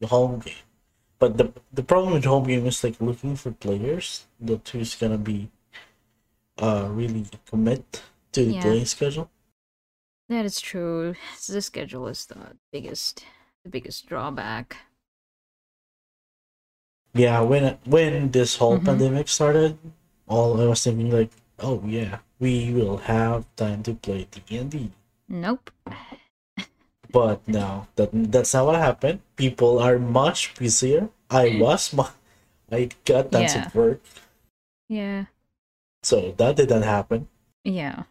the 0.00 0.06
home 0.06 0.38
game, 0.40 0.54
but 1.22 1.38
the 1.38 1.46
the 1.72 1.86
problem 1.86 2.14
with 2.14 2.24
home 2.26 2.42
game 2.50 2.66
is 2.66 2.82
like 2.82 2.98
looking 3.00 3.36
for 3.38 3.52
players 3.52 4.26
that 4.40 4.66
who's 4.70 4.98
gonna 4.98 5.22
be 5.32 5.48
uh 6.58 6.88
really 6.90 7.24
commit 7.46 8.02
to 8.32 8.44
the 8.44 8.54
Yeah. 8.54 8.60
playing 8.60 8.86
schedule. 8.86 9.30
That 10.28 10.44
is 10.44 10.60
true. 10.60 11.14
The 11.46 11.62
schedule 11.62 12.08
is 12.08 12.26
the 12.26 12.58
biggest, 12.72 13.24
the 13.62 13.70
biggest 13.70 14.06
drawback. 14.10 14.76
Yeah, 17.14 17.40
when 17.40 17.78
when 17.86 18.32
this 18.32 18.56
whole 18.56 18.78
Mhm. 18.78 18.84
pandemic 18.84 19.28
started, 19.28 19.78
all 20.26 20.60
I 20.60 20.66
was 20.66 20.82
thinking 20.82 21.10
like, 21.12 21.30
oh 21.60 21.82
yeah, 21.86 22.18
we 22.40 22.72
will 22.72 22.98
have 23.06 23.46
time 23.54 23.82
to 23.84 23.94
play 23.94 24.26
D 24.26 24.56
and 24.58 24.70
D. 24.70 24.90
Nope. 25.28 25.70
But 27.12 27.46
now 27.46 27.88
that 27.96 28.10
that's 28.12 28.54
not 28.54 28.66
what 28.66 28.76
happened. 28.76 29.20
People 29.36 29.78
are 29.78 29.98
much 29.98 30.54
busier. 30.56 31.10
I 31.30 31.58
was, 31.60 31.92
mu- 31.92 32.12
I 32.70 32.88
got 33.04 33.30
tons 33.32 33.54
Yeah. 33.54 33.66
of 33.66 33.74
work, 33.74 34.00
Yeah. 34.88 35.26
so 36.02 36.32
that 36.36 36.56
didn't 36.56 36.82
happen. 36.82 37.28
Yeah. 37.64 38.04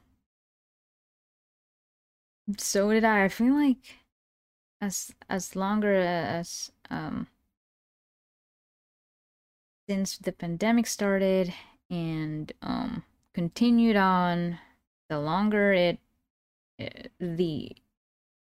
So 2.57 2.91
did 2.91 3.03
I. 3.03 3.25
I 3.25 3.29
feel 3.29 3.53
like 3.55 3.95
as 4.81 5.13
as 5.29 5.55
longer 5.55 5.93
as 5.95 6.71
um 6.89 7.27
since 9.89 10.17
the 10.17 10.31
pandemic 10.31 10.87
started 10.87 11.53
and 11.89 12.51
um 12.61 13.03
continued 13.33 13.95
on, 13.95 14.59
the 15.09 15.19
longer 15.19 15.71
it, 15.73 15.99
it 16.79 17.11
the 17.19 17.75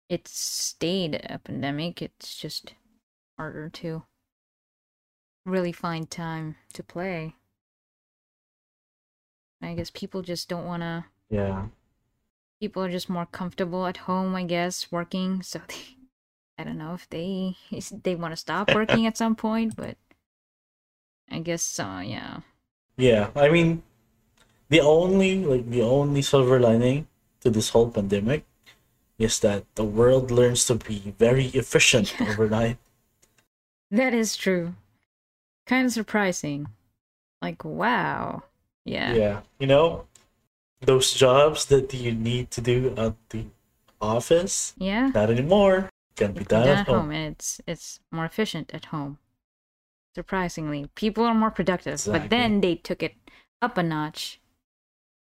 it 0.10 0.28
stayed 0.28 1.16
a 1.30 1.40
pandemic, 1.40 2.02
it's 2.02 2.36
just 2.36 2.74
harder 3.38 3.70
to 3.70 4.04
really 5.46 5.72
find 5.72 6.10
time 6.10 6.56
to 6.74 6.84
play. 6.84 7.36
I 9.62 9.74
guess 9.74 9.90
people 9.90 10.22
just 10.22 10.50
don't 10.50 10.66
want 10.66 10.84
to 10.84 11.06
Yeah, 11.30 11.68
people 12.60 12.84
are 12.84 12.92
just 12.92 13.10
more 13.10 13.26
comfortable 13.26 13.86
at 13.88 13.98
home, 13.98 14.36
I 14.36 14.44
guess, 14.44 14.92
working. 14.92 15.42
So 15.44 15.60
they, 15.68 15.98
I 16.58 16.64
don't 16.64 16.78
know 16.78 16.94
if 16.94 17.10
they 17.10 17.56
they 18.04 18.16
want 18.16 18.32
to 18.34 18.38
stop 18.38 18.74
working 18.74 19.06
at 19.06 19.18
some 19.18 19.36
point, 19.36 19.76
but 19.76 19.98
I 21.30 21.40
guess 21.40 21.64
so. 21.64 22.00
Yeah, 22.00 22.42
yeah. 22.98 23.30
I 23.36 23.50
mean, 23.50 23.84
the 24.70 24.82
only 24.82 25.46
like 25.46 25.70
the 25.70 25.84
only 25.84 26.24
silver 26.24 26.60
lining 26.60 27.08
to 27.42 27.52
this 27.52 27.70
whole 27.72 27.92
pandemic 27.92 28.47
is 29.20 29.40
that 29.40 29.64
the 29.76 29.84
world 29.84 30.32
learns 30.32 30.66
to 30.66 30.76
be 30.76 31.14
very 31.18 31.48
efficient 31.54 32.14
Yeah. 32.20 32.30
overnight. 32.30 32.78
that 33.92 34.14
is 34.14 34.36
true. 34.36 34.76
Kind 35.66 35.86
of 35.88 35.92
surprising. 35.94 36.68
Like 37.42 37.64
wow. 37.66 38.44
Yeah. 38.86 39.14
Yeah, 39.14 39.42
you 39.60 39.68
know, 39.68 40.06
those 40.82 41.14
jobs 41.14 41.66
that 41.66 41.94
you 41.94 42.14
need 42.14 42.52
to 42.52 42.62
do 42.62 42.94
at 42.98 43.16
the 43.30 43.46
office, 44.00 44.74
Yeah. 44.78 45.08
not 45.14 45.30
anymore. 45.30 45.90
Can 46.16 46.32
be 46.34 46.44
done, 46.46 46.66
Done 46.66 46.78
at 46.80 46.88
home. 46.88 47.12
and 47.12 47.34
it's 47.36 47.62
it's 47.68 48.00
more 48.12 48.26
efficient 48.26 48.72
at 48.74 48.86
home. 48.86 49.20
Surprisingly, 50.16 50.90
people 50.96 51.24
are 51.26 51.36
more 51.36 51.52
productive. 51.52 52.02
But 52.08 52.30
then 52.32 52.62
they 52.62 52.76
took 52.76 53.04
it 53.04 53.14
up 53.62 53.78
a 53.78 53.84
notch, 53.84 54.40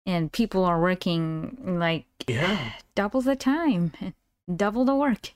and 0.06 0.32
people 0.32 0.64
are 0.66 0.80
working 0.82 1.58
like 1.80 2.06
Yeah, 2.28 2.74
double 2.96 3.22
the 3.22 3.36
time, 3.36 3.92
double 4.56 4.86
the 4.86 4.96
work. 4.96 5.34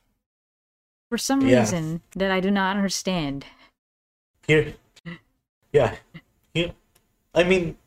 For 1.10 1.18
some 1.18 1.42
Yeah. 1.42 1.60
reason 1.62 2.02
that 2.16 2.32
I 2.32 2.40
do 2.40 2.50
not 2.52 2.76
understand. 2.78 3.46
here, 4.48 4.76
yeah, 5.72 5.96
here. 6.54 6.74
I 7.34 7.44
mean, 7.44 7.78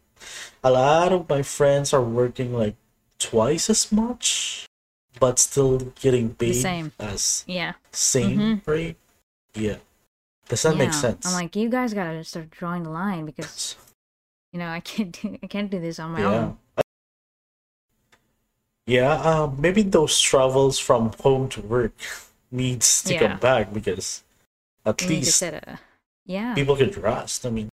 a 0.64 0.70
lot 0.70 1.12
of 1.12 1.28
my 1.28 1.42
friends 1.42 1.92
are 1.94 2.02
working 2.02 2.52
like 2.52 2.74
twice 3.18 3.70
as 3.70 3.90
much, 3.92 4.66
but 5.20 5.38
still 5.38 5.78
getting 6.00 6.34
paid 6.34 6.54
the 6.54 6.62
same. 6.62 6.92
as 6.98 7.44
Yeah. 7.46 7.74
same 7.92 8.38
Mhm. 8.38 8.66
rate. 8.66 8.96
Yeah, 9.54 9.78
does 10.48 10.62
that 10.62 10.76
make 10.76 10.92
sense? 10.92 11.26
I'm 11.26 11.32
like, 11.34 11.56
you 11.56 11.68
guys 11.68 11.94
gotta 11.94 12.22
start 12.24 12.50
drawing 12.50 12.82
the 12.84 12.90
line 12.90 13.24
because 13.26 13.76
you 14.52 14.58
know 14.58 14.68
I 14.68 14.80
can't 14.80 15.12
do 15.22 15.38
I 15.42 15.46
can't 15.46 15.70
do 15.70 15.80
this 15.80 15.98
on 15.98 16.12
my 16.12 16.20
yeah. 16.20 16.28
own. 16.34 16.58
Yeah, 18.88 19.12
uh, 19.20 19.52
maybe 19.58 19.82
those 19.82 20.18
travels 20.20 20.78
from 20.80 21.12
home 21.20 21.48
to 21.50 21.60
work 21.60 21.92
needs 22.50 23.02
to 23.04 23.12
Yeah. 23.14 23.20
come 23.28 23.38
back 23.38 23.72
because 23.72 24.24
at 24.84 25.04
least 25.06 25.42
a 25.42 25.78
yeah. 26.24 26.54
people 26.54 26.74
could 26.76 26.96
rest. 26.96 27.44
I 27.44 27.50
mean, 27.50 27.68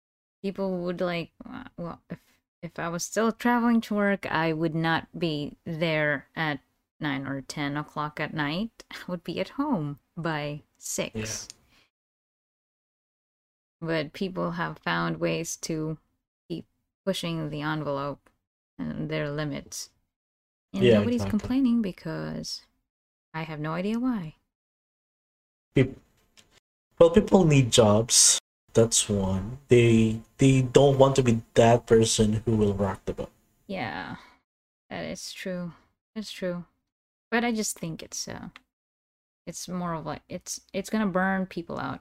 people 0.43 0.79
would 0.87 1.01
like 1.01 1.33
well 1.77 2.01
if 2.09 2.19
if 2.63 2.79
i 2.79 2.89
was 2.89 3.05
still 3.05 3.33
traveling 3.33 3.81
to 3.81 3.95
work 3.95 4.25
i 4.31 4.53
would 4.53 4.75
not 4.75 5.05
be 5.19 5.57
there 5.65 6.29
at 6.37 6.61
9 7.01 7.27
or 7.27 7.41
10 7.43 7.77
o'clock 7.77 8.21
at 8.21 8.33
night 8.33 8.71
i 8.91 8.97
would 9.09 9.25
be 9.25 9.41
at 9.41 9.61
home 9.61 9.99
by 10.17 10.63
6 10.79 11.13
Yeah. 11.15 11.27
but 13.81 14.13
people 14.13 14.53
have 14.53 14.79
found 14.79 15.21
ways 15.21 15.57
to 15.69 15.99
keep 16.49 16.67
pushing 17.05 17.51
the 17.51 17.63
envelope 17.63 18.29
and 18.79 19.09
their 19.11 19.31
limits. 19.31 19.91
And 20.73 20.91
Yeah, 20.91 20.93
nobody's 20.93 21.25
exactly. 21.25 21.31
complaining 21.31 21.81
because 21.81 22.63
I 23.35 23.43
have 23.45 23.61
no 23.61 23.73
idea 23.73 23.99
why. 24.01 24.37
Peop- 25.75 25.99
well, 27.01 27.11
people 27.11 27.45
need 27.45 27.73
jobs. 27.73 28.39
That's 28.75 29.09
one. 29.09 29.59
They 29.67 30.21
they 30.39 30.63
don't 30.63 30.99
want 30.99 31.17
to 31.17 31.23
be 31.25 31.43
that 31.55 31.85
person 31.87 32.43
who 32.45 32.57
will 32.57 32.75
rock 32.75 33.05
the 33.07 33.13
boat. 33.15 33.31
Yeah, 33.67 34.17
that 34.91 35.05
is 35.07 35.33
true. 35.33 35.75
That's 36.15 36.33
true. 36.33 36.67
But 37.31 37.45
I 37.45 37.53
just 37.53 37.79
think 37.79 38.03
it's 38.03 38.29
uh 38.29 38.51
it's 39.47 39.69
more 39.69 39.95
of 39.95 40.07
like 40.07 40.23
it's 40.29 40.61
it's 40.73 40.91
gonna 40.91 41.07
burn 41.07 41.47
people 41.47 41.79
out. 41.79 42.01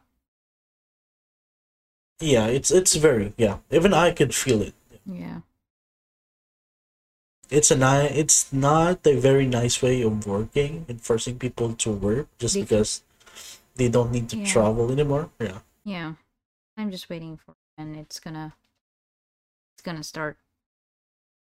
Yeah, 2.21 2.47
it's 2.47 2.71
it's 2.71 2.95
very 2.95 3.33
yeah. 3.37 3.57
Even 3.71 3.93
I 3.93 4.11
could 4.11 4.33
feel 4.35 4.61
it. 4.61 4.73
Yeah. 5.05 5.41
It's 7.49 7.71
a 7.71 7.77
ni- 7.77 8.13
It's 8.13 8.51
not 8.53 9.05
a 9.07 9.15
very 9.19 9.45
nice 9.45 9.81
way 9.81 10.01
of 10.01 10.25
working 10.27 10.85
and 10.87 11.01
forcing 11.01 11.39
people 11.39 11.73
to 11.75 11.91
work 11.91 12.27
just 12.37 12.55
Be- 12.55 12.61
because 12.61 13.01
they 13.75 13.89
don't 13.89 14.11
need 14.11 14.29
to 14.29 14.37
Yeah. 14.37 14.45
travel 14.45 14.91
anymore. 14.91 15.29
Yeah. 15.39 15.59
Yeah. 15.83 16.13
I'm 16.77 16.91
just 16.91 17.09
waiting 17.09 17.37
for 17.37 17.55
and 17.77 17.95
it's 17.95 18.19
gonna 18.19 18.55
it's 19.73 19.81
gonna 19.83 20.03
start 20.03 20.37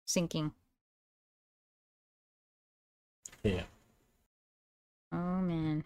sinking. 0.07 0.53
Yeah. 3.43 3.64
Oh 5.12 5.41
man. 5.41 5.84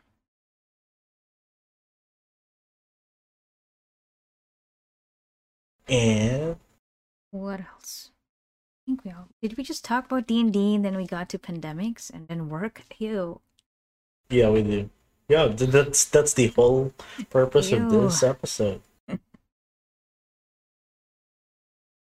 And 5.88 6.56
What 7.30 7.60
else? 7.60 8.10
I 8.84 8.90
think 8.90 9.04
we 9.04 9.10
all 9.12 9.28
did 9.40 9.56
we 9.56 9.64
just 9.64 9.84
talk 9.84 10.04
about 10.04 10.26
D 10.26 10.40
and 10.40 10.52
D 10.52 10.74
and 10.74 10.84
then 10.84 10.96
we 10.96 11.06
got 11.06 11.30
to 11.30 11.38
pandemics 11.38 12.12
and 12.12 12.28
then 12.28 12.50
work? 12.50 12.82
Ew. 12.98 13.40
yeah, 14.28 14.50
we 14.50 14.62
do. 14.62 14.90
Yeah, 15.28 15.46
that's 15.46 16.04
that's 16.04 16.34
the 16.34 16.48
whole 16.48 16.92
purpose 17.30 17.72
of 17.72 17.90
this 17.90 18.22
episode. 18.22 18.82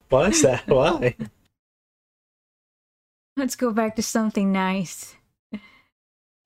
Why 0.07 0.27
is 0.27 0.41
that? 0.43 0.63
Why? 0.67 1.15
Let's 3.35 3.55
go 3.55 3.71
back 3.71 3.97
to 3.97 4.01
something 4.01 4.51
nice. 4.51 5.15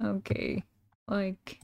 okay. 0.03 0.63
Like 1.07 1.59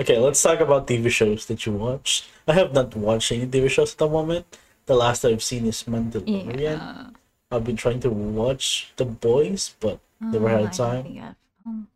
Okay, 0.00 0.16
let's 0.16 0.40
talk 0.40 0.60
about 0.60 0.86
TV 0.86 1.10
shows 1.10 1.44
that 1.44 1.66
you 1.66 1.72
watched. 1.72 2.24
I 2.48 2.54
have 2.54 2.72
not 2.72 2.96
watched 2.96 3.32
any 3.32 3.46
TV 3.46 3.68
shows 3.68 3.92
at 3.92 3.98
the 3.98 4.08
moment. 4.08 4.46
The 4.86 4.94
last 4.96 5.24
I've 5.24 5.42
seen 5.42 5.66
is 5.66 5.84
Mandalorian. 5.84 6.58
yeah. 6.60 7.10
I've 7.50 7.64
been 7.64 7.76
trying 7.76 8.00
to 8.00 8.10
watch 8.10 8.92
The 8.96 9.04
Boys, 9.04 9.74
but 9.80 9.98
Never 10.20 10.48
had 10.50 10.60
Oh, 10.60 10.68
time. 10.68 11.34
um, 11.64 11.88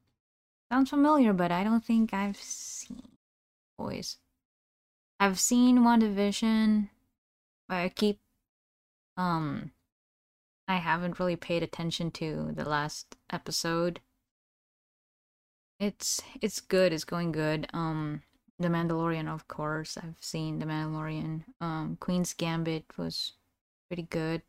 sounds 0.72 0.90
familiar, 0.90 1.32
but 1.34 1.52
I 1.52 1.62
don't 1.62 1.84
think 1.84 2.14
I've 2.14 2.38
seen 2.38 3.02
Boys. 3.78 4.16
I've 5.20 5.38
seen 5.38 5.80
WandaVision, 5.80 6.88
but 7.68 7.74
I 7.76 7.88
keep 7.90 8.18
um 9.16 9.72
I 10.66 10.76
haven't 10.76 11.20
really 11.20 11.36
paid 11.36 11.62
attention 11.62 12.10
to 12.12 12.50
the 12.54 12.68
last 12.68 13.16
episode. 13.30 14.00
It's 15.78 16.22
it's 16.40 16.60
good, 16.60 16.92
it's 16.92 17.04
going 17.04 17.32
good. 17.32 17.66
Um 17.72 18.22
The 18.58 18.68
Mandalorian 18.68 19.28
of 19.28 19.48
course. 19.48 19.96
I've 19.96 20.18
seen 20.20 20.58
The 20.58 20.66
Mandalorian. 20.66 21.44
Um 21.60 21.96
Queen's 22.00 22.34
Gambit 22.34 22.84
was 22.96 23.32
pretty 23.88 24.04
good. 24.04 24.42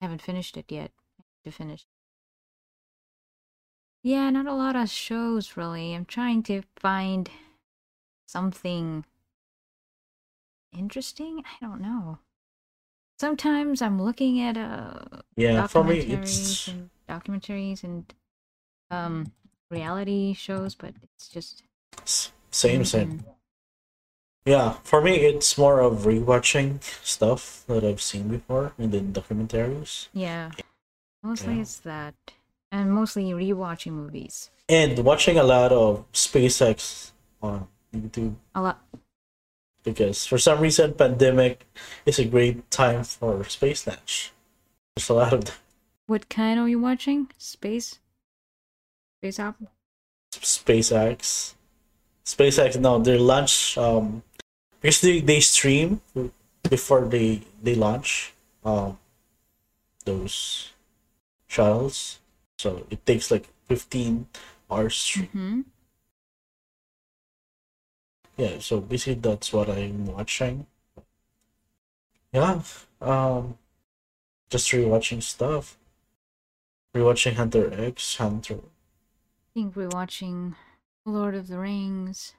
I 0.00 0.06
haven't 0.06 0.22
finished 0.22 0.56
it 0.56 0.70
yet. 0.70 0.90
I 1.18 1.22
need 1.44 1.50
to 1.50 1.56
finish 1.56 1.86
yeah, 4.02 4.30
not 4.30 4.46
a 4.46 4.54
lot 4.54 4.74
of 4.74 4.90
shows 4.90 5.56
really. 5.56 5.94
I'm 5.94 6.04
trying 6.04 6.42
to 6.44 6.62
find 6.76 7.30
something 8.26 9.04
interesting. 10.76 11.44
I 11.46 11.64
don't 11.64 11.80
know. 11.80 12.18
Sometimes 13.18 13.80
I'm 13.80 14.02
looking 14.02 14.40
at 14.40 14.56
uh 14.56 15.22
yeah, 15.36 15.66
for 15.68 15.84
me 15.84 16.00
it's 16.00 16.66
and 16.66 16.90
documentaries 17.08 17.84
and 17.84 18.12
um 18.90 19.32
reality 19.70 20.32
shows, 20.32 20.74
but 20.74 20.94
it's 21.02 21.28
just 21.28 21.62
same 22.52 22.84
same. 22.84 23.18
Mhm. 23.18 23.24
Yeah, 24.44 24.72
for 24.84 25.00
me 25.00 25.14
it's 25.26 25.56
more 25.56 25.80
of 25.80 26.02
rewatching 26.04 26.82
stuff 27.04 27.64
that 27.68 27.84
I've 27.84 28.02
seen 28.02 28.28
before 28.28 28.72
and 28.78 28.92
then 28.92 29.12
documentaries. 29.12 30.08
yeah. 30.12 30.50
Mostly 31.22 31.54
Yeah. 31.54 31.62
it's 31.62 31.78
that, 31.86 32.14
and 32.72 32.92
mostly 32.92 33.30
rewatching 33.30 33.92
movies. 33.92 34.50
And 34.68 34.98
watching 35.04 35.38
a 35.38 35.44
lot 35.44 35.70
of 35.70 36.04
SpaceX 36.12 37.12
on 37.40 37.68
YouTube 37.94 38.34
A 38.56 38.60
lot. 38.62 38.82
because 39.84 40.26
for 40.26 40.38
some 40.38 40.58
reason 40.60 40.94
pandemic 40.94 41.64
is 42.06 42.18
a 42.18 42.24
great 42.24 42.68
time 42.70 43.04
for 43.04 43.44
space 43.44 43.86
launch. 43.86 44.32
There's 44.96 45.08
a 45.10 45.14
lot 45.14 45.32
of 45.32 45.44
that. 45.44 45.58
What 46.06 46.28
kind 46.28 46.58
are 46.58 46.68
you 46.68 46.80
watching? 46.80 47.30
Space. 47.38 48.00
Space 49.20 49.38
opera. 49.38 49.68
SpaceX. 50.32 51.54
SpaceX 52.24 52.78
no, 52.78 52.98
their 52.98 53.18
launch 53.18 53.76
um 53.78 54.22
because 54.80 55.00
they, 55.00 55.20
they 55.20 55.40
stream 55.40 56.00
before 56.68 57.02
they 57.02 57.42
they 57.62 57.74
launch 57.74 58.32
um 58.64 58.98
those 60.04 60.70
shuttles. 61.46 62.18
So 62.58 62.86
it 62.90 63.04
takes 63.06 63.30
like 63.30 63.48
15 63.68 64.26
hours 64.70 64.96
stream. 64.96 65.26
Mm-hmm. 65.26 65.60
Yeah, 68.36 68.58
so 68.60 68.80
basically 68.80 69.20
that's 69.20 69.52
what 69.52 69.68
I'm 69.68 70.06
watching. 70.06 70.66
Yeah. 72.32 72.62
Um 73.00 73.58
just 74.48 74.70
rewatching 74.70 75.22
stuff. 75.22 75.76
Rewatching 76.94 77.34
Hunter 77.34 77.72
X, 77.72 78.16
Hunter 78.16 78.56
I 78.56 79.50
think 79.54 79.76
we're 79.76 79.88
watching 79.88 80.54
Lord 81.04 81.34
of 81.34 81.48
the 81.48 81.58
Rings. 81.58 82.34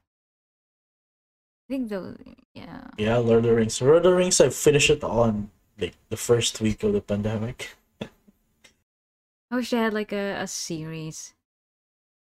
I 1.68 1.74
think 1.74 1.90
the 1.90 2.18
yeah. 2.54 2.88
Yeah, 2.98 3.18
Lord 3.18 3.40
of 3.40 3.44
the 3.44 3.56
Rings. 3.56 3.82
Lord 3.82 3.98
of 3.98 4.04
the 4.04 4.14
Rings, 4.14 4.40
I 4.42 4.50
finished 4.50 4.90
it 4.90 5.04
on 5.04 5.50
like 5.80 5.96
the 6.10 6.18
first 6.18 6.62
week 6.62 6.84
of 6.84 6.94
the 6.94 7.02
pandemic. 7.02 7.76
I 8.02 9.56
wish 9.56 9.70
they 9.70 9.78
had 9.78 9.94
like 9.94 10.12
a, 10.12 10.42
a 10.42 10.48
series. 10.48 11.34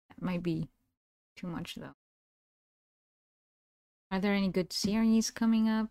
That 0.10 0.22
might 0.24 0.44
be 0.44 0.70
too 1.36 1.48
much 1.48 1.76
though. 1.76 1.96
Are 4.12 4.20
there 4.20 4.34
any 4.34 4.50
good 4.50 4.72
series 4.72 5.32
coming 5.32 5.68
up? 5.68 5.90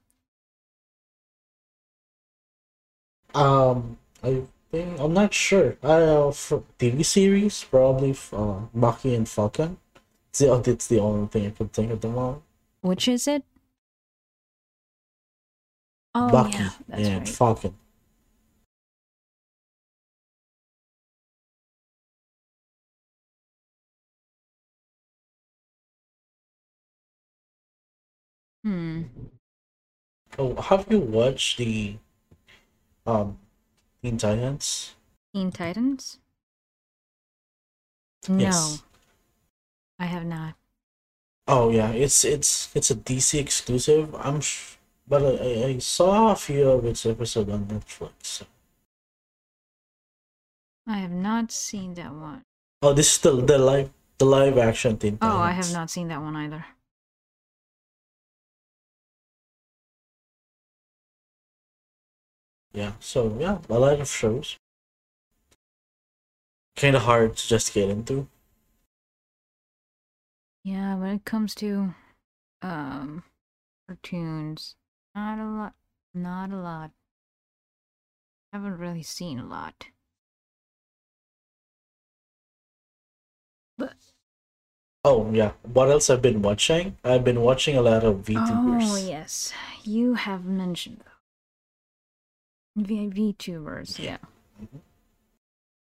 Um, 3.34 3.98
I 4.22 4.42
think 4.70 5.00
I'm 5.00 5.12
not 5.12 5.34
sure. 5.34 5.76
Uh, 5.82 6.30
for 6.30 6.62
TV 6.78 7.04
series, 7.04 7.64
probably 7.64 8.16
uh, 8.32 8.60
Bucky 8.72 9.14
and 9.14 9.28
Falcon. 9.28 9.76
It's 10.34 10.40
the, 10.40 10.70
it's 10.72 10.88
the 10.88 10.98
only 10.98 11.28
thing 11.28 11.46
I 11.46 11.50
could 11.50 11.72
think 11.72 11.92
of 11.92 12.00
the 12.00 12.08
moment. 12.08 12.42
Which 12.80 13.06
is 13.06 13.28
it? 13.28 13.44
Oh 16.12 16.28
Bucky 16.32 16.58
yeah, 16.58 16.70
that's 16.88 17.08
and 17.08 17.18
right. 17.20 17.28
Falcon. 17.28 17.74
Hmm. 28.64 29.02
Oh, 30.36 30.56
have 30.60 30.86
you 30.90 30.98
watched 30.98 31.58
the 31.58 31.96
um 33.06 33.38
Teen 34.02 34.18
Titans? 34.18 34.96
Teen 35.32 35.52
Titans? 35.52 36.18
No, 38.28 38.38
Yes. 38.38 38.82
I 40.04 40.06
have 40.06 40.26
not. 40.26 40.54
Oh 41.48 41.70
yeah, 41.70 41.90
it's 41.92 42.26
it's 42.26 42.68
it's 42.76 42.90
a 42.90 42.94
DC 42.94 43.40
exclusive. 43.40 44.14
I'm 44.16 44.42
sh- 44.42 44.76
but 45.08 45.22
I, 45.24 45.64
I 45.64 45.78
saw 45.78 46.32
a 46.32 46.36
few 46.36 46.68
of 46.68 46.84
its 46.84 47.06
episodes 47.06 47.50
on 47.50 47.64
Netflix. 47.64 48.42
I 50.86 50.98
have 50.98 51.10
not 51.10 51.50
seen 51.50 51.94
that 51.94 52.12
one. 52.12 52.42
Oh, 52.82 52.92
this 52.92 53.14
is 53.14 53.18
the 53.24 53.32
the 53.40 53.56
live 53.56 53.88
the 54.18 54.26
live 54.26 54.58
action 54.58 54.98
thing. 54.98 55.16
Oh, 55.22 55.38
I 55.38 55.52
have 55.52 55.72
not 55.72 55.88
seen 55.88 56.08
that 56.08 56.20
one 56.20 56.36
either. 56.36 56.66
Yeah, 62.74 62.92
so 63.00 63.34
yeah, 63.40 63.56
a 63.70 63.78
lot 63.78 64.00
of 64.00 64.08
shows. 64.08 64.58
Kind 66.76 66.94
of 66.94 67.02
hard 67.08 67.38
to 67.38 67.48
just 67.48 67.72
get 67.72 67.88
into. 67.88 68.28
Yeah, 70.64 70.96
when 70.96 71.10
it 71.16 71.24
comes 71.24 71.54
to 71.56 71.94
um 72.62 73.22
cartoons. 73.86 74.76
Not 75.14 75.38
a 75.38 75.44
lot. 75.44 75.74
Not 76.14 76.50
a 76.50 76.56
lot. 76.56 76.90
Haven't 78.52 78.78
really 78.78 79.02
seen 79.02 79.38
a 79.38 79.44
lot. 79.46 79.86
But 83.76 83.94
Oh 85.04 85.30
yeah. 85.32 85.52
What 85.62 85.90
else 85.90 86.08
I've 86.08 86.22
been 86.22 86.40
watching? 86.40 86.96
I've 87.04 87.24
been 87.24 87.42
watching 87.42 87.76
a 87.76 87.82
lot 87.82 88.04
of 88.04 88.22
VTubers. 88.24 88.82
oh 88.82 88.96
yes, 88.96 89.52
you 89.82 90.14
have 90.14 90.44
mentioned 90.46 90.98
them. 92.76 92.84
V 92.86 93.08
VTubers, 93.08 93.98
yeah. 93.98 94.18
Mhm. 94.60 94.80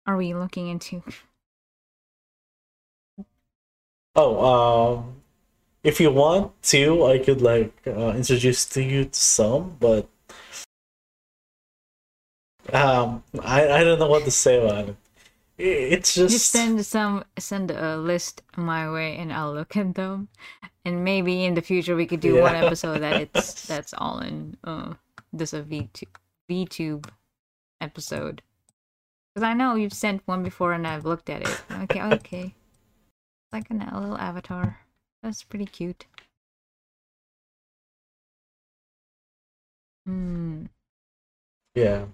Are 0.07 0.17
we 0.17 0.35
looking 0.35 0.69
into? 0.69 1.03
Oh, 4.17 4.97
um, 4.97 5.23
if 5.83 6.01
you 6.01 6.11
want 6.11 6.53
to, 6.65 7.05
I 7.07 7.19
could 7.19 7.43
like 7.43 7.75
uh, 7.87 8.15
introduce 8.17 8.65
to 8.67 8.83
you 8.83 9.07
to 9.07 9.21
some, 9.21 9.77
but 9.81 10.09
um, 12.73 13.23
I 13.43 13.69
I 13.69 13.85
don't 13.85 13.99
know 13.99 14.09
what 14.09 14.25
to 14.25 14.31
say 14.31 14.65
about 14.65 14.89
it. 14.91 14.97
It's 15.57 16.15
just, 16.15 16.33
Just 16.33 16.51
send 16.51 16.85
some 16.85 17.25
send 17.39 17.71
a 17.71 17.97
list 17.97 18.43
my 18.57 18.91
way, 18.91 19.17
and 19.17 19.33
I'll 19.33 19.53
look 19.55 19.77
at 19.77 19.95
them. 19.95 20.29
And 20.85 21.05
maybe 21.05 21.45
in 21.45 21.55
the 21.55 21.63
future 21.63 21.97
we 21.97 22.07
could 22.07 22.21
do 22.21 22.41
one 22.41 22.55
episode 22.55 23.01
that 23.01 23.21
it's 23.35 23.67
that's 23.67 23.95
all 23.97 24.19
in 24.21 24.57
uh 24.65 24.95
this 25.33 25.53
a 25.53 25.63
VTube 25.63 26.17
VTube 26.51 27.09
episode. 27.81 28.43
Because 29.35 29.47
I 29.47 29.55
know 29.55 29.75
you've 29.75 29.93
sent 29.93 30.23
one 30.27 30.43
before 30.43 30.73
and 30.73 30.87
I've 30.87 31.05
looked 31.05 31.29
at 31.29 31.43
it. 31.43 31.63
Okay, 31.83 32.03
okay. 32.03 32.55
Like 33.55 33.71
an, 33.71 33.83
a 33.83 34.01
little 34.01 34.19
avatar. 34.19 34.81
That's 35.23 35.45
pretty 35.45 35.67
cute. 35.67 36.07
Hmm. 40.05 40.67
yeah. 41.73 42.07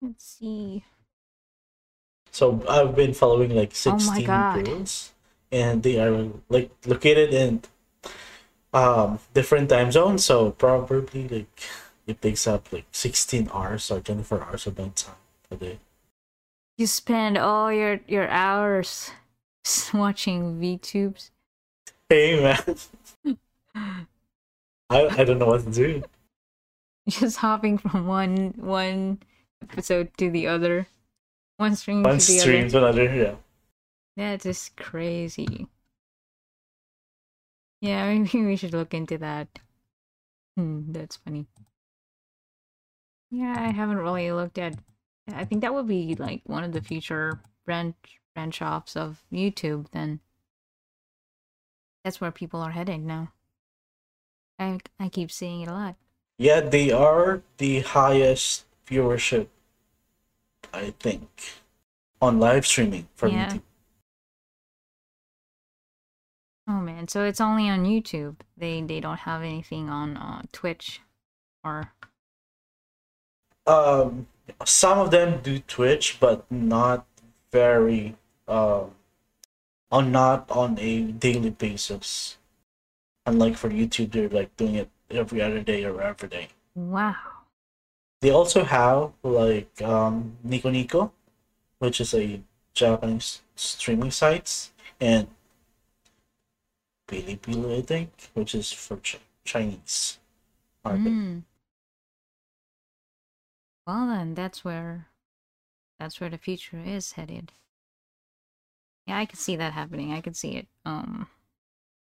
Let's 0.00 0.24
see. 0.24 0.82
So 2.30 2.64
I've 2.66 2.96
been 2.96 3.12
following 3.12 3.54
like 3.54 3.76
Oh 3.84 4.00
sixteen 4.00 4.24
girls, 4.24 5.12
and 5.52 5.82
they 5.82 6.00
are 6.00 6.32
like 6.48 6.70
located 6.86 7.34
in 7.34 7.60
um 8.72 9.20
different 9.34 9.68
time 9.68 9.92
zones. 9.92 10.24
So 10.24 10.52
probably 10.52 11.28
like 11.28 11.60
it 12.06 12.22
takes 12.22 12.46
up 12.46 12.72
like 12.72 12.86
sixteen 12.92 13.50
hours 13.52 13.90
or 13.90 14.00
twenty 14.00 14.22
four 14.22 14.42
hours 14.42 14.66
of 14.66 14.76
time 14.76 15.20
a 15.50 15.56
day. 15.56 15.78
You 16.78 16.86
spend 16.86 17.36
all 17.36 17.70
your 17.70 18.00
your 18.08 18.26
hours 18.28 19.12
watching 19.94 20.60
VTubes. 20.60 21.30
Hey 22.08 22.40
man, 22.40 23.36
I 24.90 25.20
I 25.20 25.24
don't 25.24 25.38
know 25.38 25.46
what 25.46 25.64
to 25.64 25.70
do. 25.70 26.02
Just 27.08 27.38
hopping 27.38 27.78
from 27.78 28.06
one 28.06 28.54
one 28.56 29.18
episode 29.62 30.10
to 30.18 30.30
the 30.30 30.46
other. 30.46 30.86
One 31.56 31.74
stream 31.74 32.02
One 32.02 32.18
to 32.18 32.26
the 32.26 32.38
stream 32.38 32.66
other. 32.66 32.70
to 32.70 32.78
another. 32.78 33.14
Yeah. 33.14 33.34
That 34.16 34.46
is 34.46 34.70
crazy. 34.76 35.66
Yeah, 37.80 38.12
maybe 38.12 38.44
we 38.44 38.56
should 38.56 38.72
look 38.72 38.94
into 38.94 39.18
that. 39.18 39.48
Hmm, 40.56 40.92
that's 40.92 41.16
funny. 41.16 41.46
Yeah, 43.30 43.54
I 43.58 43.72
haven't 43.72 43.98
really 43.98 44.30
looked 44.32 44.58
at. 44.58 44.74
I 45.32 45.44
think 45.44 45.60
that 45.62 45.74
would 45.74 45.86
be 45.88 46.14
like 46.14 46.42
one 46.46 46.64
of 46.64 46.72
the 46.72 46.80
future 46.80 47.40
branch 47.64 47.96
branch 48.36 48.60
offs 48.60 48.94
of 48.96 49.24
YouTube. 49.32 49.90
Then 49.92 50.20
that's 52.04 52.20
where 52.20 52.30
people 52.30 52.60
are 52.60 52.70
heading 52.72 53.06
now. 53.06 53.32
I 54.58 54.78
I 55.00 55.08
keep 55.08 55.30
seeing 55.32 55.62
it 55.62 55.68
a 55.68 55.72
lot. 55.72 55.96
Yeah, 56.38 56.60
they 56.60 56.92
are 56.92 57.42
the 57.56 57.80
highest 57.80 58.66
viewership, 58.86 59.46
I 60.72 60.92
think, 61.00 61.28
on 62.20 62.38
live 62.38 62.66
streaming 62.66 63.08
for 63.16 63.28
Yeah. 63.28 63.54
YouTube. 63.54 63.62
Oh 66.68 66.80
man, 66.80 67.08
so 67.08 67.24
it's 67.24 67.40
only 67.40 67.68
on 67.70 67.84
YouTube. 67.84 68.36
They 68.56 68.82
they 68.82 69.00
don't 69.00 69.20
have 69.20 69.42
anything 69.42 69.88
on 69.88 70.16
uh, 70.18 70.42
Twitch 70.52 71.00
or 71.64 71.92
Um, 73.66 74.26
some 74.64 74.98
of 74.98 75.10
them 75.10 75.40
do 75.42 75.58
Twitch, 75.58 76.18
but 76.20 76.50
not 76.50 77.06
very 77.50 78.16
um, 78.48 78.92
on 79.90 80.12
not 80.12 80.50
on 80.50 80.78
a 80.78 81.02
daily 81.02 81.50
basis. 81.50 82.36
Unlike 83.26 83.56
for 83.56 83.70
YouTube, 83.70 84.12
they're 84.12 84.28
like 84.28 84.56
doing 84.56 84.76
it 84.76 84.90
every 85.10 85.42
other 85.42 85.60
day 85.60 85.84
or 85.84 86.00
every 86.00 86.28
day. 86.28 86.48
wow. 86.74 87.14
They 88.22 88.30
also 88.30 88.64
have 88.64 89.12
like 89.22 89.82
um, 89.82 90.36
Nico 90.42 90.70
Nico, 90.70 91.12
which 91.78 92.00
is 92.00 92.14
a 92.14 92.40
Japanese 92.72 93.42
streaming 93.54 94.10
sites, 94.10 94.72
and 95.00 95.28
Bilibili, 97.06 97.78
I 97.78 97.82
think, 97.82 98.10
which 98.34 98.54
is 98.54 98.72
for 98.72 98.96
Ch- 98.98 99.18
Chinese 99.44 100.18
market. 100.84 101.04
Mm. 101.04 101.42
Well 103.86 104.06
then, 104.08 104.34
that's 104.34 104.64
where 104.64 105.06
that's 106.00 106.20
where 106.20 106.30
the 106.30 106.38
future 106.38 106.82
is 106.84 107.12
headed. 107.12 107.52
Yeah, 109.06 109.18
I 109.18 109.24
can 109.26 109.38
see 109.38 109.56
that 109.56 109.72
happening. 109.72 110.12
I 110.12 110.20
can 110.20 110.34
see 110.34 110.56
it 110.56 110.68
um 110.84 111.28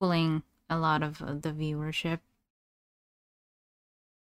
pulling 0.00 0.42
a 0.70 0.78
lot 0.78 1.02
of 1.02 1.22
uh, 1.22 1.34
the 1.34 1.52
viewership. 1.52 2.20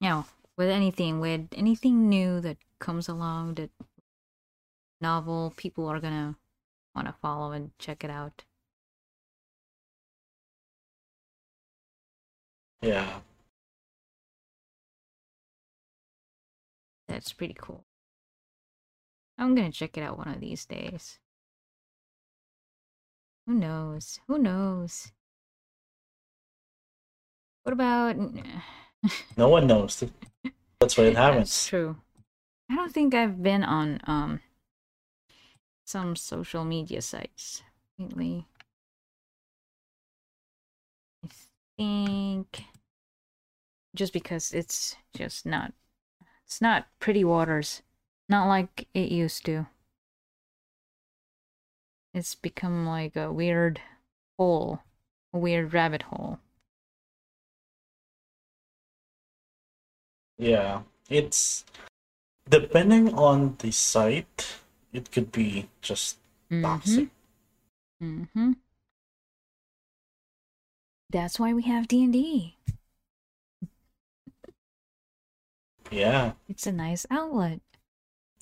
You 0.01 0.09
know, 0.09 0.25
with 0.57 0.69
anything, 0.69 1.21
with 1.21 1.49
anything 1.53 2.09
new 2.09 2.41
that 2.41 2.57
comes 2.81 3.09
along, 3.09 3.55
that 3.55 3.71
novel, 5.01 5.53
people 5.57 5.87
are 5.89 5.99
gonna 6.01 6.37
want 6.95 7.09
to 7.09 7.15
follow 7.15 7.53
and 7.53 7.73
check 7.79 8.05
it 8.05 8.11
out. 8.11 8.45
Yeah. 12.83 13.21
That's 17.09 17.33
pretty 17.33 17.55
cool. 17.59 17.85
I'm 19.39 19.55
gonna 19.55 19.73
check 19.73 19.97
it 19.97 20.03
out 20.03 20.19
one 20.19 20.29
of 20.29 20.41
these 20.41 20.65
days. 20.67 21.19
Who 23.49 23.55
knows? 23.55 24.21
Who 24.29 24.37
knows? 24.37 25.11
What 27.63 27.73
about? 27.73 28.15
No 29.39 29.49
one 29.49 29.67
knows. 29.67 30.05
That's 30.81 30.99
why 30.99 31.05
it 31.05 31.07
That's 31.15 31.17
happens. 31.17 31.67
true. 31.67 31.97
I 32.71 32.75
don't 32.75 32.93
think 32.93 33.15
I've 33.15 33.43
been 33.43 33.65
on 33.65 34.01
um 34.05 34.41
some 35.87 36.15
social 36.15 36.63
media 36.63 37.01
sites 37.01 37.63
lately. 37.99 38.47
I 41.25 41.29
think 41.79 42.65
just 43.95 44.13
because 44.13 44.53
it's 44.53 44.95
just 45.17 45.47
not 45.47 45.73
it's 46.45 46.61
not 46.61 46.89
pretty 47.01 47.25
waters. 47.25 47.81
Not 48.29 48.47
like 48.47 48.89
it 48.93 49.11
used 49.11 49.47
to. 49.47 49.69
It's 52.19 52.35
become 52.35 52.85
like 52.85 53.15
a 53.15 53.31
weird 53.31 53.81
hole, 54.37 54.83
a 55.33 55.39
weird 55.39 55.73
rabbit 55.73 56.03
hole. 56.03 56.41
Yeah. 60.37 60.83
It's 61.09 61.65
depending 62.51 63.15
on 63.15 63.55
the 63.61 63.71
site, 63.71 64.57
it 64.93 65.13
could 65.13 65.31
be 65.31 65.69
just 65.81 66.17
toxic. 66.51 67.07
Mm-hmm. 68.03 68.55
That's 71.11 71.39
why 71.39 71.55
we 71.55 71.63
have 71.63 71.87
D 71.87 72.03
and 72.03 72.13
D. 72.13 72.57
Yeah. 75.93 76.33
It's 76.49 76.67
a 76.67 76.73
nice 76.73 77.07
outlet. 77.13 77.61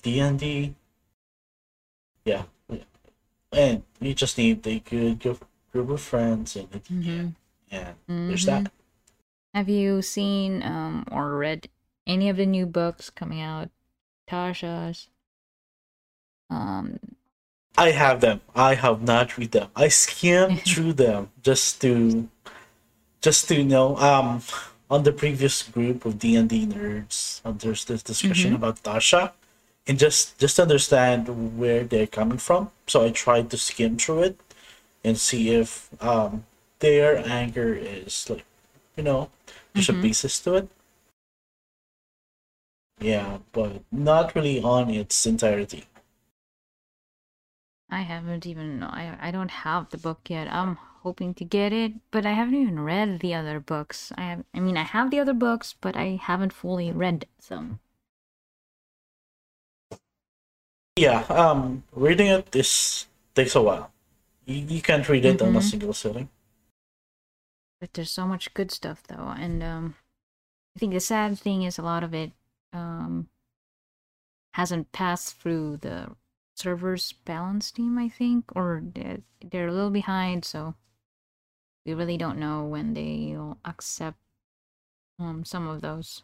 D 0.01 0.19
and 0.19 0.39
D. 0.39 0.73
Yeah. 2.25 2.45
And 3.51 3.83
you 3.99 4.13
just 4.13 4.37
need 4.37 4.65
a 4.67 4.79
good 4.79 5.19
group 5.19 5.89
of 5.89 6.01
friends 6.01 6.55
and 6.55 6.69
Mhm. 6.71 7.35
yeah. 7.71 7.93
And 8.07 8.29
there's 8.29 8.45
that. 8.45 8.71
Have 9.53 9.69
you 9.69 10.01
seen 10.01 10.61
um 10.63 11.05
or 11.11 11.37
read 11.37 11.69
any 12.05 12.29
of 12.29 12.37
the 12.37 12.45
new 12.45 12.65
books 12.65 13.09
coming 13.09 13.41
out? 13.41 13.69
Tasha's. 14.29 15.07
Um. 16.49 16.99
I 17.77 17.91
have 17.91 18.21
them. 18.21 18.41
I 18.55 18.73
have 18.73 19.03
not 19.03 19.37
read 19.37 19.51
them. 19.51 19.69
I 19.75 19.87
skimmed 19.87 20.61
through 20.65 20.93
them 20.93 21.31
just 21.43 21.79
to 21.81 22.27
just 23.21 23.47
to 23.49 23.63
know 23.63 23.95
um 23.97 24.41
on 24.89 25.03
the 25.03 25.11
previous 25.11 25.63
group 25.63 26.05
of 26.05 26.17
D&D 26.17 26.65
nerds 26.65 27.41
uh, 27.43 27.51
there's 27.51 27.83
this 27.85 28.01
discussion 28.03 28.51
Mhm. 28.51 28.55
about 28.55 28.81
Tasha 28.83 29.33
and 29.87 29.99
just 29.99 30.37
just 30.39 30.59
understand 30.59 31.57
where 31.57 31.83
they're 31.83 32.07
coming 32.07 32.37
from. 32.39 32.71
So 32.87 33.05
I 33.05 33.11
tried 33.11 33.49
to 33.51 33.57
skim 33.57 33.97
through 33.97 34.23
it 34.23 34.39
and 35.03 35.17
see 35.19 35.51
if 35.51 35.89
um 36.03 36.45
their 36.79 37.17
anger 37.27 37.73
is 37.75 38.29
like 38.29 38.45
you 38.97 39.03
know, 39.03 39.31
there's 39.73 39.89
Mhm. 39.89 39.89
a 39.89 39.93
basis 39.93 40.39
to 40.41 40.55
it. 40.55 40.69
Yeah, 42.99 43.39
but 43.53 43.81
not 43.91 44.35
really 44.35 44.61
on 44.61 44.91
its 44.91 45.25
entirety. 45.25 45.87
I 47.89 48.03
haven't 48.03 48.45
even 48.45 48.81
I 48.81 49.27
I 49.27 49.29
don't 49.29 49.51
have 49.51 49.89
the 49.89 49.97
book 49.97 50.29
yet. 50.29 50.47
I'm 50.49 50.77
hoping 50.77 51.33
to 51.33 51.43
get 51.43 51.73
it, 51.73 51.95
but 52.11 52.25
I 52.25 52.31
haven't 52.31 52.55
even 52.55 52.79
read 52.79 53.19
the 53.19 53.33
other 53.33 53.59
books. 53.59 54.13
I 54.17 54.21
have 54.21 54.45
I 54.53 54.61
mean 54.61 54.77
I 54.77 54.83
have 54.83 55.11
the 55.11 55.19
other 55.19 55.33
books, 55.33 55.75
but 55.81 55.97
I 55.97 56.15
haven't 56.15 56.53
fully 56.53 56.93
read 56.93 57.27
some. 57.39 57.81
Yeah, 60.97 61.21
um, 61.29 61.83
reading 61.93 62.27
it 62.27 62.53
is 62.55 63.05
takes 63.35 63.55
a 63.55 63.61
while. 63.61 63.91
You, 64.45 64.55
you 64.67 64.81
can't 64.81 65.07
read 65.09 65.25
it 65.25 65.41
on 65.41 65.55
a 65.55 65.61
Mhm. 65.61 65.61
single 65.61 65.93
sitting. 65.93 66.29
But 67.79 67.93
there's 67.95 68.11
so 68.11 68.27
much 68.27 68.53
good 68.53 68.69
stuff 68.69 69.01
though, 69.01 69.29
and 69.35 69.63
um 69.63 69.95
I 70.75 70.79
think 70.79 70.93
the 70.93 70.99
sad 71.01 71.39
thing 71.39 71.63
is 71.63 71.77
a 71.79 71.83
lot 71.83 72.03
of 72.03 72.13
it 72.13 72.33
um 72.73 73.29
hasn't 74.55 74.91
passed 74.91 75.35
through 75.39 75.77
the 75.77 76.13
server's 76.53 77.13
balance 77.13 77.71
team, 77.71 77.97
I 77.97 78.09
think, 78.09 78.53
or 78.55 78.81
they're, 78.83 79.21
they're 79.41 79.69
a 79.69 79.73
little 79.73 79.89
behind, 79.91 80.43
so 80.43 80.75
we 81.87 81.93
really 81.95 82.17
don't 82.17 82.37
know 82.37 82.63
when 82.65 82.93
they'll 82.93 83.57
accept 83.65 84.19
um 85.19 85.45
some 85.45 85.67
of 85.67 85.81
those. 85.81 86.23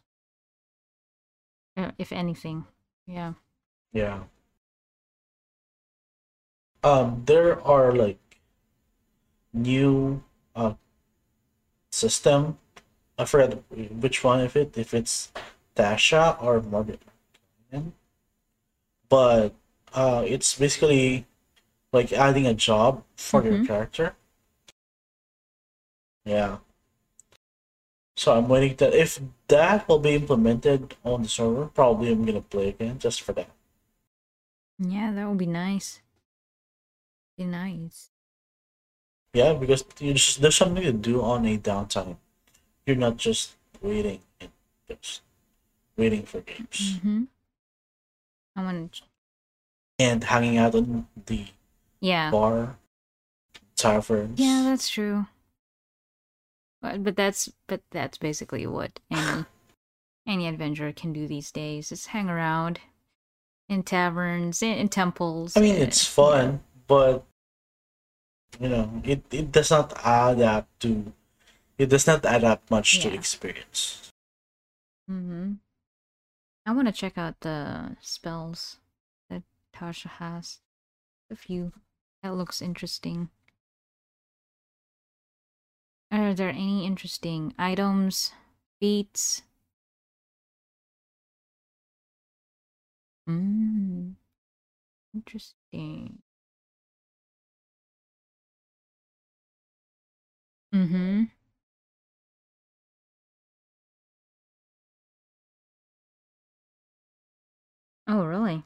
Uh, 1.78 1.92
if 2.00 2.12
anything. 2.12 2.66
Yeah. 3.06 3.34
Yeah. 3.94 4.24
Um, 6.84 7.24
there 7.26 7.60
are 7.66 7.94
like 7.94 8.20
new 9.54 10.22
uh 10.56 10.74
system. 11.92 12.58
I 13.18 13.26
forgot 13.26 13.64
which 13.72 14.24
one 14.24 14.42
of 14.42 14.56
it, 14.56 14.78
if 14.78 14.94
it's 14.94 15.32
Tasha 15.76 16.42
or 16.44 16.62
Morgan. 16.62 17.00
But 19.08 19.54
uh 19.94 20.26
it's 20.28 20.58
basically 20.60 21.26
like 21.94 22.14
adding 22.14 22.48
a 22.48 22.54
job 22.56 23.04
for 23.18 23.44
your 23.44 23.60
Mhm. 23.60 23.68
character. 23.68 24.16
Yeah. 26.26 26.58
So 28.16 28.36
I'm 28.36 28.48
waiting 28.48 28.76
that 28.78 28.96
if 28.96 29.20
that 29.50 29.88
will 29.88 30.00
be 30.00 30.16
implemented 30.16 30.96
on 31.04 31.22
the 31.22 31.30
server, 31.30 31.68
probably 31.68 32.12
I'm 32.12 32.26
gonna 32.26 32.42
play 32.42 32.70
again 32.70 32.98
just 32.98 33.22
for 33.22 33.34
that. 33.34 33.50
Yeah, 34.78 35.12
that 35.14 35.28
would 35.28 35.40
be 35.40 35.48
nice. 35.48 36.02
Be 37.38 37.46
nice. 37.46 38.10
Yeah, 39.34 39.54
because 39.54 39.84
you 40.00 40.14
just 40.14 40.42
there's 40.42 40.56
something 40.56 40.84
to 40.84 40.94
do 40.94 41.22
on 41.24 41.46
a 41.46 41.58
downtime. 41.58 42.18
You're 42.86 42.96
not 42.96 43.18
just 43.18 43.54
waiting 43.82 44.20
and 44.40 44.52
just 44.88 45.22
waiting 45.98 46.24
for 46.24 46.42
games 46.42 46.98
Mm-hmm. 47.00 47.24
I 48.56 48.64
want 48.64 48.92
to. 48.94 49.02
and 50.00 50.24
hanging 50.24 50.58
out 50.58 50.76
on 50.76 51.08
the 51.26 51.48
Yeah. 52.00 52.30
bar, 52.30 52.78
taverns. 53.76 54.40
Yeah, 54.40 54.62
that's 54.64 54.90
true. 54.90 55.26
But 56.82 57.04
but 57.04 57.16
that's 57.16 57.50
but 57.68 57.82
that's 57.92 58.18
basically 58.20 58.68
what 58.68 59.00
any 59.10 59.46
any 60.28 60.48
adventurer 60.48 60.92
can 60.92 61.14
do 61.14 61.28
these 61.28 61.52
days. 61.52 61.92
Is 61.92 62.08
hang 62.08 62.30
around 62.30 62.80
in 63.70 63.82
taverns, 63.82 64.62
in, 64.62 64.74
in 64.78 64.90
temples. 64.90 65.58
I 65.58 65.62
mean, 65.62 65.76
uh, 65.82 65.86
it's 65.86 66.06
fun, 66.06 66.60
but 66.88 67.26
you 68.60 68.70
know, 68.70 69.02
it 69.04 69.24
it 69.32 69.52
does 69.52 69.72
not 69.72 69.94
add 70.06 70.42
up 70.42 70.68
to. 70.80 71.14
It 71.78 71.90
does 71.90 72.06
not 72.06 72.26
add 72.26 72.44
up 72.44 72.70
much 72.70 73.00
to 73.02 73.14
experience. 73.14 74.12
Mm-hmm. 75.10 75.54
I 76.66 76.72
want 76.72 76.88
to 76.88 76.94
check 76.94 77.18
out 77.18 77.42
the 77.42 77.98
spells 78.00 78.78
that 79.30 79.44
Tasha 79.76 80.08
has. 80.22 80.60
A 81.32 81.36
few. 81.36 81.72
That 82.22 82.36
looks 82.36 82.62
interesting. 82.62 83.30
Are 86.12 86.34
there 86.34 86.50
any 86.50 86.86
interesting 86.86 87.54
items, 87.58 88.32
feats? 88.80 89.42
Mm. 93.28 94.16
Interesting. 95.14 96.23
Mm-hmm. 100.74 101.24
Oh, 108.08 108.26
really? 108.26 108.64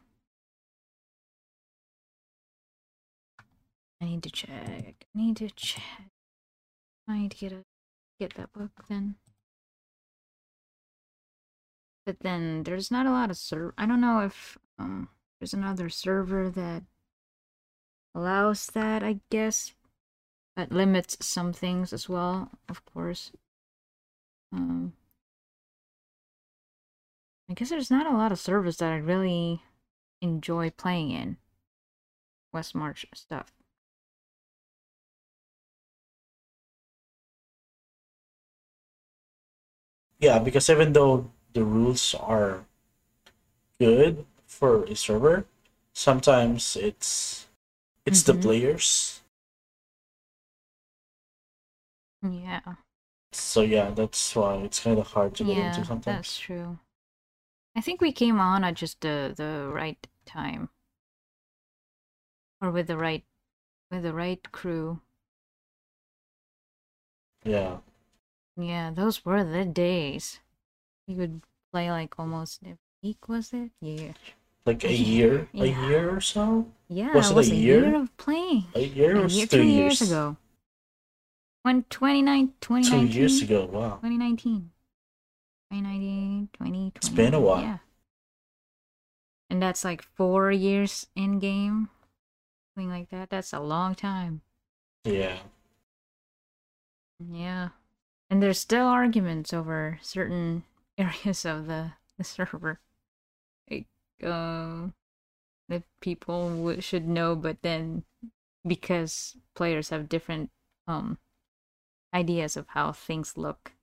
I 4.01 4.05
need 4.05 4.23
to 4.23 4.29
check. 4.29 5.05
I 5.15 5.17
need 5.19 5.37
to 5.37 5.49
check. 5.49 6.11
I 7.07 7.17
need 7.19 7.31
to 7.31 7.37
get 7.37 7.51
a 7.51 7.65
get 8.19 8.33
that 8.35 8.53
book 8.53 8.71
then. 8.89 9.15
But 12.05 12.21
then 12.21 12.63
there's 12.63 12.89
not 12.89 13.05
a 13.05 13.11
lot 13.11 13.29
of 13.29 13.37
serv. 13.37 13.73
I 13.77 13.85
don't 13.85 14.01
know 14.01 14.21
if 14.21 14.57
um 14.79 15.09
there's 15.39 15.53
another 15.53 15.89
server 15.89 16.49
that 16.49 16.83
allows 18.15 18.67
that. 18.67 19.03
I 19.03 19.19
guess 19.29 19.73
that 20.57 20.73
limits 20.73 21.15
some 21.21 21.53
things 21.53 21.93
as 21.93 22.09
well. 22.09 22.51
Of 22.67 22.83
course. 22.85 23.31
Um. 24.51 24.93
I 27.49 27.53
guess 27.53 27.69
there's 27.69 27.91
not 27.91 28.07
a 28.07 28.17
lot 28.17 28.33
of 28.33 28.39
servers 28.39 28.77
that 28.77 28.91
I 28.91 28.97
really 28.97 29.61
enjoy 30.21 30.69
playing 30.71 31.11
in. 31.11 31.37
West 32.51 32.75
March 32.75 33.05
stuff. 33.13 33.53
Yeah, 40.19 40.37
because 40.39 40.69
even 40.69 40.93
though 40.93 41.31
the 41.53 41.63
rules 41.63 42.13
are 42.15 42.65
good 43.79 44.25
for 44.45 44.83
a 44.85 44.95
server, 44.95 45.45
sometimes 45.93 46.75
it's 46.75 47.47
it's 48.05 48.23
the 48.23 48.33
Mhm. 48.33 48.41
players. 48.41 49.16
Yeah. 52.31 52.75
So 53.31 53.61
yeah, 53.61 53.91
that's 53.91 54.35
why 54.35 54.55
it's 54.57 54.81
kind 54.81 54.99
of 54.99 55.07
hard 55.13 55.33
to 55.35 55.45
get 55.45 55.57
yeah, 55.57 55.57
into 55.57 55.85
sometimes. 55.85 56.27
that's 56.27 56.37
true. 56.37 56.79
I 57.75 57.81
think 57.81 58.01
we 58.01 58.11
came 58.11 58.41
on 58.41 58.65
at 58.65 58.73
just 58.75 58.99
the 59.01 59.33
the 59.37 59.69
right 59.73 60.05
time, 60.25 60.69
or 62.61 62.69
with 62.69 62.85
the 62.85 62.95
right 62.95 63.25
with 63.91 64.03
the 64.03 64.13
right 64.13 64.51
crew. 64.51 65.01
Yeah, 67.43 67.77
Yeah, 68.57 68.91
those 68.91 69.23
were 69.23 69.41
the 69.45 69.63
days. 69.63 70.41
You 71.07 71.17
would 71.17 71.43
play 71.71 71.91
like 71.91 72.19
almost 72.19 72.61
every 72.63 72.79
week, 73.03 73.29
was 73.29 73.53
it? 73.53 73.71
Yeah. 73.81 74.13
like 74.65 74.83
a 74.83 74.93
Yeah, 74.93 74.93
year, 74.93 75.49
a 75.57 75.67
yeah. 75.67 75.67
year 75.67 76.15
or 76.15 76.21
so. 76.21 76.67
Yeah, 76.89 77.13
Was 77.13 77.31
it 77.31 77.35
was 77.35 77.49
a 77.49 77.55
year? 77.55 77.55
year 77.55 77.95
of 77.95 78.15
playing. 78.17 78.65
A 78.75 78.81
year 78.81 79.17
A 79.17 79.21
or 79.23 79.29
year, 79.29 79.47
two 79.47 79.47
two 79.47 79.63
years? 79.63 79.99
years 79.99 80.01
ago. 80.01 80.37
When 81.67 81.83
29, 81.89 82.53
Two 82.61 83.05
years 83.07 83.41
ago. 83.41 83.65
Wow. 83.65 83.99
2019. 83.99 84.71
2019, 85.69 86.47
2020. 86.53 86.93
It's 86.95 87.09
been 87.09 87.33
a 87.33 87.41
while. 87.41 87.61
Yeah. 87.61 87.77
And 89.49 89.61
that's 89.61 89.83
like 89.83 90.01
four 90.01 90.49
years 90.49 91.07
in 91.13 91.39
game. 91.39 91.89
Something 92.73 92.89
like 92.89 93.09
that. 93.09 93.29
That's 93.29 93.51
a 93.51 93.59
long 93.59 93.95
time. 93.95 94.43
Yeah. 95.03 95.39
Yeah. 97.19 97.69
And 98.29 98.41
there's 98.41 98.61
still 98.61 98.87
arguments 98.87 99.51
over 99.51 99.99
certain 100.01 100.63
areas 100.97 101.43
of 101.43 101.67
the, 101.67 101.91
the 102.17 102.23
server. 102.23 102.79
Like, 103.69 103.87
um, 104.23 104.93
that 105.67 105.83
people 105.99 106.49
w- 106.49 106.79
should 106.79 107.09
know, 107.09 107.35
but 107.35 107.61
then 107.61 108.05
because 108.65 109.35
players 109.53 109.89
have 109.89 110.07
different 110.07 110.49
um 110.87 111.17
ideas 112.17 112.57
of 112.57 112.67
how 112.69 112.91
things 112.91 113.37
look. 113.37 113.73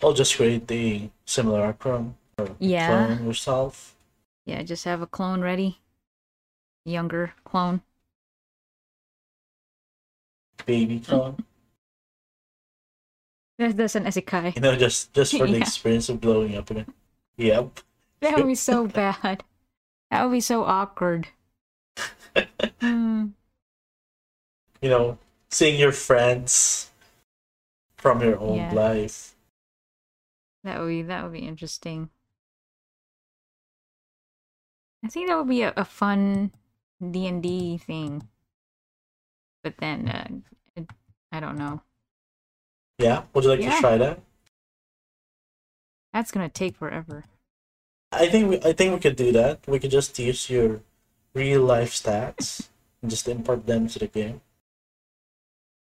I'll 0.00 0.12
just 0.14 0.36
create 0.36 0.68
the 0.68 1.10
simulacrum 1.24 2.14
or 2.40 2.56
Yeah. 2.58 2.86
clone 3.06 3.26
yourself. 3.26 3.94
yeah, 4.46 4.62
just 4.62 4.84
have 4.84 5.02
a 5.02 5.06
clone 5.06 5.40
ready. 5.42 5.78
Younger 6.84 7.34
clone. 7.44 7.82
Baby 10.66 11.00
clone. 11.00 11.44
That- 13.58 13.76
That's 13.76 13.94
an 13.94 14.04
isekai. 14.06 14.54
you 14.56 14.62
know, 14.62 14.74
just 14.74 15.12
just 15.12 15.36
for 15.36 15.46
the 15.46 15.56
experience 15.60 16.08
of 16.08 16.20
blowing 16.20 16.56
up 16.56 16.70
again. 16.70 16.86
Yep. 17.36 17.80
That 18.20 18.36
would 18.36 18.46
be 18.46 18.54
so 18.54 18.86
bad. 19.00 19.44
That 20.10 20.24
would 20.24 20.32
be 20.32 20.40
so 20.40 20.64
awkward. 20.64 21.28
Hmm. 22.80 23.28
You 24.80 24.88
know, 24.88 25.18
seeing 25.50 25.78
your 25.78 25.92
friends 25.92 26.90
from 27.98 28.22
your 28.22 28.38
own 28.40 28.56
Yeah. 28.56 28.72
life. 28.72 29.36
That 30.64 30.80
would 30.80 30.88
be 30.88 31.02
that 31.02 31.22
would 31.24 31.32
be 31.32 31.40
interesting. 31.46 32.08
I 35.04 35.08
think 35.08 35.28
that 35.28 35.36
would 35.38 35.48
be 35.48 35.62
a, 35.62 35.72
a 35.76 35.84
fun 35.84 36.52
D 37.00 37.26
and 37.26 37.42
D 37.42 37.78
thing. 37.78 38.28
But 39.62 39.76
then 39.78 40.08
uh, 40.08 40.28
it, 40.76 40.88
I 41.32 41.40
don't 41.40 41.58
know. 41.58 41.82
Yeah. 42.98 43.24
Would 43.34 43.44
you 43.44 43.50
like 43.50 43.60
Yeah. 43.60 43.74
to 43.76 43.80
try 43.80 43.96
that? 43.98 44.20
That's 46.12 46.30
gonna 46.30 46.48
take 46.48 46.76
forever. 46.76 47.24
I 48.12 48.26
think 48.28 48.48
we 48.50 48.56
I 48.62 48.72
think 48.72 48.92
we 48.94 49.00
could 49.00 49.16
do 49.16 49.32
that. 49.32 49.60
We 49.66 49.78
could 49.78 49.90
just 49.92 50.18
use 50.18 50.50
your 50.50 50.82
real 51.34 51.62
life 51.62 51.92
stats 51.94 52.68
and 53.00 53.10
just 53.10 53.28
import 53.28 53.66
them 53.66 53.86
to 53.88 53.98
the 53.98 54.08
game. 54.08 54.40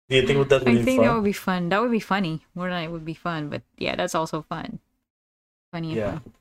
Do 0.07 0.15
you 0.15 0.25
think 0.25 0.47
that 0.49 0.63
would 0.63 0.69
I 0.69 0.71
be 0.71 0.77
fun? 0.77 0.81
I 0.81 0.85
think 0.85 1.01
that 1.03 1.13
would 1.15 1.23
be 1.23 1.33
fun. 1.33 1.69
That 1.69 1.81
would 1.81 1.91
be 1.91 1.99
funny. 1.99 2.45
More 2.55 2.69
than 2.69 2.83
it 2.83 2.91
would 2.91 3.05
be 3.05 3.13
fun, 3.17 3.49
but 3.49 3.63
yeah, 3.77 3.95
that's 3.95 4.15
also 4.15 4.41
fun. 4.41 4.79
Funny 5.73 5.95
Yeah. 5.95 6.19
fun. 6.19 6.33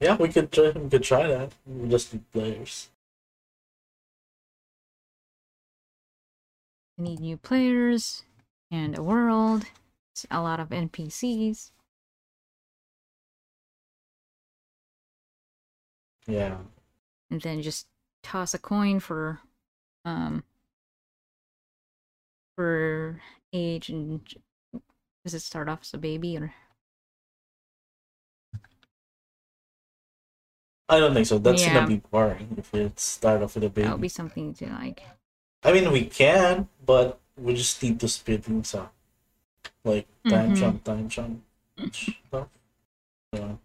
Yeah, 0.00 0.16
we 0.16 0.28
could 0.28 0.50
try, 0.52 0.70
we 0.70 0.88
could 0.88 1.02
try 1.02 1.26
that. 1.26 1.52
We 1.66 1.88
just 1.88 2.12
need 2.14 2.30
players. 2.32 2.88
I 6.98 7.02
need 7.02 7.20
new 7.20 7.38
players 7.38 8.24
and 8.70 8.98
a 8.98 9.02
world. 9.02 9.64
A 10.30 10.42
lot 10.42 10.60
of 10.60 10.72
NPCs. 10.72 11.70
Yeah. 16.26 16.58
and 17.30 17.40
then 17.42 17.62
just 17.62 17.86
toss 18.22 18.54
a 18.54 18.58
coin 18.58 19.00
for 19.00 19.40
um 20.04 20.44
for 22.56 23.20
age 23.52 23.88
and 23.88 24.20
does 25.24 25.34
it 25.34 25.40
start 25.40 25.68
off 25.68 25.80
as 25.82 25.94
a 25.94 25.98
baby 25.98 26.36
or 26.36 26.54
I 30.88 31.00
don't 31.00 31.14
think 31.14 31.26
so. 31.26 31.38
That's 31.38 31.62
Yeah. 31.62 31.74
gonna 31.74 31.86
be 31.88 31.96
boring 32.10 32.54
if 32.58 32.72
it 32.74 32.98
start 33.00 33.42
off 33.42 33.54
with 33.56 33.64
a 33.64 33.68
baby. 33.70 33.82
that 33.82 33.90
would 33.92 33.96
baby. 33.98 34.02
be 34.06 34.08
something 34.08 34.54
to 34.54 34.66
like 34.70 35.02
I 35.64 35.72
mean, 35.72 35.90
we 35.90 36.06
can, 36.06 36.68
but 36.84 37.18
we 37.36 37.54
just 37.54 37.82
need 37.82 37.98
to 38.00 38.08
speed 38.08 38.44
things 38.44 38.72
up, 38.74 38.94
like 39.84 40.06
time 40.28 40.50
Mhm. 40.52 40.56
jump, 40.56 40.84
time 40.84 41.08
jump 41.08 41.42
stuff. 41.92 42.48
Yeah. 43.32 43.56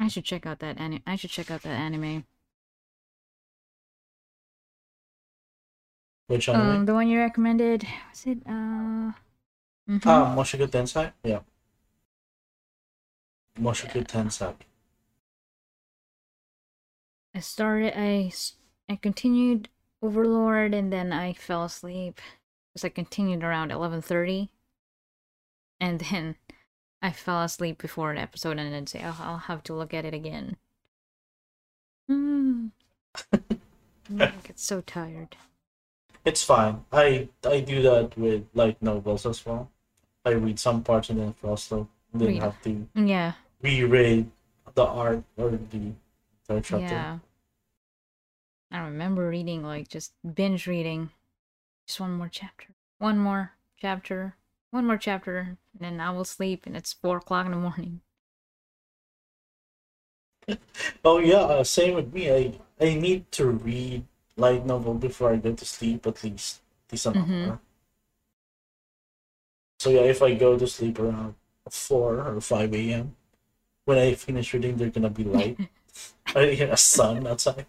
i 0.00 0.06
should 0.06 0.24
check 0.24 0.46
out 0.46 0.60
that 0.60 0.78
anime 0.78 1.02
i 1.06 1.16
should 1.16 1.30
check 1.30 1.50
out 1.50 1.62
that 1.62 1.74
anime 1.74 2.24
Which 6.28 6.48
um 6.48 6.60
anime? 6.60 6.86
the 6.86 6.94
one 6.94 7.08
you 7.08 7.18
recommended 7.18 7.86
was 8.10 8.26
it 8.26 8.38
uh 8.46 9.12
mhm. 9.88 10.02
Ah, 10.06 10.34
Mushoku 10.36 10.68
Tensei. 10.68 11.12
Yeah. 11.24 11.40
Mushoku 13.58 14.06
Tensei. 14.06 14.54
I 17.38 17.40
started 17.40 17.92
I, 17.96 18.32
I 18.88 18.96
continued 18.96 19.68
overlord 20.02 20.74
and 20.74 20.92
then 20.92 21.12
i 21.12 21.32
fell 21.32 21.64
asleep 21.64 22.20
because 22.74 22.84
i 22.84 22.88
continued 22.88 23.44
around 23.44 23.70
11.30 23.70 24.48
and 25.80 26.00
then 26.10 26.34
i 27.00 27.12
fell 27.12 27.42
asleep 27.42 27.78
before 27.78 28.10
an 28.10 28.18
episode 28.18 28.58
and 28.58 28.72
then 28.74 28.86
say 28.88 29.02
oh, 29.04 29.18
i'll 29.22 29.38
have 29.38 29.62
to 29.64 29.74
look 29.74 29.94
at 29.94 30.04
it 30.04 30.14
again 30.14 30.56
mm. 32.10 32.70
i 33.32 34.32
get 34.42 34.58
so 34.58 34.80
tired 34.80 35.36
It's 36.24 36.42
fine. 36.44 36.84
I 36.92 37.28
I 37.44 37.60
do 37.60 37.82
that 37.82 38.18
with 38.18 38.44
light 38.54 38.76
novels 38.82 39.24
as 39.26 39.44
well. 39.46 39.70
I 40.24 40.32
read 40.36 40.58
some 40.58 40.82
parts 40.82 41.08
and 41.10 41.18
then 41.20 41.32
fall 41.32 41.54
asleep. 41.54 41.86
Then 42.12 42.36
have 42.36 42.60
to 42.64 42.86
yeah 42.94 43.32
reread 43.62 44.30
the 44.74 44.84
art 44.84 45.24
or 45.36 45.50
the 45.50 45.92
third 46.46 46.64
chapter. 46.64 46.94
yeah 46.94 47.18
i 48.70 48.78
remember 48.78 49.28
reading 49.28 49.62
like 49.62 49.88
just 49.88 50.14
binge 50.34 50.66
reading 50.66 51.10
just 51.86 52.00
one 52.00 52.12
more 52.12 52.28
chapter 52.30 52.68
one 52.98 53.18
more 53.18 53.52
chapter 53.78 54.36
one 54.70 54.86
more 54.86 54.98
chapter 54.98 55.38
and 55.38 55.58
then 55.80 56.00
i 56.00 56.10
will 56.10 56.24
sleep 56.24 56.66
and 56.66 56.76
it's 56.76 56.92
four 56.94 57.18
o'clock 57.18 57.46
in 57.46 57.52
the 57.52 57.58
morning 57.58 58.00
Oh 61.04 61.18
yeah, 61.18 61.40
uh, 61.42 61.64
same 61.64 61.94
with 61.94 62.12
me. 62.12 62.30
I 62.32 62.52
I 62.80 62.94
need 62.94 63.30
to 63.32 63.46
read 63.46 64.04
light 64.36 64.64
novel 64.64 64.94
before 64.94 65.32
I 65.32 65.36
go 65.36 65.52
to 65.52 65.64
sleep 65.64 66.06
at 66.06 66.22
least 66.22 66.60
at 66.86 66.92
least 66.92 67.06
an 67.06 67.14
Mhm. 67.14 67.44
hour. 67.44 67.60
So 69.78 69.90
yeah, 69.90 70.00
if 70.02 70.22
I 70.22 70.34
go 70.34 70.58
to 70.58 70.66
sleep 70.66 70.98
around 70.98 71.34
four 71.70 72.20
or 72.20 72.40
five 72.40 72.72
a.m., 72.74 73.16
when 73.84 73.98
I 73.98 74.14
finish 74.14 74.54
reading, 74.54 74.76
they're 74.76 74.90
gonna 74.90 75.10
be 75.10 75.24
light. 75.24 75.58
I 76.34 76.46
hear 76.48 76.70
a 76.72 76.76
sun 76.78 77.26
outside. 77.26 77.66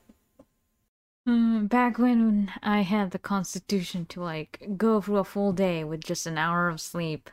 Mm, 1.30 1.70
back 1.70 2.00
when 2.00 2.52
I 2.64 2.82
had 2.82 3.12
the 3.12 3.20
constitution 3.20 4.06
to 4.08 4.22
like 4.22 4.68
go 4.78 5.00
through 5.00 5.18
a 5.18 5.24
full 5.24 5.54
day 5.54 5.84
with 5.84 6.04
just 6.04 6.26
an 6.26 6.40
hour 6.40 6.68
of 6.70 6.82
sleep 6.82 7.30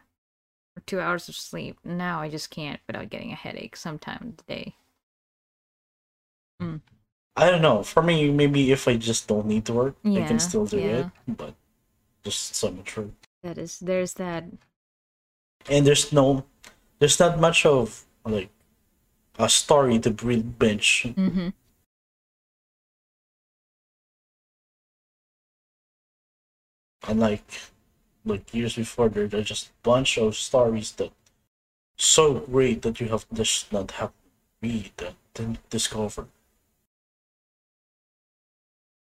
or 0.77 0.83
two 0.85 1.01
hours 1.01 1.31
of 1.31 1.37
sleep, 1.37 1.79
now 1.83 2.21
I 2.21 2.29
just 2.29 2.51
can't 2.51 2.81
without 2.87 3.09
getting 3.09 3.33
a 3.33 3.37
headache 3.37 3.75
sometime 3.75 4.19
in 4.21 4.35
the 4.37 4.55
day. 4.55 4.75
I 7.37 7.51
don't 7.51 7.63
know. 7.63 7.83
For 7.83 8.03
me, 8.03 8.31
maybe 8.31 8.71
if 8.71 8.87
I 8.87 8.97
just 8.97 9.29
don't 9.29 9.47
need 9.47 9.65
to 9.67 9.73
work, 9.73 9.97
I 10.05 10.23
can 10.27 10.39
still 10.41 10.67
do 10.67 10.79
yeah. 10.79 10.99
it. 10.99 11.07
But 11.29 11.55
just 12.23 12.55
so 12.55 12.71
much 12.71 12.97
work. 12.97 13.11
That 13.43 13.57
is, 13.57 13.79
there's 13.79 14.15
that. 14.15 14.45
And 15.71 15.87
there's 15.87 16.13
no, 16.13 16.45
there's 16.99 17.19
not 17.19 17.41
much 17.41 17.65
of 17.65 18.05
like 18.25 18.51
a 19.39 19.49
story 19.49 19.99
to 20.01 20.11
binge. 20.11 21.05
Mm-hmm. 21.17 21.49
And 27.09 27.21
like, 27.21 27.61
like 28.25 28.53
years 28.55 28.77
before, 28.77 29.09
there 29.09 29.27
there's 29.29 29.49
just 29.49 29.69
a 29.69 29.73
bunch 29.83 30.19
of 30.19 30.37
stories 30.37 30.93
that 30.93 31.13
so 31.99 32.41
great 32.41 32.83
that 32.83 33.01
you 33.01 33.09
have 33.09 33.27
just 33.33 33.73
not 33.73 33.93
have 33.93 34.13
read 34.63 34.93
that 34.99 35.15
then 35.35 35.59
discover. 35.71 36.29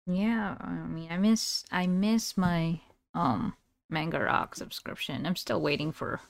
Yeah, 0.06 0.56
I 0.60 0.70
mean, 0.86 1.10
I 1.10 1.18
miss, 1.18 1.64
I 1.72 1.86
miss 1.86 2.36
my 2.36 2.80
um 3.14 3.56
Manga 3.90 4.20
Rock 4.20 4.54
subscription. 4.54 5.26
I'm 5.26 5.36
still 5.36 5.60
waiting 5.60 5.92
for 5.92 6.20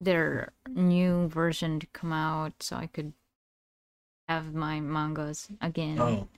their 0.00 0.52
new 0.68 1.28
version 1.28 1.80
to 1.80 1.86
come 1.88 2.12
out 2.12 2.62
so 2.62 2.76
I 2.76 2.86
could 2.86 3.12
have 4.28 4.54
my 4.54 4.80
mangas 4.80 5.48
again. 5.60 5.98
Oh, 6.00 6.28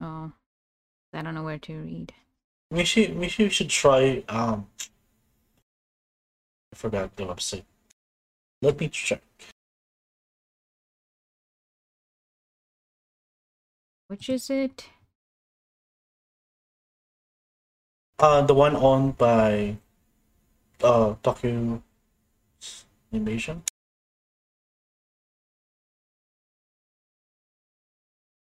so 0.00 0.32
I 1.14 1.22
don't 1.22 1.34
know 1.34 1.42
where 1.44 1.58
to 1.58 1.74
read. 1.74 2.12
We 2.70 2.84
should 2.84 3.16
we 3.16 3.28
should, 3.28 3.52
should 3.52 3.70
try 3.70 4.24
um 4.28 4.66
I 6.72 6.76
forgot 6.76 7.14
the 7.16 7.24
website. 7.24 7.64
Let 8.62 8.80
me 8.80 8.88
check. 8.88 9.22
Which 14.08 14.28
is 14.28 14.50
it? 14.50 14.88
Uh 18.18 18.42
the 18.42 18.54
one 18.54 18.76
owned 18.76 19.18
by 19.18 19.76
uh 20.82 21.14
Tokyo 21.22 21.82
Animation. 23.12 23.62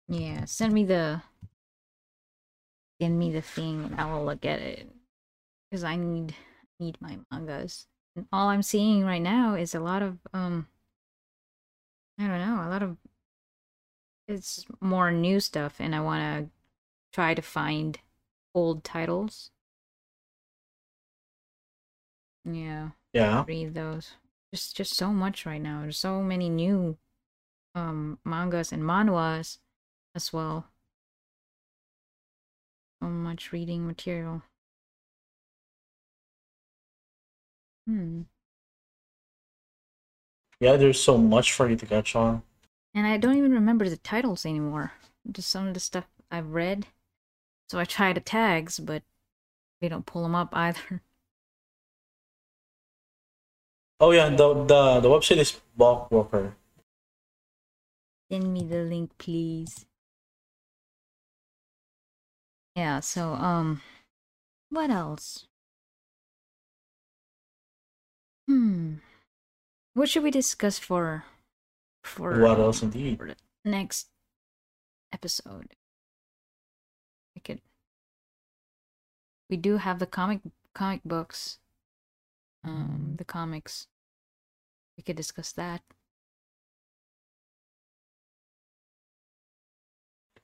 Yeah, 0.07 0.45
send 0.45 0.73
me 0.73 0.83
the 0.83 1.23
send 3.01 3.17
me 3.19 3.31
the 3.31 3.41
thing 3.41 3.85
and 3.85 3.99
I 4.01 4.11
will 4.11 4.25
look 4.25 4.45
at 4.45 4.59
it. 4.61 4.89
Because 5.69 5.83
I 5.83 5.95
need 5.97 6.35
need 6.79 6.97
my 7.01 7.19
mangas. 7.31 7.87
And 8.15 8.27
all 8.31 8.49
I'm 8.49 8.63
seeing 8.63 9.05
right 9.05 9.21
now 9.21 9.55
is 9.55 9.75
a 9.75 9.79
lot 9.79 10.03
of 10.03 10.19
um 10.33 10.67
I 12.19 12.27
don't 12.27 12.39
know, 12.39 12.67
a 12.67 12.69
lot 12.69 12.83
of 12.83 12.97
it's 14.27 14.65
more 14.79 15.11
new 15.11 15.39
stuff 15.39 15.79
and 15.79 15.95
I 15.95 16.01
wanna 16.01 16.49
try 17.13 17.33
to 17.33 17.41
find 17.41 17.99
old 18.55 18.83
titles. 18.83 19.51
Yeah, 22.45 22.91
Yeah. 23.13 23.43
read 23.45 23.73
those. 23.73 24.15
Just 24.53 24.75
just 24.75 24.95
so 24.95 25.11
much 25.13 25.45
right 25.45 25.61
now. 25.61 25.81
There's 25.81 25.97
so 25.97 26.21
many 26.21 26.49
new 26.49 26.97
um 27.75 28.19
mangas 28.25 28.73
and 28.73 28.83
manhwas 28.83 29.59
as 30.15 30.33
well. 30.33 30.70
So 33.01 33.07
much 33.07 33.51
reading 33.51 33.87
material. 33.87 34.43
Hmm. 37.87 38.21
Yeah, 40.59 40.77
there's 40.77 41.01
so 41.01 41.17
much 41.17 41.51
for 41.51 41.67
you 41.67 41.75
to 41.75 41.85
catch 41.87 42.15
on. 42.15 42.43
And 42.93 43.07
I 43.07 43.17
don't 43.17 43.37
even 43.37 43.53
remember 43.53 43.89
the 43.89 43.97
titles 43.97 44.45
anymore. 44.45 44.91
Just 45.31 45.49
some 45.49 45.67
of 45.67 45.73
the 45.73 45.79
stuff 45.79 46.05
I've 46.29 46.53
read. 46.53 46.85
So 47.69 47.79
I 47.79 47.85
try 47.85 48.13
the 48.13 48.19
tags, 48.19 48.79
but 48.79 49.01
they 49.79 49.89
don't 49.89 50.05
pull 50.05 50.21
them 50.21 50.35
up 50.35 50.49
either. 50.53 51.01
Oh 53.99 54.11
yeah, 54.11 54.29
the 54.29 54.53
the 54.65 54.99
the 54.99 55.09
website 55.09 55.37
is 55.37 55.59
BookWalker. 55.77 56.53
Send 58.29 58.53
me 58.53 58.63
the 58.63 58.83
link, 58.83 59.17
please. 59.17 59.85
Yeah, 62.75 62.99
so, 63.01 63.33
um, 63.33 63.81
what 64.69 64.89
else? 64.89 65.47
Hmm. 68.47 68.95
What 69.93 70.09
should 70.09 70.23
we 70.23 70.31
discuss 70.31 70.79
for, 70.79 71.25
for, 72.03 72.39
What 72.39 72.59
else 72.59 72.81
indeed? 72.81 73.17
for 73.17 73.27
the 73.27 73.35
next 73.65 74.07
episode? 75.11 75.75
We 77.35 77.41
could, 77.41 77.61
we 79.49 79.57
do 79.57 79.77
have 79.77 79.99
the 79.99 80.07
comic, 80.07 80.39
comic 80.73 81.01
books, 81.03 81.59
um, 82.63 83.15
the 83.17 83.25
comics. 83.25 83.87
We 84.97 85.03
could 85.03 85.15
discuss 85.17 85.51
that. 85.53 85.81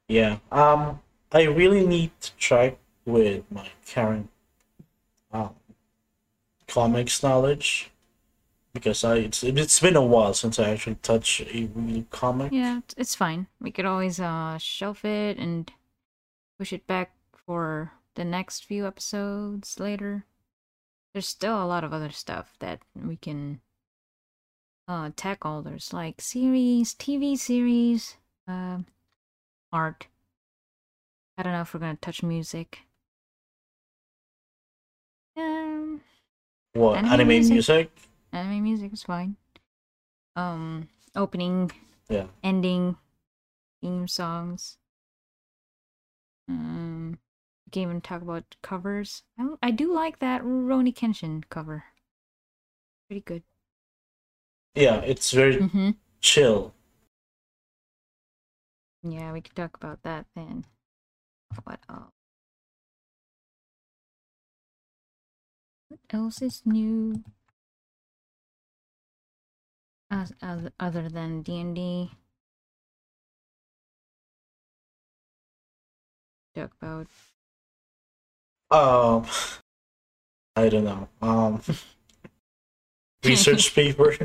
Yeah. 0.08 0.40
Um 0.52 1.02
I 1.32 1.44
really 1.44 1.86
need 1.86 2.12
to 2.22 2.32
check 2.38 2.78
with 3.06 3.44
my 3.52 3.70
current 3.86 4.30
um 5.32 5.56
comics 6.68 7.24
knowledge 7.24 7.92
because 8.74 9.04
I 9.04 9.18
it's 9.18 9.44
it's 9.44 9.80
been 9.80 9.96
a 9.96 10.04
while 10.04 10.34
since 10.34 10.60
I 10.60 10.70
actually 10.70 10.96
touched 10.96 11.42
a 11.42 11.70
comic. 12.12 12.52
Yeah, 12.52 12.78
it's- 12.80 12.96
it's 12.98 13.16
fine. 13.16 13.48
We 13.60 13.72
could 13.72 13.86
always 13.86 14.20
uh 14.20 14.58
shelf 14.58 15.04
it 15.06 15.38
and 15.38 15.72
push 16.58 16.74
it 16.74 16.88
back 16.88 17.12
for 17.34 17.94
the 18.16 18.26
next 18.26 18.66
few 18.66 18.88
episodes 18.88 19.80
later. 19.80 20.26
There's 21.14 21.28
still 21.28 21.62
a 21.64 21.66
lot 21.68 21.84
of 21.84 21.94
other 21.94 22.12
stuff 22.12 22.56
that 22.60 22.82
we 22.96 23.18
can 23.18 23.62
uh 24.88 25.12
tackle. 25.16 25.62
There's 25.62 25.92
like 25.94 26.22
series, 26.22 26.94
TV 26.94 27.38
series, 27.38 28.18
uh, 28.48 28.80
art. 29.72 30.08
I 31.38 31.44
don't 31.44 31.54
know 31.54 31.62
if 31.62 31.74
we're 31.74 31.80
gonna 31.80 31.96
touch 31.98 32.24
music. 32.24 32.80
Um, 35.36 36.02
What 36.74 36.96
Anime 36.98 37.14
anime 37.14 37.28
music? 37.28 37.54
music? 37.54 37.92
anime 38.34 38.64
music 38.64 38.94
is 38.94 39.04
fine. 39.04 39.36
Um, 40.36 40.90
opening 41.16 41.72
Yeah. 42.10 42.28
ending 42.44 42.98
theme 43.82 44.08
songs. 44.08 44.78
Um, 46.50 47.20
we 47.66 47.72
can 47.72 47.82
even 47.84 48.02
talk 48.02 48.22
about 48.22 48.56
covers. 48.64 49.24
I, 49.38 49.48
I 49.62 49.72
do 49.72 49.94
like 49.94 50.20
that 50.20 50.42
Rurouni 50.44 50.94
Kenshin 50.96 51.44
cover. 51.50 51.86
Pretty 53.08 53.22
good. 53.22 53.44
Yeah, 54.76 55.02
it's 55.02 55.32
very 55.32 55.58
Mm-hmm. 55.58 55.92
chill. 56.22 56.74
Yeah, 59.04 59.32
we 59.34 59.42
could 59.42 59.56
talk 59.56 59.76
about 59.76 60.04
that 60.04 60.28
then. 60.36 60.66
What 61.64 61.80
else? 61.89 62.12
What 65.89 66.00
else 66.12 66.41
is 66.41 66.62
new? 66.66 67.24
As, 70.10 70.34
as 70.41 70.70
other 70.80 71.10
than 71.10 71.41
D 71.41 71.60
and 71.60 71.76
D. 71.76 72.12
Talk 76.56 76.72
about 76.82 77.07
Um 78.72 79.26
I 80.56 80.69
don't 80.69 80.86
know. 80.86 81.07
Um 81.22 81.61
research 83.23 83.73
paper. 83.76 84.15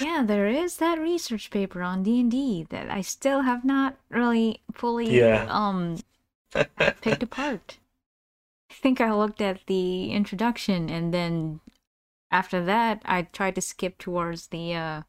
Yeah, 0.00 0.22
there 0.26 0.46
is 0.48 0.76
that 0.78 0.98
research 0.98 1.50
paper 1.50 1.82
on 1.82 2.02
D 2.02 2.20
and 2.20 2.30
D 2.30 2.66
that 2.70 2.90
I 2.90 3.00
still 3.00 3.42
have 3.42 3.64
not 3.64 3.96
really 4.10 4.60
fully 4.72 5.18
Yeah. 5.18 5.46
um 5.48 5.98
picked 7.00 7.22
apart. 7.28 7.78
I 8.70 8.74
think 8.74 9.00
I 9.00 9.12
looked 9.12 9.40
at 9.40 9.66
the 9.66 10.10
introduction 10.12 10.88
and 10.90 11.12
then 11.12 11.60
after 12.30 12.64
that 12.64 13.02
I 13.04 13.22
tried 13.22 13.54
to 13.56 13.60
skip 13.60 13.98
towards 13.98 14.48
the 14.48 14.74
uh 14.74 15.02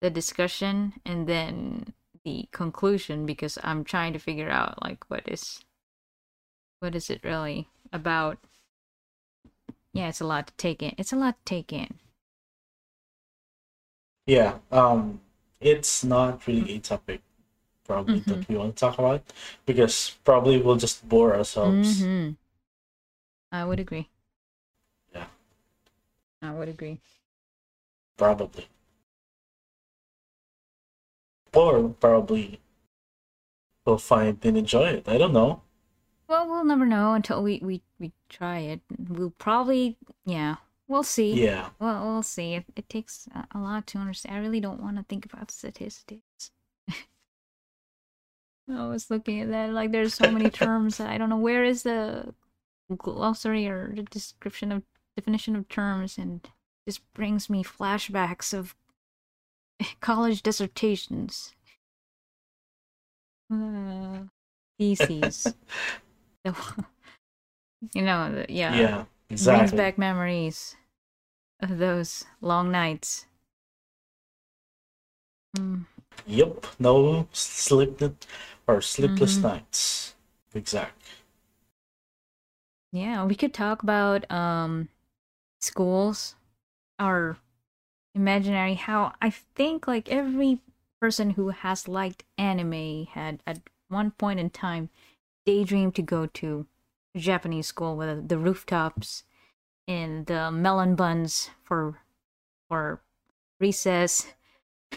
the 0.00 0.10
discussion 0.10 0.94
and 1.04 1.26
then 1.28 1.92
the 2.24 2.48
conclusion 2.52 3.26
because 3.26 3.58
I'm 3.62 3.82
trying 3.84 4.12
to 4.12 4.18
figure 4.18 4.50
out 4.50 4.82
like 4.82 5.08
what 5.10 5.22
is 5.26 5.64
what 6.80 6.94
is 6.94 7.10
it 7.10 7.22
really 7.24 7.68
about. 7.92 8.38
Yeah, 9.94 10.08
it's 10.08 10.20
a 10.20 10.26
lot 10.26 10.48
to 10.48 10.52
take 10.58 10.82
in. 10.82 10.94
It's 10.98 11.12
a 11.14 11.16
lot 11.16 11.38
to 11.38 11.44
take 11.46 11.72
in. 11.72 11.98
yeah. 14.26 14.58
Um 14.70 15.20
it's 15.60 16.02
not 16.04 16.46
really 16.46 16.74
a 16.76 16.78
topic 16.80 17.20
probably 17.86 18.20
Mm-hmm. 18.20 18.28
that 18.28 18.48
we 18.48 18.56
want 18.56 18.76
to 18.76 18.80
talk 18.80 18.98
about 18.98 19.22
because 19.66 20.16
probably 20.24 20.58
we'll 20.60 20.76
just 20.76 21.08
bore 21.08 21.36
ourselves. 21.36 22.08
hmm 22.08 22.36
I 23.52 23.64
would 23.64 23.78
agree. 23.78 24.10
Yeah. 25.14 25.26
I 26.42 26.52
would 26.52 26.68
agree. 26.68 27.00
Probably. 28.16 28.68
Or 31.54 31.88
probably 32.00 32.60
we'll 33.84 33.96
find 33.98 34.44
and 34.44 34.56
enjoy 34.56 34.88
it. 34.88 35.08
I 35.08 35.18
don't 35.18 35.32
know. 35.32 35.62
Well, 36.32 36.48
we'll 36.48 36.64
never 36.64 36.86
know 36.86 37.12
until 37.12 37.42
we 37.42 37.60
we 37.62 37.82
we 37.98 38.10
try 38.30 38.60
it. 38.60 38.80
We'll 38.98 39.34
probably 39.36 39.98
yeah. 40.24 40.56
We'll 40.88 41.02
see. 41.02 41.34
Yeah. 41.34 41.68
Well, 41.78 42.06
we'll 42.06 42.22
see. 42.22 42.54
It, 42.54 42.64
it 42.74 42.88
takes 42.88 43.28
a, 43.54 43.58
lot 43.58 43.86
to 43.88 43.98
understand. 43.98 44.36
I 44.36 44.38
really 44.38 44.58
don't 44.58 44.80
want 44.80 44.96
to 44.96 45.02
think 45.02 45.26
about 45.26 45.50
statistics. 45.50 46.50
I 46.90 48.86
was 48.86 49.10
looking 49.10 49.42
at 49.42 49.50
that 49.50 49.74
like 49.74 49.92
there's 49.92 50.14
so 50.14 50.30
many 50.30 50.48
terms 50.62 51.00
I 51.00 51.18
don't 51.18 51.28
know 51.28 51.36
where 51.36 51.64
is 51.64 51.82
the 51.82 52.32
glossary 52.96 53.68
or 53.68 53.92
the 53.94 54.04
description 54.04 54.72
of 54.72 54.84
definition 55.14 55.54
of 55.54 55.68
terms 55.68 56.16
and 56.16 56.48
this 56.86 56.96
brings 56.96 57.50
me 57.50 57.62
flashbacks 57.62 58.54
of 58.54 58.74
college 60.00 60.42
dissertations. 60.42 61.52
Uh, 63.52 64.20
theses. 64.78 65.54
The- 66.44 66.84
you 67.94 68.02
know, 68.02 68.32
the- 68.32 68.52
yeah. 68.52 68.74
Yeah. 68.74 69.04
Brings 69.28 69.72
back 69.72 69.98
memories 69.98 70.76
of 71.60 71.78
those 71.78 72.24
long 72.40 72.70
nights. 72.70 73.26
Mm. 75.56 75.86
Yep. 76.26 76.66
No 76.78 77.28
sleep. 77.32 78.00
or 78.66 78.80
Sleepless 78.80 79.38
Mhm. 79.38 79.42
Nights. 79.42 80.14
Exact. 80.54 81.02
Yeah, 82.92 83.24
we 83.24 83.34
could 83.34 83.54
talk 83.54 83.82
about 83.82 84.30
um 84.30 84.88
schools 85.60 86.34
our 86.98 87.38
imaginary 88.14 88.74
how 88.74 89.14
I 89.20 89.30
think 89.30 89.86
like 89.88 90.10
every 90.10 90.60
person 91.00 91.30
who 91.30 91.48
has 91.50 91.88
liked 91.88 92.24
anime 92.38 93.06
had 93.06 93.42
at 93.46 93.60
one 93.88 94.10
point 94.12 94.38
in 94.40 94.50
time 94.50 94.90
daydreamed 95.46 95.94
to 95.96 96.02
go 96.02 96.26
to 96.26 96.66
Japanese 97.16 97.66
school 97.66 97.96
with 97.96 98.28
the 98.28 98.38
rooftops 98.38 99.24
and 99.88 100.26
the 100.26 100.50
melon 100.50 100.94
buns 100.94 101.50
for 101.62 101.98
for 102.68 103.00
recess. 103.60 104.32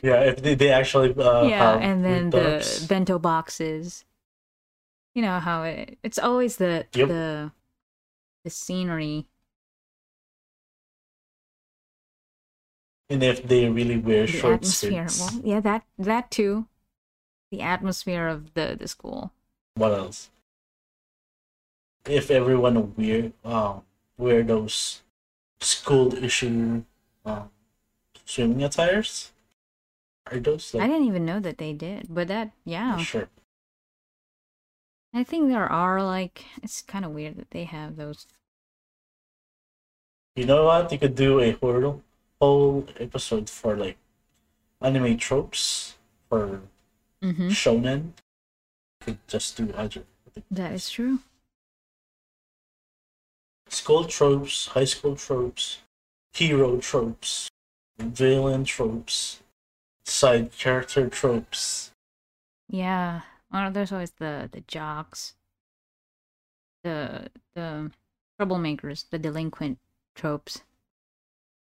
Yeah, 0.02 0.22
if 0.22 0.42
they, 0.42 0.56
they 0.56 0.72
actually 0.72 1.14
uh, 1.16 1.48
yeah, 1.48 1.78
and 1.78 2.04
then 2.04 2.30
the 2.30 2.38
rooftops. 2.38 2.86
bento 2.88 3.20
boxes. 3.20 4.06
You 5.14 5.22
know 5.22 5.40
how 5.40 5.64
it, 5.64 5.98
it's 6.04 6.20
always 6.20 6.58
the 6.58 6.86
Yep. 6.94 7.08
the 7.08 7.52
the 8.44 8.50
scenery 8.50 9.28
and 13.10 13.24
if 13.24 13.48
they 13.48 13.70
really 13.70 13.98
wear 13.98 14.22
the 14.26 14.28
short 14.28 14.56
atmosphere. 14.56 15.08
skirts. 15.08 15.34
Well, 15.34 15.42
yeah, 15.44 15.60
that 15.62 15.84
that 15.98 16.32
too. 16.32 16.68
The 17.52 17.62
atmosphere 17.62 18.28
of 18.28 18.54
the 18.54 18.76
the 18.80 18.88
school. 18.88 19.32
What 19.76 19.94
else? 19.94 20.30
If 22.08 22.32
everyone 22.32 22.96
wear 22.96 23.32
um 23.44 23.84
wear 24.18 24.44
those 24.44 25.02
school 25.62 26.14
issue 26.16 26.84
um 27.26 27.52
swimming 28.26 28.64
attires, 28.64 29.32
are 30.32 30.40
those 30.40 30.76
I 30.76 30.88
didn't 30.88 31.08
even 31.08 31.26
know 31.26 31.40
that 31.40 31.58
they 31.58 31.74
did, 31.74 32.08
but 32.10 32.28
that 32.28 32.52
yeah, 32.66 32.98
sure? 32.98 33.30
I 35.14 35.24
think 35.24 35.48
there 35.50 35.66
are 35.72 36.04
like 36.04 36.46
it's 36.62 36.82
kind 36.84 37.06
of 37.06 37.12
weird 37.12 37.38
that 37.38 37.50
they 37.52 37.64
have 37.64 37.96
those. 37.96 38.28
You 40.36 40.46
know 40.46 40.66
what? 40.66 40.92
You 40.92 41.00
could 41.00 41.16
do 41.16 41.40
a 41.40 41.52
whole 41.54 42.04
whole 42.40 42.88
episode 43.00 43.50
for 43.50 43.76
like 43.76 43.98
anime 44.82 45.18
tropes 45.18 45.96
for 46.30 46.62
Mm-hmm. 47.22 47.50
shonen. 47.50 48.14
Could 49.02 49.20
just 49.28 49.58
do 49.58 49.74
other 49.74 50.04
That 50.52 50.74
is 50.74 50.90
true. 50.90 51.20
School 53.76 54.06
tropes, 54.06 54.68
high 54.68 54.86
school 54.86 55.16
tropes, 55.16 55.80
hero 56.34 56.78
tropes, 56.78 57.50
villain 58.00 58.64
tropes, 58.64 59.42
side 60.06 60.52
character 60.58 61.08
tropes. 61.10 61.92
Yeah. 62.70 63.22
Well, 63.52 63.72
there's 63.72 63.92
always 63.92 64.12
the 64.12 64.50
the 64.52 64.62
jocks, 64.62 65.36
the 66.84 67.30
the 67.54 67.92
troublemakers, 68.40 69.06
the 69.10 69.20
delinquent 69.20 69.80
tropes. 70.16 70.62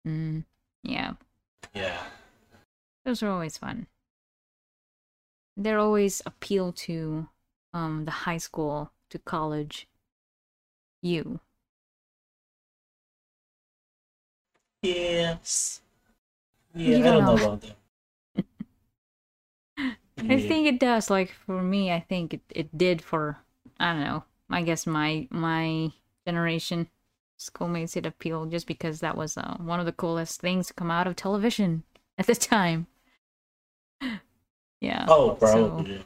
Mm, 0.07 0.45
yeah, 0.83 1.13
Yeah. 1.73 2.03
those 3.05 3.23
are 3.23 3.29
always 3.29 3.57
fun. 3.57 3.87
They're 5.57 5.79
always 5.79 6.21
appeal 6.25 6.71
to 6.87 7.29
um 7.73 8.05
the 8.05 8.11
high 8.25 8.37
school 8.37 8.91
to 9.09 9.19
college 9.19 9.87
you. 11.01 11.39
Yes. 14.85 15.81
Yeah, 16.73 16.97
I 16.97 17.01
don't 17.01 17.13
don't 17.13 17.25
know 17.25 17.35
know. 17.35 17.43
about 17.45 17.61
that. 17.61 17.75
I 20.29 20.39
think 20.39 20.67
it 20.67 20.79
does. 20.79 21.09
Like 21.09 21.31
for 21.31 21.61
me, 21.61 21.91
I 21.91 21.99
think 21.99 22.33
it, 22.33 22.41
it 22.49 22.77
did 22.77 23.01
for 23.01 23.37
I 23.79 23.93
don't 23.93 24.03
know. 24.03 24.23
I 24.49 24.61
guess 24.61 24.85
my 24.85 25.27
my 25.31 25.91
generation 26.25 26.87
schoolmates 27.37 27.95
it 27.97 28.05
appeal 28.05 28.45
just 28.45 28.67
because 28.67 28.99
that 29.01 29.17
was 29.17 29.37
uh, 29.37 29.57
one 29.59 29.79
of 29.79 29.85
the 29.85 29.91
coolest 29.91 30.39
things 30.41 30.67
to 30.67 30.73
come 30.73 30.91
out 30.91 31.07
of 31.07 31.15
television 31.15 31.83
at 32.17 32.27
the 32.27 32.35
time. 32.35 32.87
Yeah. 34.81 35.05
Oh, 35.07 35.37
so- 35.39 35.69
probably. 35.69 36.03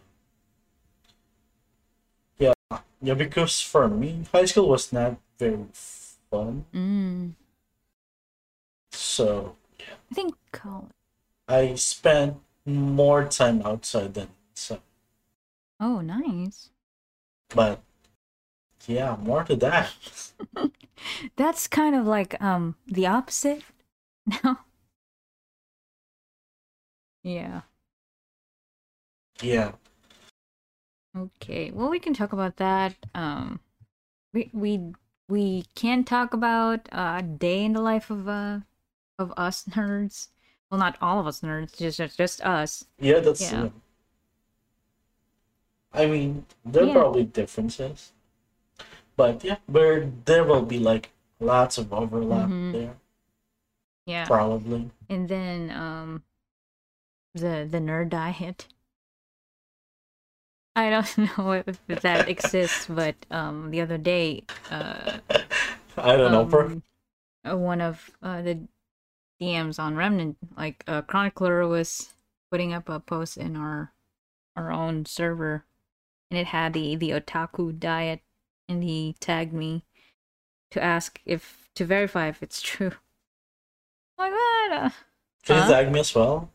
Yeah, 2.37 2.53
yeah. 3.01 3.13
Because 3.13 3.61
for 3.61 3.87
me, 3.87 4.23
high 4.31 4.45
school 4.45 4.69
was 4.69 4.91
not 4.93 5.17
very 5.37 5.65
fun. 6.31 6.65
Mm, 6.73 7.33
So 8.99 9.55
I 10.11 10.13
think 10.13 10.35
college. 10.51 10.91
I 11.47 11.75
spent 11.75 12.37
more 12.65 13.25
time 13.27 13.61
outside 13.63 14.13
than 14.13 14.27
inside. 14.51 14.81
Oh, 15.79 16.01
nice. 16.01 16.69
But 17.49 17.81
yeah, 18.87 19.15
more 19.15 19.43
to 19.45 19.55
that. 19.57 19.93
That's 21.37 21.67
kind 21.67 21.95
of 21.95 22.05
like 22.05 22.39
um 22.41 22.75
the 22.87 23.07
opposite. 23.07 23.63
No. 24.43 24.57
Yeah. 27.23 27.61
Yeah. 29.41 29.71
Okay. 31.17 31.71
Well, 31.71 31.89
we 31.89 31.99
can 31.99 32.13
talk 32.13 32.33
about 32.33 32.57
that. 32.57 32.95
Um, 33.15 33.59
we 34.33 34.49
we 34.53 34.93
we 35.29 35.65
can 35.75 36.03
talk 36.03 36.33
about 36.33 36.89
uh, 36.91 37.17
a 37.19 37.23
day 37.23 37.63
in 37.65 37.73
the 37.73 37.81
life 37.81 38.09
of 38.09 38.27
uh 38.27 38.59
of 39.19 39.33
us 39.37 39.65
nerds. 39.65 40.29
Well, 40.71 40.79
not 40.79 40.97
all 41.01 41.19
of 41.19 41.27
us 41.27 41.41
nerds, 41.41 41.77
just 41.77 41.97
just, 41.97 42.17
just 42.17 42.41
us. 42.41 42.85
Yeah, 42.99 43.19
that's. 43.19 43.41
Yeah. 43.41 43.63
Yeah. 43.65 43.69
I 45.93 46.05
mean, 46.05 46.45
there 46.65 46.83
are 46.83 46.87
Yeah. 46.87 46.93
probably 46.93 47.23
differences, 47.25 48.11
but 49.15 49.43
yeah, 49.43 49.57
where 49.67 50.11
there 50.25 50.43
will 50.43 50.61
be 50.63 50.79
like 50.79 51.11
lots 51.39 51.77
of 51.77 51.91
overlap 51.93 52.49
Mhm. 52.49 52.71
there, 52.71 52.97
Yeah. 54.05 54.25
probably. 54.25 54.91
And 55.09 55.27
then 55.29 55.71
um, 55.71 56.23
the 57.33 57.67
the 57.69 57.79
nerd 57.79 58.09
diet. 58.09 58.67
I 60.75 60.89
don't 60.89 61.17
know 61.37 61.51
if 61.51 61.79
that 61.87 62.29
exists, 62.29 62.85
but 62.89 63.15
um, 63.31 63.71
the 63.71 63.81
other 63.81 63.97
day, 63.97 64.43
uh, 64.71 65.19
I 65.97 66.15
don't 66.15 66.31
know. 66.31 66.59
Um, 66.59 66.83
uh, 67.49 67.57
one 67.57 67.81
of 67.81 68.11
uh, 68.21 68.41
the 68.41 68.67
DMs 69.41 69.79
on 69.79 69.95
Remnant, 69.95 70.37
like 70.57 70.83
uh, 70.87 71.01
Chronicler 71.03 71.67
was 71.67 72.13
putting 72.51 72.73
up 72.73 72.89
a 72.89 72.99
post 72.99 73.37
in 73.37 73.55
our 73.55 73.93
our 74.55 74.71
own 74.71 75.05
server, 75.05 75.65
and 76.31 76.39
it 76.39 76.47
had 76.47 76.73
the 76.73 76.95
the 76.95 77.11
otaku 77.11 77.77
diet, 77.79 78.21
and 78.67 78.83
he 78.83 79.15
tagged 79.19 79.53
me 79.53 79.83
to 80.71 80.81
ask 80.83 81.21
if 81.25 81.69
to 81.75 81.85
verify 81.85 82.27
if 82.29 82.43
it's 82.43 82.61
true. 82.61 82.93
Like 84.19 84.31
what? 84.31 84.71
Uh, 84.71 84.89
Can 85.43 85.57
you 85.57 85.61
huh? 85.63 85.67
tag 85.73 85.91
me 85.91 85.99
as 85.99 86.15
well? 86.15 86.49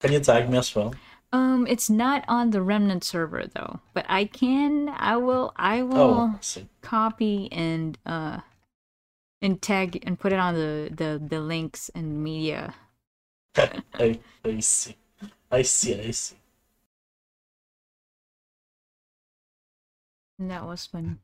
Can 0.00 0.12
you 0.12 0.20
tag 0.20 0.48
me 0.48 0.56
as 0.56 0.74
well? 0.74 0.94
Um, 1.32 1.66
it's 1.68 1.90
not 1.90 2.24
on 2.28 2.50
the 2.50 2.62
Remnant 2.62 3.04
server 3.04 3.46
though, 3.46 3.80
but 3.94 4.06
I 4.08 4.24
can. 4.24 4.88
I 4.88 5.16
will. 5.16 5.52
I 5.56 5.82
will 5.82 6.00
Oh, 6.00 6.40
I 6.56 6.66
copy 6.82 7.50
and 7.52 7.98
uh 8.06 8.40
and 9.46 9.62
tag 9.62 10.02
and 10.04 10.18
put 10.18 10.32
it 10.32 10.38
on 10.40 10.54
the 10.54 10.90
the 10.92 11.22
the 11.24 11.40
links 11.40 11.88
and 11.94 12.22
media. 12.22 12.74
I, 13.56 14.18
I 14.44 14.60
see. 14.60 14.96
I 15.50 15.62
see. 15.62 15.94
I 15.94 16.10
see. 16.10 16.36
And 20.38 20.50
that 20.50 20.66
was 20.66 20.84
fun. 20.84 21.20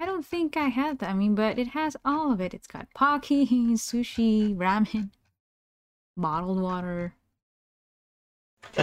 I 0.00 0.06
don't 0.06 0.24
think 0.24 0.56
I 0.56 0.68
had 0.68 1.00
that. 1.00 1.10
I 1.10 1.14
mean, 1.14 1.34
but 1.34 1.58
it 1.58 1.68
has 1.68 1.96
all 2.04 2.32
of 2.32 2.40
it. 2.40 2.54
It's 2.54 2.66
got 2.66 2.86
pocky, 2.94 3.46
sushi, 3.46 4.56
ramen, 4.56 5.10
bottled 6.16 6.60
water. 6.60 7.14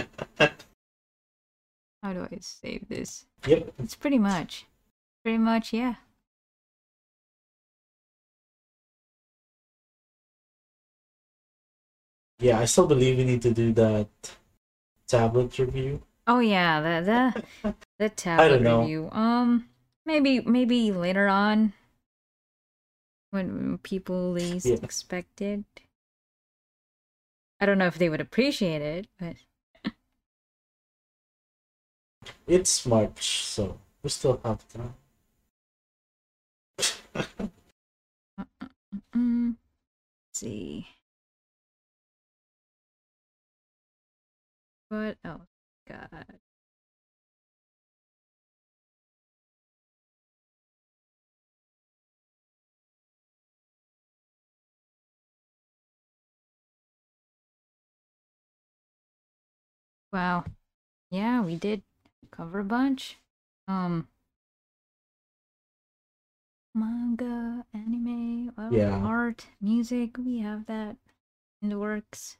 How 2.02 2.12
do 2.12 2.28
I 2.30 2.38
save 2.40 2.88
this? 2.88 3.26
Yep. 3.46 3.72
It's 3.78 3.94
pretty 3.94 4.18
much, 4.18 4.66
pretty 5.24 5.38
much, 5.38 5.72
yeah. 5.72 5.94
Yeah, 12.44 12.58
I 12.60 12.66
still 12.66 12.86
believe 12.86 13.16
we 13.16 13.24
need 13.24 13.40
to 13.40 13.54
do 13.54 13.72
that 13.72 14.08
tablet 15.06 15.58
review. 15.58 16.02
Oh 16.26 16.40
yeah, 16.40 16.80
the 16.82 17.32
the 17.64 17.74
the 17.98 18.08
tablet 18.10 18.60
review. 18.60 19.08
Um, 19.12 19.70
maybe 20.04 20.40
maybe 20.40 20.92
later 20.92 21.26
on, 21.26 21.72
when 23.30 23.78
people 23.78 24.32
least 24.32 24.66
Yeah. 24.66 24.76
expect 24.82 25.40
it. 25.40 25.64
I 27.60 27.66
don't 27.66 27.78
know 27.78 27.86
if 27.86 27.96
they 27.96 28.10
would 28.10 28.20
appreciate 28.20 28.82
it, 28.82 29.06
but 29.18 29.36
It's 32.46 32.84
March, 32.84 33.40
so 33.40 33.80
we 34.02 34.10
still 34.10 34.38
have 34.44 34.68
time. 34.68 34.94
mm, 39.16 39.56
let's 39.56 40.40
see. 40.40 40.86
What 44.94 45.18
else? 45.24 45.48
God. 45.88 46.26
Wow. 60.12 60.44
Yeah, 61.10 61.42
we 61.42 61.56
did 61.56 61.82
cover 62.30 62.60
a 62.60 62.64
bunch. 62.64 63.18
Um 63.66 64.08
manga, 66.74 67.64
anime, 67.74 68.52
well, 68.56 68.72
yeah. 68.72 68.96
art, 69.04 69.46
music, 69.60 70.18
we 70.18 70.38
have 70.38 70.66
that 70.66 70.96
in 71.62 71.68
the 71.68 71.78
works. 71.78 72.36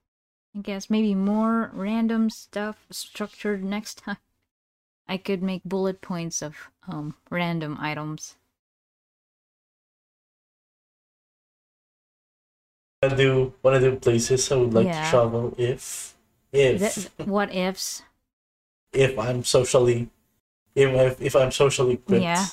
I 0.56 0.60
guess 0.62 0.88
maybe 0.88 1.14
more 1.14 1.70
random 1.74 2.30
stuff 2.30 2.86
structured 2.90 3.62
next 3.62 3.98
time. 3.98 4.16
I 5.08 5.16
could 5.18 5.42
make 5.42 5.64
bullet 5.64 6.00
points 6.00 6.42
of 6.42 6.70
um 6.88 7.16
random 7.30 7.76
items. 7.80 8.36
I 13.02 13.08
do 13.14 13.54
want 13.62 13.80
to 13.80 13.90
do 13.90 13.96
places 13.98 14.50
I 14.50 14.56
would 14.56 14.74
like 14.74 14.86
Yeah. 14.86 15.04
to 15.04 15.10
travel 15.10 15.54
if 15.58 16.14
if 16.52 16.80
Th- 16.94 17.10
what 17.24 17.54
ifs? 17.54 18.02
if 18.92 19.18
I'm 19.18 19.44
socially 19.44 20.08
if 20.74 20.90
if, 20.94 21.22
if 21.22 21.36
I'm 21.36 21.52
socially 21.52 21.94
equipped. 21.94 22.22
Yeah. 22.22 22.46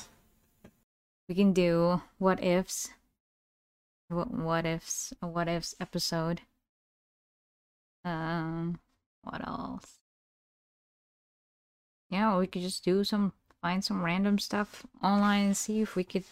We 1.28 1.34
can 1.34 1.52
do 1.52 2.02
what 2.18 2.40
ifs. 2.44 2.90
What 4.06 4.30
what 4.30 4.64
ifs? 4.64 5.12
A 5.20 5.26
what 5.26 5.48
ifs 5.48 5.74
episode. 5.80 6.42
Um, 8.04 8.78
what 9.22 9.46
else? 9.46 9.98
Yeah, 12.10 12.38
we 12.38 12.46
could 12.46 12.62
just 12.62 12.84
do 12.84 13.04
some 13.04 13.32
find 13.62 13.84
some 13.84 14.02
random 14.02 14.38
stuff 14.38 14.84
online 15.02 15.46
and 15.46 15.56
see 15.56 15.80
if 15.80 15.94
we 15.96 16.04
could 16.04 16.24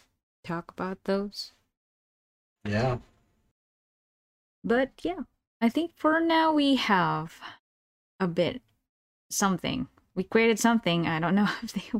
talk 0.45 0.71
about 0.73 1.05
those. 1.05 1.53
Yeah. 2.65 2.99
But 4.65 4.91
yeah, 5.03 5.21
I 5.61 5.69
think 5.69 5.93
for 5.97 6.21
now 6.21 6.53
we 6.53 6.77
have 6.77 7.41
a 8.19 8.27
bit 8.27 8.61
something. 9.31 9.89
We 10.15 10.25
created 10.25 10.59
something. 10.59 11.07
I 11.07 11.21
don't 11.21 11.35
know 11.35 11.49
if 11.63 11.73
they 11.73 11.91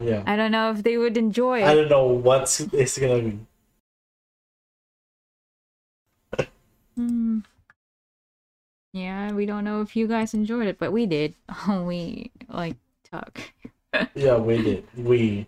Yeah. 0.00 0.22
I 0.26 0.36
don't 0.36 0.52
know 0.52 0.70
if 0.72 0.82
they 0.82 0.98
would 0.98 1.16
enjoy 1.16 1.60
it. 1.60 1.66
I 1.66 1.74
don't 1.74 1.88
know 1.88 2.06
what 2.06 2.60
it's 2.72 2.98
gonna 2.98 3.22
be. 3.22 3.38
Hmm. 6.96 7.23
Yeah, 8.94 9.32
we 9.32 9.44
don't 9.44 9.64
know 9.64 9.82
if 9.82 9.94
you 9.96 10.06
guys 10.08 10.32
enjoyed 10.34 10.68
it, 10.68 10.78
but 10.78 10.90
we 10.92 11.04
did. 11.06 11.34
we 11.68 12.32
like 12.48 12.76
talk. 13.04 13.52
Yeah, 14.16 14.38
we 14.38 14.60
did. 14.62 14.88
We 14.96 15.46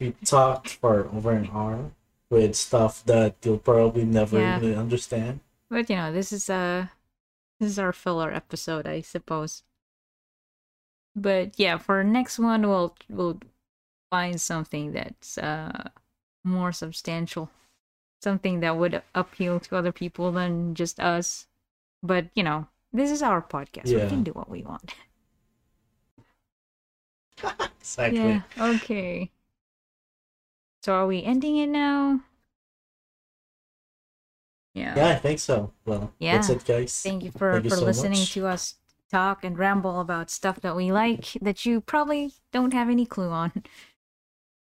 we 0.00 0.12
talked 0.24 0.70
for 0.70 1.08
over 1.14 1.32
an 1.32 1.50
hour 1.52 1.92
with 2.30 2.56
stuff 2.56 3.04
that 3.06 3.36
you'll 3.44 3.58
probably 3.58 4.04
never 4.04 4.38
Yeah. 4.38 4.60
really 4.60 4.76
understand. 4.76 5.40
But 5.70 5.90
you 5.90 5.96
know, 5.96 6.12
this 6.12 6.32
is 6.32 6.50
uh 6.50 6.88
this 7.60 7.70
is 7.70 7.78
our 7.80 7.92
filler 7.92 8.32
episode, 8.32 8.86
I 8.86 9.02
suppose. 9.02 9.64
But 11.16 11.58
yeah, 11.58 11.78
for 11.78 12.04
next 12.04 12.38
one 12.38 12.62
we'll 12.68 12.96
we'll 13.08 13.40
find 14.10 14.40
something 14.40 14.92
that's 14.92 15.38
uh 15.38 15.90
more 16.44 16.72
substantial. 16.72 17.50
Something 18.22 18.60
that 18.60 18.78
would 18.78 19.02
appeal 19.16 19.60
to 19.60 19.76
other 19.76 19.92
people 19.92 20.32
than 20.32 20.76
just 20.76 21.00
us. 21.00 21.47
But 22.02 22.26
you 22.34 22.42
know, 22.42 22.66
this 22.92 23.10
is 23.10 23.22
our 23.22 23.42
podcast. 23.42 23.86
We 23.86 24.08
can 24.08 24.22
do 24.22 24.32
what 24.32 24.50
we 24.50 24.62
want. 24.62 24.94
Exactly. 27.80 28.18
Yeah. 28.18 28.42
Okay. 28.58 29.30
So 30.82 30.92
are 30.92 31.06
we 31.06 31.22
ending 31.22 31.56
it 31.56 31.68
now? 31.68 32.20
Yeah. 34.74 34.94
Yeah, 34.94 35.08
I 35.08 35.14
think 35.16 35.38
so. 35.38 35.72
Well, 35.86 36.12
yeah. 36.18 36.36
that's 36.36 36.50
it, 36.50 36.64
guys. 36.64 37.00
Thank 37.02 37.24
you 37.24 37.30
for 37.30 37.52
Thank 37.52 37.64
you 37.64 37.70
for 37.70 37.76
so 37.76 37.84
listening 37.86 38.20
much. 38.20 38.32
to 38.34 38.46
us 38.46 38.74
talk 39.10 39.42
and 39.42 39.58
ramble 39.58 40.00
about 40.00 40.30
stuff 40.30 40.60
that 40.60 40.76
we 40.76 40.92
like 40.92 41.32
that 41.40 41.64
you 41.64 41.80
probably 41.80 42.34
don't 42.52 42.74
have 42.74 42.88
any 42.88 43.06
clue 43.06 43.30
on. 43.30 43.52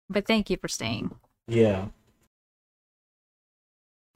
But 0.09 0.27
thank 0.27 0.51
you 0.51 0.57
for 0.57 0.67
staying. 0.67 1.13
Yeah. 1.47 1.87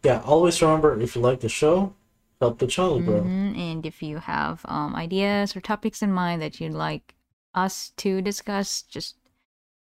Yeah, 0.02 0.20
always 0.26 0.60
remember 0.60 1.00
if 1.00 1.14
you 1.14 1.22
like 1.22 1.38
the 1.38 1.48
show, 1.48 1.94
help 2.40 2.58
the 2.58 2.66
channel 2.66 3.00
grow. 3.00 3.22
Mhm, 3.22 3.56
And 3.58 3.86
if 3.86 4.02
you 4.02 4.18
have 4.18 4.64
um, 4.66 4.94
ideas 4.94 5.56
or 5.56 5.60
topics 5.60 6.02
in 6.02 6.12
mind 6.12 6.42
that 6.42 6.60
you'd 6.60 6.72
like 6.72 7.14
us 7.54 7.90
to 7.98 8.20
discuss, 8.22 8.82
just 8.82 9.16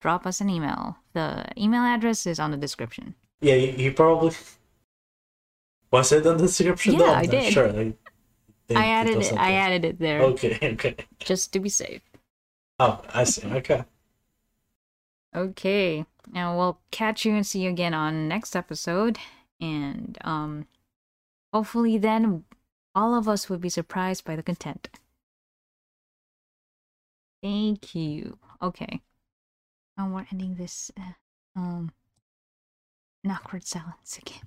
drop 0.01 0.25
us 0.25 0.41
an 0.41 0.49
email. 0.49 0.97
The 1.13 1.45
email 1.57 1.83
address 1.83 2.25
is 2.25 2.39
on 2.39 2.51
the 2.51 2.57
description. 2.57 3.15
Yeah, 3.41 3.55
you, 3.55 3.71
you 3.77 3.91
probably 3.93 4.31
was 5.91 6.11
it 6.11 6.25
in 6.25 6.37
the 6.37 6.43
description? 6.43 6.93
Yeah, 6.93 6.99
no, 6.99 7.13
I'm 7.13 7.17
I 7.19 7.25
did. 7.25 7.53
Sure, 7.53 7.69
I, 7.69 7.93
I 8.75 8.85
added 8.87 9.17
was 9.17 9.31
it. 9.31 9.37
I 9.37 9.51
added 9.53 9.85
it 9.85 9.99
there 9.99 10.21
Okay, 10.21 10.57
okay. 10.73 10.95
just 11.19 11.53
to 11.53 11.59
be 11.59 11.69
safe. 11.69 12.01
Oh, 12.79 13.01
I 13.13 13.23
see. 13.23 13.47
Okay. 13.47 13.83
Okay. 15.35 16.05
Now 16.31 16.57
we'll 16.57 16.79
catch 16.91 17.25
you 17.25 17.33
and 17.35 17.45
see 17.45 17.61
you 17.61 17.69
again 17.69 17.93
on 17.93 18.27
next 18.27 18.55
episode. 18.55 19.17
And 19.61 20.17
um 20.23 20.67
hopefully 21.55 21.97
then 21.97 22.43
all 22.93 23.15
of 23.15 23.29
us 23.29 23.49
would 23.49 23.61
be 23.61 23.69
surprised 23.69 24.25
by 24.25 24.35
the 24.35 24.43
content. 24.43 24.89
Thank 27.41 27.95
you. 27.95 28.37
Okay. 28.61 28.99
And 29.97 30.13
we're 30.13 30.25
ending 30.29 30.55
this 30.55 30.91
uh, 30.99 31.13
um 31.55 31.93
awkward 33.25 33.65
silence 33.65 34.17
again. 34.17 34.43